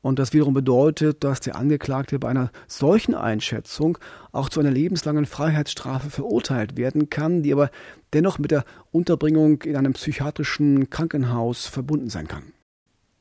Und 0.01 0.19
das 0.19 0.33
wiederum 0.33 0.55
bedeutet, 0.55 1.23
dass 1.23 1.41
der 1.41 1.57
Angeklagte 1.57 2.19
bei 2.19 2.29
einer 2.29 2.51
solchen 2.67 3.15
Einschätzung 3.15 3.99
auch 4.33 4.49
zu 4.49 4.59
einer 4.59 4.71
lebenslangen 4.71 5.27
Freiheitsstrafe 5.27 6.11
verurteilt 6.11 6.77
werden 6.77 7.09
kann, 7.09 7.43
die 7.43 7.53
aber 7.53 7.71
dennoch 8.15 8.39
mit 8.39 8.51
der 8.51 8.65
Unterbringung 8.91 9.63
in 9.63 9.77
einem 9.77 9.93
psychiatrischen 9.93 10.91
Krankenhaus 10.91 11.67
verbunden 11.67 12.09
sein 12.09 12.27
kann. 12.27 12.53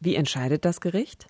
Wie 0.02 0.16
entscheidet 0.16 0.66
das 0.66 0.82
Gericht? 0.82 1.28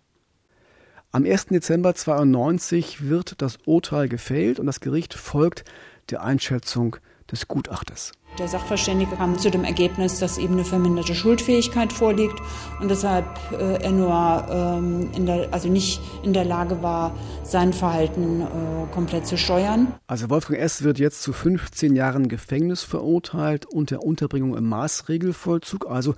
Am 1.12 1.26
1. 1.26 1.48
Dezember 1.48 1.94
92 1.94 3.10
wird 3.10 3.42
das 3.42 3.58
Urteil 3.66 4.08
gefällt 4.08 4.62
und 4.62 4.66
das 4.66 4.80
Gericht 4.80 5.14
folgt 5.14 5.66
der 6.10 6.24
Einschätzung 6.24 6.96
des 7.30 7.50
Gutachters. 7.50 8.14
Der 8.40 8.48
Sachverständige 8.48 9.18
kam 9.18 9.38
zu 9.38 9.52
dem 9.52 9.66
Ergebnis, 9.66 10.20
dass 10.20 10.38
eben 10.38 10.54
eine 10.54 10.64
verminderte 10.64 11.16
Schuldfähigkeit 11.16 11.92
vorliegt 11.92 12.40
und 12.80 12.90
deshalb 12.90 13.26
äh, 13.52 13.84
er 13.84 13.92
nur 13.92 14.48
ähm, 14.50 15.10
in 15.14 15.26
der, 15.26 15.54
also 15.54 15.68
nicht 15.68 16.00
in 16.24 16.32
der 16.32 16.46
Lage 16.46 16.82
war, 16.82 17.14
sein 17.44 17.74
Verhalten 17.74 18.42
äh, 18.42 18.46
komplett 18.94 19.28
zu 19.28 19.38
steuern. 19.38 19.94
Also 20.08 20.30
Wolfgang 20.30 20.62
S. 20.62 20.82
wird 20.82 20.98
jetzt 20.98 21.24
zu 21.24 21.34
15 21.34 21.94
Jahren 21.94 22.30
Gefängnis 22.30 22.84
verurteilt 22.84 23.66
und 23.66 23.92
der 23.92 24.02
Unterbringung 24.02 24.56
im 24.56 24.70
Maßregelvollzug, 24.70 25.88
also 25.90 26.16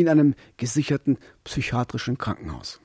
in 0.00 0.08
einem 0.08 0.34
gesicherten 0.56 1.18
psychiatrischen 1.44 2.18
Krankenhaus. 2.18 2.80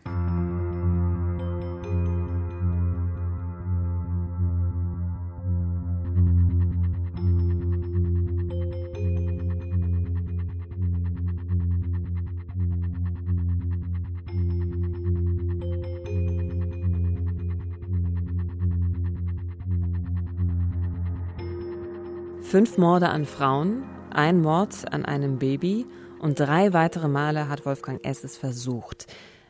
Fünf 22.54 22.78
Morde 22.78 23.10
an 23.10 23.26
Frauen, 23.26 23.84
ein 24.12 24.40
Mord 24.40 24.94
an 24.94 25.06
einem 25.06 25.40
Baby 25.40 25.88
und 26.24 26.40
drei 26.40 26.72
weitere 26.72 27.10
Male 27.10 27.50
hat 27.50 27.66
Wolfgang 27.66 28.04
S. 28.06 28.24
es 28.24 28.38
versucht. 28.38 29.08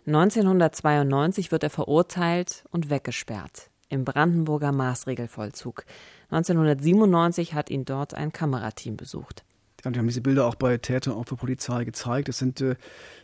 1992 0.07 1.51
wird 1.51 1.63
er 1.63 1.69
verurteilt 1.69 2.63
und 2.71 2.89
weggesperrt 2.89 3.69
im 3.89 4.05
Brandenburger 4.05 4.71
Maßregelvollzug. 4.71 5.85
1997 6.31 7.53
hat 7.53 7.69
ihn 7.69 7.85
dort 7.85 8.15
ein 8.15 8.33
Kamerateam 8.33 8.97
besucht. 8.97 9.43
Ja, 9.85 9.91
die 9.91 9.99
haben 9.99 10.07
diese 10.07 10.21
Bilder 10.21 10.47
auch 10.47 10.55
bei 10.55 10.79
Täter 10.79 11.15
und 11.15 11.29
für 11.29 11.35
Polizei 11.35 11.83
gezeigt. 11.83 12.27
Das 12.27 12.39
sind 12.39 12.59
äh, 12.59 12.75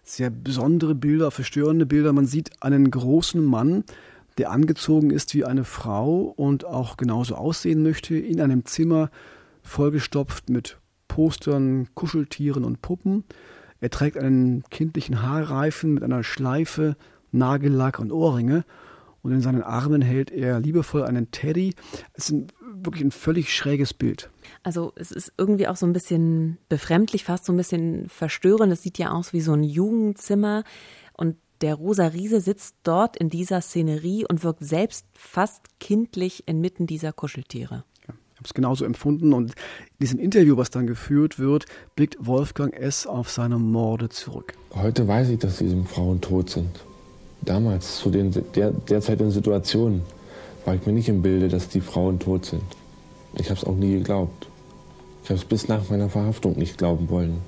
sehr 0.03 0.29
besondere 0.29 0.93
Bilder, 0.93 1.31
verstörende 1.31 1.87
Bilder. 1.87 2.13
Man 2.13 2.27
sieht 2.27 2.61
einen 2.61 2.91
großen 2.91 3.43
Mann, 3.43 3.83
der 4.37 4.51
angezogen 4.51 5.09
ist 5.09 5.33
wie 5.33 5.43
eine 5.43 5.63
Frau 5.63 6.33
und 6.37 6.65
auch 6.65 6.97
genauso 6.97 7.33
aussehen 7.33 7.81
möchte, 7.81 8.15
in 8.15 8.41
einem 8.41 8.65
Zimmer 8.65 9.09
vollgestopft 9.63 10.49
mit 10.49 10.77
Postern, 11.09 11.89
Kuscheltieren 11.95 12.63
und 12.63 12.81
Puppen. 12.81 13.25
Er 13.81 13.89
trägt 13.89 14.17
einen 14.17 14.63
kindlichen 14.69 15.21
Haarreifen 15.21 15.93
mit 15.93 16.03
einer 16.03 16.23
Schleife, 16.23 16.95
Nagellack 17.31 17.99
und 17.99 18.13
Ohrringe. 18.13 18.63
Und 19.21 19.33
in 19.33 19.41
seinen 19.41 19.63
Armen 19.63 20.01
hält 20.01 20.31
er 20.31 20.61
liebevoll 20.61 21.03
einen 21.03 21.31
Teddy. 21.31 21.75
Es 22.13 22.25
ist 22.25 22.31
ein, 22.31 22.47
wirklich 22.83 23.03
ein 23.03 23.11
völlig 23.11 23.53
schräges 23.53 23.93
Bild. 23.93 24.29
Also 24.63 24.93
es 24.95 25.11
ist 25.11 25.33
irgendwie 25.37 25.67
auch 25.67 25.75
so 25.75 25.85
ein 25.85 25.91
bisschen 25.91 26.57
befremdlich, 26.69 27.25
fast 27.25 27.45
so 27.45 27.51
ein 27.51 27.57
bisschen 27.57 28.07
verstörend. 28.07 28.71
Es 28.71 28.81
sieht 28.81 28.97
ja 28.97 29.11
aus 29.11 29.33
wie 29.33 29.41
so 29.41 29.51
ein 29.51 29.63
Jugendzimmer. 29.63 30.63
Und 31.13 31.35
der 31.59 31.75
rosa 31.75 32.07
Riese 32.07 32.39
sitzt 32.39 32.77
dort 32.83 33.17
in 33.17 33.29
dieser 33.29 33.59
Szenerie 33.59 34.25
und 34.25 34.43
wirkt 34.45 34.63
selbst 34.63 35.05
fast 35.13 35.79
kindlich 35.81 36.47
inmitten 36.47 36.87
dieser 36.87 37.11
Kuscheltiere. 37.11 37.83
Habe 38.39 38.45
es 38.45 38.53
genauso 38.53 38.85
empfunden 38.85 39.33
und 39.33 39.49
in 39.49 39.55
diesem 39.99 40.17
Interview, 40.17 40.55
was 40.55 40.69
dann 40.69 40.87
geführt 40.87 41.39
wird, 41.39 41.65
blickt 41.97 42.15
Wolfgang 42.25 42.73
S. 42.73 43.05
auf 43.05 43.29
seine 43.29 43.57
Morde 43.57 44.07
zurück. 44.07 44.53
Heute 44.73 45.05
weiß 45.05 45.27
ich, 45.27 45.39
dass 45.39 45.57
diese 45.57 45.75
Frauen 45.83 46.21
tot 46.21 46.49
sind. 46.49 46.69
Damals, 47.41 47.97
zu 47.97 48.09
den 48.09 48.33
der, 48.55 48.71
derzeitigen 48.71 49.31
Situationen, 49.31 50.03
war 50.63 50.73
ich 50.73 50.85
mir 50.85 50.93
nicht 50.93 51.09
im 51.09 51.21
Bilde, 51.21 51.49
dass 51.49 51.67
die 51.67 51.81
Frauen 51.81 52.17
tot 52.17 52.45
sind. 52.45 52.63
Ich 53.33 53.49
habe 53.49 53.59
es 53.59 53.65
auch 53.65 53.75
nie 53.75 53.95
geglaubt. 53.95 54.47
Ich 55.25 55.29
habe 55.29 55.37
es 55.37 55.43
bis 55.43 55.67
nach 55.67 55.89
meiner 55.89 56.07
Verhaftung 56.07 56.57
nicht 56.57 56.77
glauben 56.77 57.09
wollen. 57.09 57.41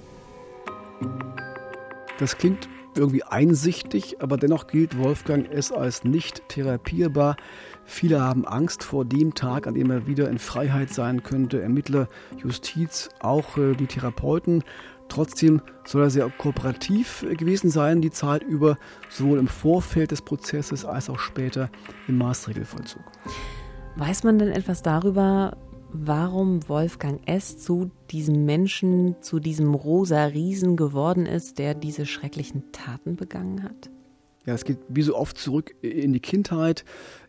Das 2.20 2.38
klingt 2.38 2.68
irgendwie 2.98 3.24
einsichtig, 3.24 4.18
aber 4.20 4.36
dennoch 4.36 4.68
gilt 4.68 4.98
Wolfgang 4.98 5.50
S. 5.50 5.72
als 5.72 6.04
nicht 6.04 6.50
therapierbar. 6.50 7.38
Viele 7.86 8.22
haben 8.22 8.46
Angst 8.46 8.84
vor 8.84 9.06
dem 9.06 9.34
Tag, 9.34 9.68
an 9.68 9.74
dem 9.74 9.92
er 9.92 10.08
wieder 10.08 10.30
in 10.30 10.40
Freiheit 10.40 10.94
sein 10.94 11.24
könnte. 11.24 11.62
Ermittler, 11.62 12.08
Justiz, 12.38 13.10
auch 13.20 13.58
äh, 13.58 13.74
die 13.76 13.88
Therapeuten. 13.88 14.64
Trotzdem 15.10 15.62
soll 15.84 16.04
er 16.04 16.10
sehr 16.10 16.30
kooperativ 16.30 17.26
gewesen 17.38 17.70
sein, 17.70 18.02
die 18.02 18.12
Zeit 18.12 18.44
über, 18.44 18.78
sowohl 19.10 19.40
im 19.40 19.48
Vorfeld 19.48 20.12
des 20.12 20.22
Prozesses 20.22 20.86
als 20.86 21.10
auch 21.10 21.20
später 21.20 21.70
im 22.08 22.18
Maßregelvollzug. 22.18 23.04
Weiß 23.98 24.24
man 24.24 24.40
denn 24.40 24.48
etwas 24.48 24.84
darüber, 24.84 25.58
warum 25.92 26.68
Wolfgang 26.70 27.20
S. 27.28 27.58
zu 27.58 27.92
diesem 28.10 28.46
Menschen, 28.46 29.22
zu 29.22 29.42
diesem 29.42 29.74
rosa 29.74 30.26
Riesen 30.26 30.78
geworden 30.78 31.26
ist, 31.26 31.60
der 31.60 31.74
diese 31.74 32.06
schrecklichen 32.06 32.72
Taten 32.72 33.18
begangen 33.18 33.64
hat? 33.64 33.90
Ja, 34.46 34.56
es 34.56 34.66
geht 34.66 34.80
wie 34.88 35.04
so 35.04 35.16
oft 35.16 35.38
zurück 35.38 35.76
in 35.82 36.14
die 36.14 36.20
Kindheit. 36.20 36.84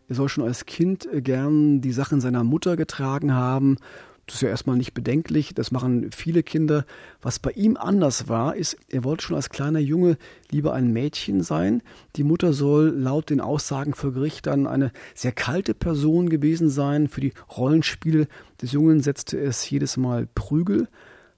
Er 0.09 0.15
soll 0.15 0.29
schon 0.29 0.43
als 0.43 0.65
Kind 0.65 1.07
gern 1.13 1.81
die 1.81 1.93
Sachen 1.93 2.21
seiner 2.21 2.43
Mutter 2.43 2.75
getragen 2.75 3.33
haben 3.33 3.77
das 4.25 4.35
ist 4.35 4.41
ja 4.41 4.49
erstmal 4.49 4.77
nicht 4.77 4.93
bedenklich, 4.93 5.53
das 5.53 5.71
machen 5.71 6.09
viele 6.11 6.43
Kinder. 6.43 6.85
Was 7.21 7.39
bei 7.39 7.51
ihm 7.51 7.75
anders 7.75 8.29
war, 8.29 8.55
ist, 8.55 8.77
er 8.89 9.03
wollte 9.03 9.25
schon 9.25 9.35
als 9.35 9.49
kleiner 9.49 9.79
Junge 9.79 10.17
lieber 10.49 10.73
ein 10.73 10.93
Mädchen 10.93 11.43
sein. 11.43 11.81
Die 12.15 12.23
Mutter 12.23 12.53
soll 12.53 12.89
laut 12.89 13.29
den 13.29 13.41
Aussagen 13.41 13.93
vor 13.93 14.13
Gericht 14.13 14.47
dann 14.47 14.65
eine 14.65 14.93
sehr 15.13 15.33
kalte 15.33 15.73
Person 15.73 16.29
gewesen 16.29 16.69
sein. 16.69 17.09
Für 17.09 17.19
die 17.19 17.33
Rollenspiele 17.57 18.27
des 18.61 18.71
Jungen 18.71 19.01
setzte 19.01 19.37
es 19.39 19.69
jedes 19.69 19.97
Mal 19.97 20.27
Prügel. 20.33 20.87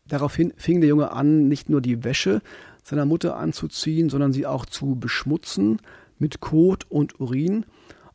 Daraufhin 0.08 0.54
fing 0.56 0.80
der 0.80 0.90
Junge 0.90 1.12
an, 1.12 1.48
nicht 1.48 1.70
nur 1.70 1.82
die 1.82 2.04
Wäsche 2.04 2.42
seiner 2.84 3.06
Mutter 3.06 3.36
anzuziehen, 3.36 4.12
sondern 4.12 4.32
sie 4.32 4.46
auch 4.46 4.68
zu 4.68 4.96
beschmutzen 4.96 5.80
mit 6.20 6.40
Kot 6.40 6.86
und 6.88 7.20
Urin. 7.20 7.66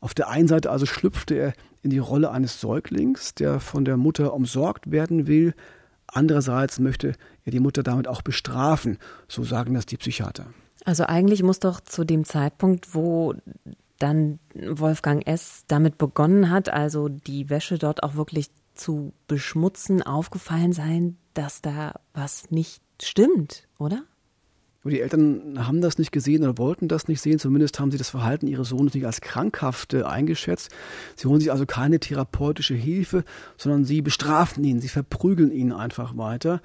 Auf 0.01 0.13
der 0.13 0.29
einen 0.29 0.47
Seite 0.47 0.71
also 0.71 0.85
schlüpfte 0.85 1.35
er 1.35 1.53
in 1.83 1.91
die 1.91 1.99
Rolle 1.99 2.31
eines 2.31 2.59
Säuglings, 2.59 3.35
der 3.35 3.59
von 3.59 3.85
der 3.85 3.97
Mutter 3.97 4.33
umsorgt 4.33 4.91
werden 4.91 5.27
will. 5.27 5.53
Andererseits 6.07 6.79
möchte 6.79 7.13
er 7.45 7.51
die 7.51 7.59
Mutter 7.59 7.83
damit 7.83 8.07
auch 8.07 8.21
bestrafen, 8.21 8.97
so 9.27 9.43
sagen 9.43 9.75
das 9.75 9.85
die 9.85 9.97
Psychiater. 9.97 10.47
Also 10.83 11.05
eigentlich 11.05 11.43
muss 11.43 11.59
doch 11.59 11.79
zu 11.79 12.03
dem 12.03 12.25
Zeitpunkt, 12.25 12.95
wo 12.95 13.35
dann 13.99 14.39
Wolfgang 14.55 15.25
S. 15.27 15.63
damit 15.67 15.99
begonnen 15.99 16.49
hat, 16.49 16.69
also 16.69 17.07
die 17.07 17.49
Wäsche 17.49 17.77
dort 17.77 18.01
auch 18.01 18.15
wirklich 18.15 18.47
zu 18.73 19.13
beschmutzen, 19.27 20.01
aufgefallen 20.01 20.73
sein, 20.73 21.17
dass 21.35 21.61
da 21.61 21.99
was 22.13 22.49
nicht 22.49 22.81
stimmt, 22.99 23.67
oder? 23.77 24.03
Die 24.83 24.99
Eltern 24.99 25.67
haben 25.67 25.81
das 25.81 25.99
nicht 25.99 26.11
gesehen 26.11 26.43
oder 26.43 26.57
wollten 26.57 26.87
das 26.87 27.07
nicht 27.07 27.21
sehen. 27.21 27.37
Zumindest 27.37 27.79
haben 27.79 27.91
sie 27.91 27.99
das 27.99 28.09
Verhalten 28.09 28.47
ihres 28.47 28.69
Sohnes 28.69 28.95
nicht 28.95 29.05
als 29.05 29.21
krankhaft 29.21 29.93
eingeschätzt. 29.93 30.71
Sie 31.15 31.27
holen 31.27 31.39
sich 31.39 31.51
also 31.51 31.67
keine 31.67 31.99
therapeutische 31.99 32.73
Hilfe, 32.73 33.23
sondern 33.57 33.85
sie 33.85 34.01
bestrafen 34.01 34.63
ihn, 34.63 34.81
sie 34.81 34.87
verprügeln 34.87 35.51
ihn 35.51 35.71
einfach 35.71 36.17
weiter. 36.17 36.61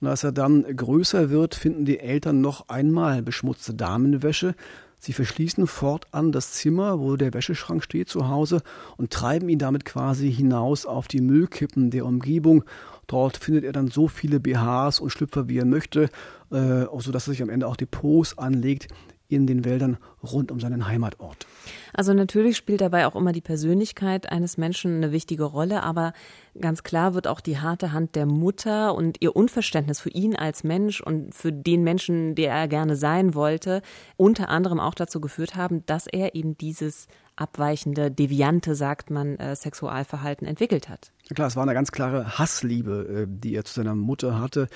Und 0.00 0.08
als 0.08 0.24
er 0.24 0.32
dann 0.32 0.64
größer 0.64 1.30
wird, 1.30 1.54
finden 1.54 1.84
die 1.84 2.00
Eltern 2.00 2.40
noch 2.40 2.68
einmal 2.68 3.22
beschmutzte 3.22 3.74
Damenwäsche. 3.74 4.54
Sie 4.98 5.12
verschließen 5.12 5.66
fortan 5.66 6.32
das 6.32 6.52
Zimmer, 6.52 7.00
wo 7.00 7.16
der 7.16 7.32
Wäscheschrank 7.32 7.82
steht 7.82 8.08
zu 8.08 8.28
Hause 8.28 8.62
und 8.98 9.10
treiben 9.10 9.48
ihn 9.48 9.58
damit 9.58 9.84
quasi 9.84 10.30
hinaus 10.30 10.86
auf 10.86 11.08
die 11.08 11.22
Müllkippen 11.22 11.90
der 11.90 12.04
Umgebung. 12.04 12.64
Dort 13.10 13.36
findet 13.36 13.64
er 13.64 13.72
dann 13.72 13.88
so 13.88 14.06
viele 14.06 14.38
BHs 14.38 15.00
und 15.00 15.10
Schlüpfer, 15.10 15.48
wie 15.48 15.58
er 15.58 15.64
möchte 15.64 16.10
äh, 16.50 16.86
sodass 16.98 17.26
er 17.26 17.32
sich 17.32 17.42
am 17.42 17.48
Ende 17.48 17.66
auch 17.66 17.76
Depots 17.76 18.38
anlegt 18.38 18.88
in 19.28 19.46
den 19.46 19.64
Wäldern 19.64 19.96
rund 20.24 20.50
um 20.50 20.58
seinen 20.58 20.88
Heimatort. 20.88 21.46
Also 21.92 22.12
natürlich 22.12 22.56
spielt 22.56 22.80
dabei 22.80 23.06
auch 23.06 23.14
immer 23.14 23.30
die 23.30 23.40
Persönlichkeit 23.40 24.30
eines 24.30 24.58
Menschen 24.58 24.96
eine 24.96 25.12
wichtige 25.12 25.44
Rolle, 25.44 25.84
aber 25.84 26.12
ganz 26.60 26.82
klar 26.82 27.14
wird 27.14 27.28
auch 27.28 27.40
die 27.40 27.58
harte 27.58 27.92
Hand 27.92 28.16
der 28.16 28.26
Mutter 28.26 28.94
und 28.94 29.18
ihr 29.20 29.36
Unverständnis 29.36 30.00
für 30.00 30.10
ihn 30.10 30.34
als 30.34 30.64
Mensch 30.64 31.00
und 31.00 31.32
für 31.32 31.52
den 31.52 31.84
Menschen, 31.84 32.34
der 32.34 32.52
er 32.52 32.66
gerne 32.66 32.96
sein 32.96 33.34
wollte, 33.34 33.82
unter 34.16 34.48
anderem 34.48 34.80
auch 34.80 34.94
dazu 34.94 35.20
geführt 35.20 35.54
haben, 35.54 35.86
dass 35.86 36.08
er 36.08 36.34
eben 36.34 36.58
dieses 36.58 37.06
abweichende, 37.40 38.10
deviante, 38.10 38.74
sagt 38.74 39.10
man, 39.10 39.36
äh, 39.36 39.56
Sexualverhalten 39.56 40.46
entwickelt 40.46 40.88
hat. 40.88 41.12
Ja 41.28 41.34
klar, 41.34 41.48
es 41.48 41.56
war 41.56 41.62
eine 41.62 41.74
ganz 41.74 41.92
klare 41.92 42.38
Hassliebe, 42.38 43.26
äh, 43.26 43.26
die 43.28 43.54
er 43.54 43.64
zu 43.64 43.74
seiner 43.74 43.94
Mutter 43.94 44.38
hatte. 44.38 44.68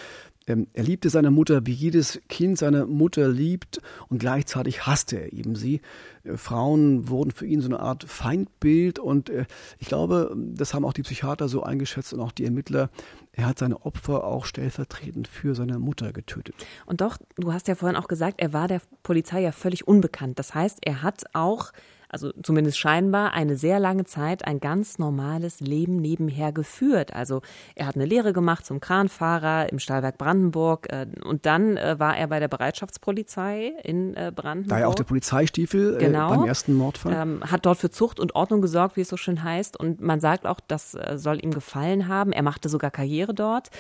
Ähm, 0.46 0.66
er 0.74 0.84
liebte 0.84 1.08
seine 1.08 1.30
Mutter, 1.30 1.66
wie 1.66 1.72
jedes 1.72 2.20
Kind 2.28 2.58
seine 2.58 2.86
Mutter 2.86 3.28
liebt 3.28 3.80
und 4.08 4.18
gleichzeitig 4.18 4.86
hasste 4.86 5.16
er 5.16 5.32
eben 5.32 5.56
sie. 5.56 5.80
Äh, 6.22 6.36
Frauen 6.36 7.08
wurden 7.08 7.30
für 7.30 7.46
ihn 7.46 7.60
so 7.60 7.68
eine 7.68 7.80
Art 7.80 8.04
Feindbild 8.04 8.98
und 8.98 9.30
äh, 9.30 9.46
ich 9.78 9.88
glaube, 9.88 10.34
das 10.36 10.74
haben 10.74 10.84
auch 10.84 10.92
die 10.92 11.02
Psychiater 11.02 11.48
so 11.48 11.62
eingeschätzt 11.62 12.12
und 12.12 12.20
auch 12.20 12.32
die 12.32 12.44
Ermittler. 12.44 12.90
Er 13.32 13.46
hat 13.46 13.58
seine 13.58 13.84
Opfer 13.84 14.24
auch 14.24 14.44
stellvertretend 14.44 15.28
für 15.28 15.54
seine 15.54 15.78
Mutter 15.78 16.12
getötet. 16.12 16.54
Und 16.86 17.00
doch, 17.00 17.16
du 17.36 17.52
hast 17.52 17.66
ja 17.66 17.74
vorhin 17.74 17.96
auch 17.96 18.08
gesagt, 18.08 18.40
er 18.40 18.52
war 18.52 18.68
der 18.68 18.82
Polizei 19.02 19.40
ja 19.40 19.50
völlig 19.50 19.88
unbekannt. 19.88 20.38
Das 20.38 20.54
heißt, 20.54 20.78
er 20.82 21.02
hat 21.02 21.24
auch 21.32 21.72
also 22.14 22.30
zumindest 22.44 22.78
scheinbar, 22.78 23.32
eine 23.32 23.56
sehr 23.56 23.80
lange 23.80 24.04
Zeit 24.04 24.46
ein 24.46 24.60
ganz 24.60 25.00
normales 25.00 25.58
Leben 25.58 25.96
nebenher 25.96 26.52
geführt. 26.52 27.12
Also 27.12 27.42
er 27.74 27.88
hat 27.88 27.96
eine 27.96 28.04
Lehre 28.04 28.32
gemacht 28.32 28.64
zum 28.64 28.78
Kranfahrer 28.78 29.72
im 29.72 29.80
Stahlwerk 29.80 30.16
Brandenburg 30.16 30.86
äh, 30.92 31.06
und 31.24 31.44
dann 31.44 31.76
äh, 31.76 31.98
war 31.98 32.16
er 32.16 32.28
bei 32.28 32.38
der 32.38 32.46
Bereitschaftspolizei 32.46 33.72
in 33.82 34.14
äh, 34.14 34.30
Brandenburg. 34.32 34.70
Da 34.70 34.78
ja 34.78 34.86
auch 34.86 34.94
der 34.94 35.02
Polizeistiefel 35.02 35.98
genau, 35.98 36.28
beim 36.28 36.44
ersten 36.44 36.74
Mordfall. 36.74 37.14
Ähm, 37.14 37.40
hat 37.50 37.66
dort 37.66 37.78
für 37.78 37.90
Zucht 37.90 38.20
und 38.20 38.36
Ordnung 38.36 38.62
gesorgt, 38.62 38.96
wie 38.96 39.00
es 39.00 39.08
so 39.08 39.16
schön 39.16 39.42
heißt. 39.42 39.76
Und 39.76 40.00
man 40.00 40.20
sagt 40.20 40.46
auch, 40.46 40.60
das 40.60 40.96
soll 41.16 41.44
ihm 41.44 41.50
gefallen 41.50 42.06
haben. 42.06 42.30
Er 42.30 42.44
machte 42.44 42.68
sogar 42.68 42.92
Karriere 42.92 43.34
dort. 43.34 43.70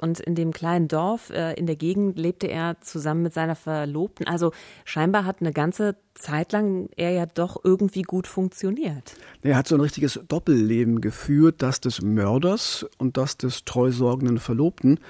Und 0.00 0.20
in 0.20 0.36
dem 0.36 0.52
kleinen 0.52 0.86
Dorf 0.86 1.30
äh, 1.30 1.54
in 1.54 1.66
der 1.66 1.74
Gegend 1.74 2.16
lebte 2.18 2.46
er 2.46 2.80
zusammen 2.80 3.22
mit 3.22 3.34
seiner 3.34 3.56
Verlobten. 3.56 4.28
Also 4.28 4.52
scheinbar 4.84 5.24
hat 5.24 5.40
eine 5.40 5.52
ganze 5.52 5.96
Zeit 6.14 6.52
lang 6.52 6.88
er 6.96 7.10
ja 7.10 7.26
doch 7.26 7.58
irgendwie 7.64 8.02
gut 8.02 8.28
funktioniert. 8.28 9.16
Er 9.42 9.56
hat 9.56 9.66
so 9.66 9.74
ein 9.74 9.80
richtiges 9.80 10.20
Doppelleben 10.28 11.00
geführt, 11.00 11.62
das 11.62 11.80
des 11.80 12.00
Mörders 12.00 12.86
und 12.98 13.16
das 13.16 13.38
des 13.38 13.64
treusorgenden 13.64 14.38
Verlobten. 14.38 15.00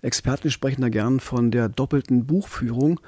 Experten 0.00 0.52
sprechen 0.52 0.80
da 0.80 0.90
gern 0.90 1.18
von 1.18 1.50
der 1.50 1.68
doppelten 1.68 2.26
Buchführung. 2.26 3.00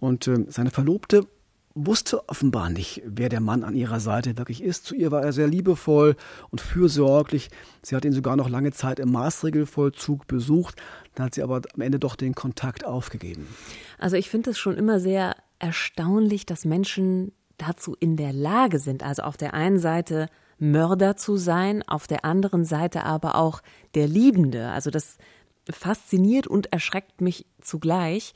Und 0.00 0.28
äh, 0.28 0.44
seine 0.48 0.70
Verlobte 0.70 1.26
wusste 1.74 2.28
offenbar 2.28 2.70
nicht, 2.70 3.02
wer 3.04 3.28
der 3.28 3.40
Mann 3.40 3.64
an 3.64 3.74
ihrer 3.74 3.98
Seite 3.98 4.38
wirklich 4.38 4.62
ist. 4.62 4.84
Zu 4.86 4.94
ihr 4.94 5.10
war 5.10 5.22
er 5.22 5.32
sehr 5.32 5.48
liebevoll 5.48 6.16
und 6.50 6.60
fürsorglich. 6.60 7.50
Sie 7.82 7.96
hat 7.96 8.04
ihn 8.04 8.12
sogar 8.12 8.36
noch 8.36 8.48
lange 8.48 8.72
Zeit 8.72 9.00
im 9.00 9.10
Maßregelvollzug 9.10 10.26
besucht. 10.26 10.80
Dann 11.14 11.26
hat 11.26 11.34
sie 11.34 11.42
aber 11.42 11.62
am 11.74 11.80
Ende 11.80 11.98
doch 11.98 12.14
den 12.14 12.34
Kontakt 12.34 12.84
aufgegeben. 12.84 13.48
Also 13.98 14.16
ich 14.16 14.30
finde 14.30 14.50
es 14.50 14.58
schon 14.58 14.76
immer 14.76 15.00
sehr 15.00 15.36
erstaunlich, 15.58 16.46
dass 16.46 16.64
Menschen 16.64 17.32
dazu 17.58 17.96
in 17.98 18.16
der 18.16 18.32
Lage 18.32 18.78
sind. 18.78 19.02
Also 19.02 19.22
auf 19.22 19.36
der 19.36 19.54
einen 19.54 19.78
Seite 19.78 20.28
Mörder 20.58 21.16
zu 21.16 21.36
sein, 21.36 21.82
auf 21.86 22.06
der 22.06 22.24
anderen 22.24 22.64
Seite 22.64 23.04
aber 23.04 23.34
auch 23.34 23.62
der 23.94 24.06
Liebende. 24.06 24.68
Also 24.70 24.90
das 24.90 25.18
fasziniert 25.68 26.46
und 26.46 26.72
erschreckt 26.72 27.20
mich 27.20 27.46
zugleich. 27.60 28.34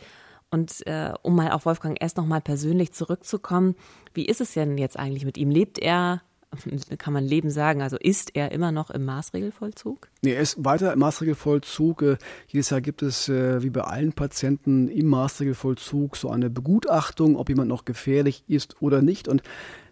Und 0.50 0.86
äh, 0.86 1.12
um 1.22 1.36
mal 1.36 1.50
auf 1.50 1.66
Wolfgang 1.66 2.00
S. 2.00 2.16
nochmal 2.16 2.40
persönlich 2.40 2.92
zurückzukommen, 2.92 3.74
wie 4.14 4.24
ist 4.24 4.40
es 4.40 4.54
denn 4.54 4.78
jetzt 4.78 4.98
eigentlich 4.98 5.24
mit 5.24 5.36
ihm? 5.36 5.50
Lebt 5.50 5.78
er, 5.78 6.22
kann 6.98 7.12
man 7.12 7.24
Leben 7.24 7.50
sagen, 7.50 7.82
also 7.82 7.96
ist 7.98 8.34
er 8.34 8.52
immer 8.52 8.72
noch 8.72 8.90
im 8.90 9.04
Maßregelvollzug? 9.04 10.08
Nee, 10.22 10.32
er 10.32 10.40
ist 10.40 10.64
weiter 10.64 10.92
im 10.92 11.00
Maßregelvollzug. 11.00 12.02
Äh, 12.02 12.16
jedes 12.48 12.70
Jahr 12.70 12.80
gibt 12.80 13.02
es, 13.02 13.28
äh, 13.28 13.62
wie 13.62 13.70
bei 13.70 13.82
allen 13.82 14.12
Patienten 14.12 14.88
im 14.88 15.06
Maßregelvollzug, 15.06 16.16
so 16.16 16.30
eine 16.30 16.48
Begutachtung, 16.48 17.36
ob 17.36 17.48
jemand 17.48 17.68
noch 17.68 17.84
gefährlich 17.84 18.44
ist 18.46 18.80
oder 18.80 19.02
nicht. 19.02 19.28
Und 19.28 19.42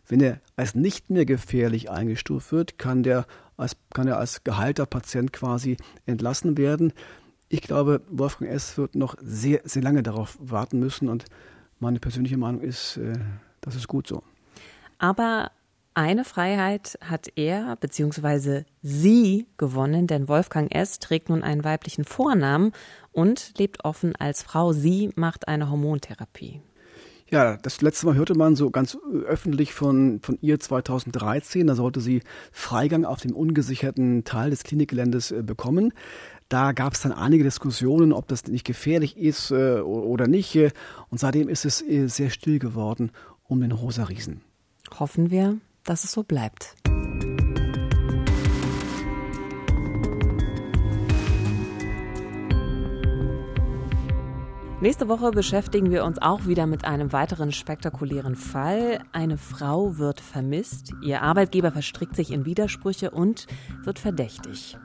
wenn 0.09 0.20
er 0.20 0.40
als 0.57 0.74
nicht 0.74 1.11
mehr 1.11 1.26
gefährlich 1.26 1.90
eingestuft 1.90 2.52
wird, 2.52 2.78
kann, 2.78 3.02
der 3.02 3.26
als, 3.57 3.76
kann 3.92 4.09
er 4.09 4.18
als 4.18 4.44
geheilter 4.44 4.86
Patient 4.86 5.32
quasi 5.32 5.76
entlassen 6.07 6.57
werden. 6.57 6.92
Ich 7.49 7.61
glaube, 7.61 8.03
Wolfgang 8.09 8.51
S. 8.51 8.76
wird 8.76 8.97
noch 8.97 9.14
sehr, 9.20 9.61
sehr 9.64 9.82
lange 9.82 10.03
darauf 10.03 10.36
warten 10.40 10.78
müssen 10.78 11.09
und 11.09 11.24
meine 11.78 12.01
persönliche 12.01 12.36
Meinung 12.36 12.61
ist, 12.61 12.97
äh, 12.97 13.12
das 13.61 13.76
ist 13.76 13.86
gut 13.86 14.07
so. 14.07 14.22
Aber 14.99 15.51
eine 15.94 16.24
Freiheit 16.24 16.99
hat 17.01 17.28
er 17.36 17.76
bzw. 17.76 18.64
sie 18.82 19.47
gewonnen, 19.57 20.07
denn 20.07 20.28
Wolfgang 20.28 20.74
S. 20.74 20.99
trägt 20.99 21.28
nun 21.28 21.42
einen 21.42 21.64
weiblichen 21.64 22.05
Vornamen 22.05 22.72
und 23.12 23.53
lebt 23.59 23.84
offen 23.84 24.14
als 24.16 24.42
Frau. 24.42 24.72
Sie 24.72 25.11
macht 25.14 25.49
eine 25.49 25.70
Hormontherapie. 25.70 26.61
Ja, 27.28 27.57
das 27.57 27.80
letzte 27.80 28.07
Mal 28.07 28.14
hörte 28.14 28.36
man 28.36 28.55
so 28.55 28.70
ganz 28.70 28.97
öffentlich 29.26 29.72
von, 29.72 30.20
von 30.22 30.38
ihr 30.42 30.61
2013. 30.61 31.66
Da 31.66 31.74
sollte 31.74 32.01
sie 32.01 32.22
Freigang 32.53 33.05
auf 33.05 33.20
dem 33.20 33.34
ungesicherten 33.34 34.22
Teil 34.22 34.51
des 34.51 34.62
Klinikgeländes 34.62 35.32
äh, 35.32 35.42
bekommen. 35.42 35.92
Da 36.49 36.72
gab 36.72 36.92
es 36.94 37.01
dann 37.01 37.12
einige 37.12 37.42
Diskussionen, 37.42 38.12
ob 38.12 38.28
das 38.28 38.47
nicht 38.47 38.64
gefährlich 38.64 39.16
ist 39.16 39.51
äh, 39.51 39.80
oder 39.80 40.28
nicht. 40.28 40.57
Und 41.09 41.18
seitdem 41.18 41.49
ist 41.49 41.64
es 41.64 41.82
äh, 41.82 42.07
sehr 42.07 42.30
still 42.30 42.59
geworden 42.59 43.11
um 43.49 43.61
den 43.61 43.72
Rosa 43.72 44.05
Riesen. 44.05 44.42
Hoffen 44.99 45.30
wir, 45.30 45.59
dass 45.84 46.05
es 46.05 46.12
so 46.12 46.22
bleibt. 46.22 46.74
Nächste 54.80 55.09
Woche 55.09 55.30
beschäftigen 55.30 55.90
wir 55.90 56.05
uns 56.05 56.20
auch 56.20 56.47
wieder 56.47 56.66
mit 56.66 56.84
einem 56.84 57.12
weiteren 57.12 57.51
spektakulären 57.51 58.36
Fall. 58.36 59.01
Eine 59.11 59.38
Frau 59.38 59.97
wird 59.99 60.20
vermisst, 60.20 60.92
ihr 61.03 61.22
Arbeitgeber 61.22 61.72
verstrickt 61.72 62.14
sich 62.14 62.30
in 62.30 62.44
Widersprüche 62.44 63.11
und 63.11 63.47
wird 63.84 63.99
verdächtig. 63.99 64.76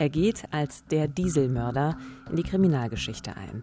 Er 0.00 0.08
geht 0.08 0.44
als 0.50 0.86
der 0.86 1.08
Dieselmörder 1.08 1.98
in 2.30 2.36
die 2.36 2.42
Kriminalgeschichte 2.42 3.36
ein. 3.36 3.62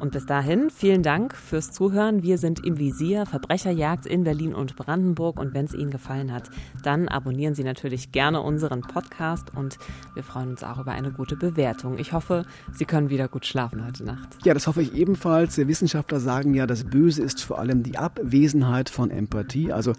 Und 0.00 0.12
bis 0.12 0.24
dahin, 0.24 0.70
vielen 0.70 1.02
Dank 1.02 1.34
fürs 1.34 1.70
Zuhören. 1.70 2.22
Wir 2.22 2.38
sind 2.38 2.64
im 2.64 2.78
Visier, 2.78 3.26
Verbrecherjagd 3.26 4.06
in 4.06 4.24
Berlin 4.24 4.54
und 4.54 4.74
Brandenburg. 4.76 5.38
Und 5.38 5.52
wenn 5.52 5.66
es 5.66 5.74
Ihnen 5.74 5.90
gefallen 5.90 6.32
hat, 6.32 6.48
dann 6.82 7.08
abonnieren 7.08 7.54
Sie 7.54 7.62
natürlich 7.62 8.10
gerne 8.10 8.40
unseren 8.40 8.80
Podcast 8.80 9.54
und 9.54 9.76
wir 10.14 10.22
freuen 10.22 10.48
uns 10.48 10.64
auch 10.64 10.78
über 10.78 10.92
eine 10.92 11.12
gute 11.12 11.36
Bewertung. 11.36 11.98
Ich 11.98 12.14
hoffe, 12.14 12.46
Sie 12.72 12.86
können 12.86 13.10
wieder 13.10 13.28
gut 13.28 13.44
schlafen 13.44 13.84
heute 13.84 14.02
Nacht. 14.02 14.38
Ja, 14.46 14.54
das 14.54 14.66
hoffe 14.66 14.80
ich 14.80 14.94
ebenfalls. 14.94 15.58
Wissenschaftler 15.58 16.20
sagen 16.20 16.54
ja, 16.54 16.66
das 16.66 16.84
Böse 16.84 17.22
ist 17.22 17.44
vor 17.44 17.58
allem 17.58 17.82
die 17.82 17.98
Abwesenheit 17.98 18.88
von 18.88 19.10
Empathie. 19.10 19.72
Also 19.72 19.92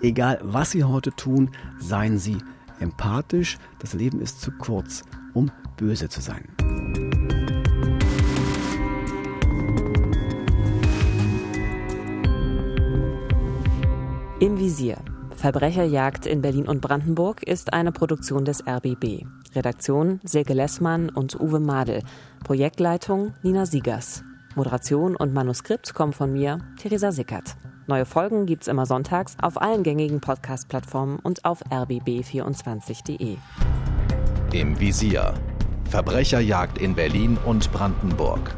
egal, 0.00 0.40
was 0.42 0.72
Sie 0.72 0.82
heute 0.82 1.12
tun, 1.12 1.50
seien 1.78 2.18
Sie 2.18 2.38
empathisch. 2.80 3.58
Das 3.78 3.94
Leben 3.94 4.20
ist 4.20 4.40
zu 4.40 4.50
kurz 4.52 5.04
um 5.34 5.50
böse 5.76 6.08
zu 6.08 6.20
sein. 6.20 6.44
Im 14.40 14.58
Visier. 14.58 14.96
Verbrecherjagd 15.36 16.26
in 16.26 16.42
Berlin 16.42 16.68
und 16.68 16.80
Brandenburg 16.80 17.42
ist 17.42 17.72
eine 17.72 17.92
Produktion 17.92 18.44
des 18.44 18.66
RBB. 18.66 19.24
Redaktion 19.54 20.20
Silke 20.22 20.52
Lessmann 20.52 21.08
und 21.08 21.38
Uwe 21.40 21.60
Madel. 21.60 22.02
Projektleitung 22.44 23.32
Nina 23.42 23.66
Siegers. 23.66 24.22
Moderation 24.54 25.16
und 25.16 25.32
Manuskript 25.32 25.94
kommen 25.94 26.12
von 26.12 26.32
mir, 26.32 26.58
Theresa 26.78 27.12
Sickert. 27.12 27.56
Neue 27.90 28.06
Folgen 28.06 28.46
gibt's 28.46 28.68
immer 28.68 28.86
sonntags 28.86 29.36
auf 29.42 29.60
allen 29.60 29.82
gängigen 29.82 30.20
Podcast-Plattformen 30.20 31.18
und 31.18 31.44
auf 31.44 31.60
rbb24.de. 31.72 33.36
Im 34.52 34.78
Visier. 34.78 35.34
Verbrecherjagd 35.90 36.78
in 36.78 36.94
Berlin 36.94 37.36
und 37.44 37.72
Brandenburg. 37.72 38.54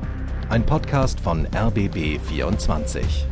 Ein 0.50 0.66
Podcast 0.66 1.18
von 1.18 1.46
RBB 1.46 2.20
24. 2.20 3.26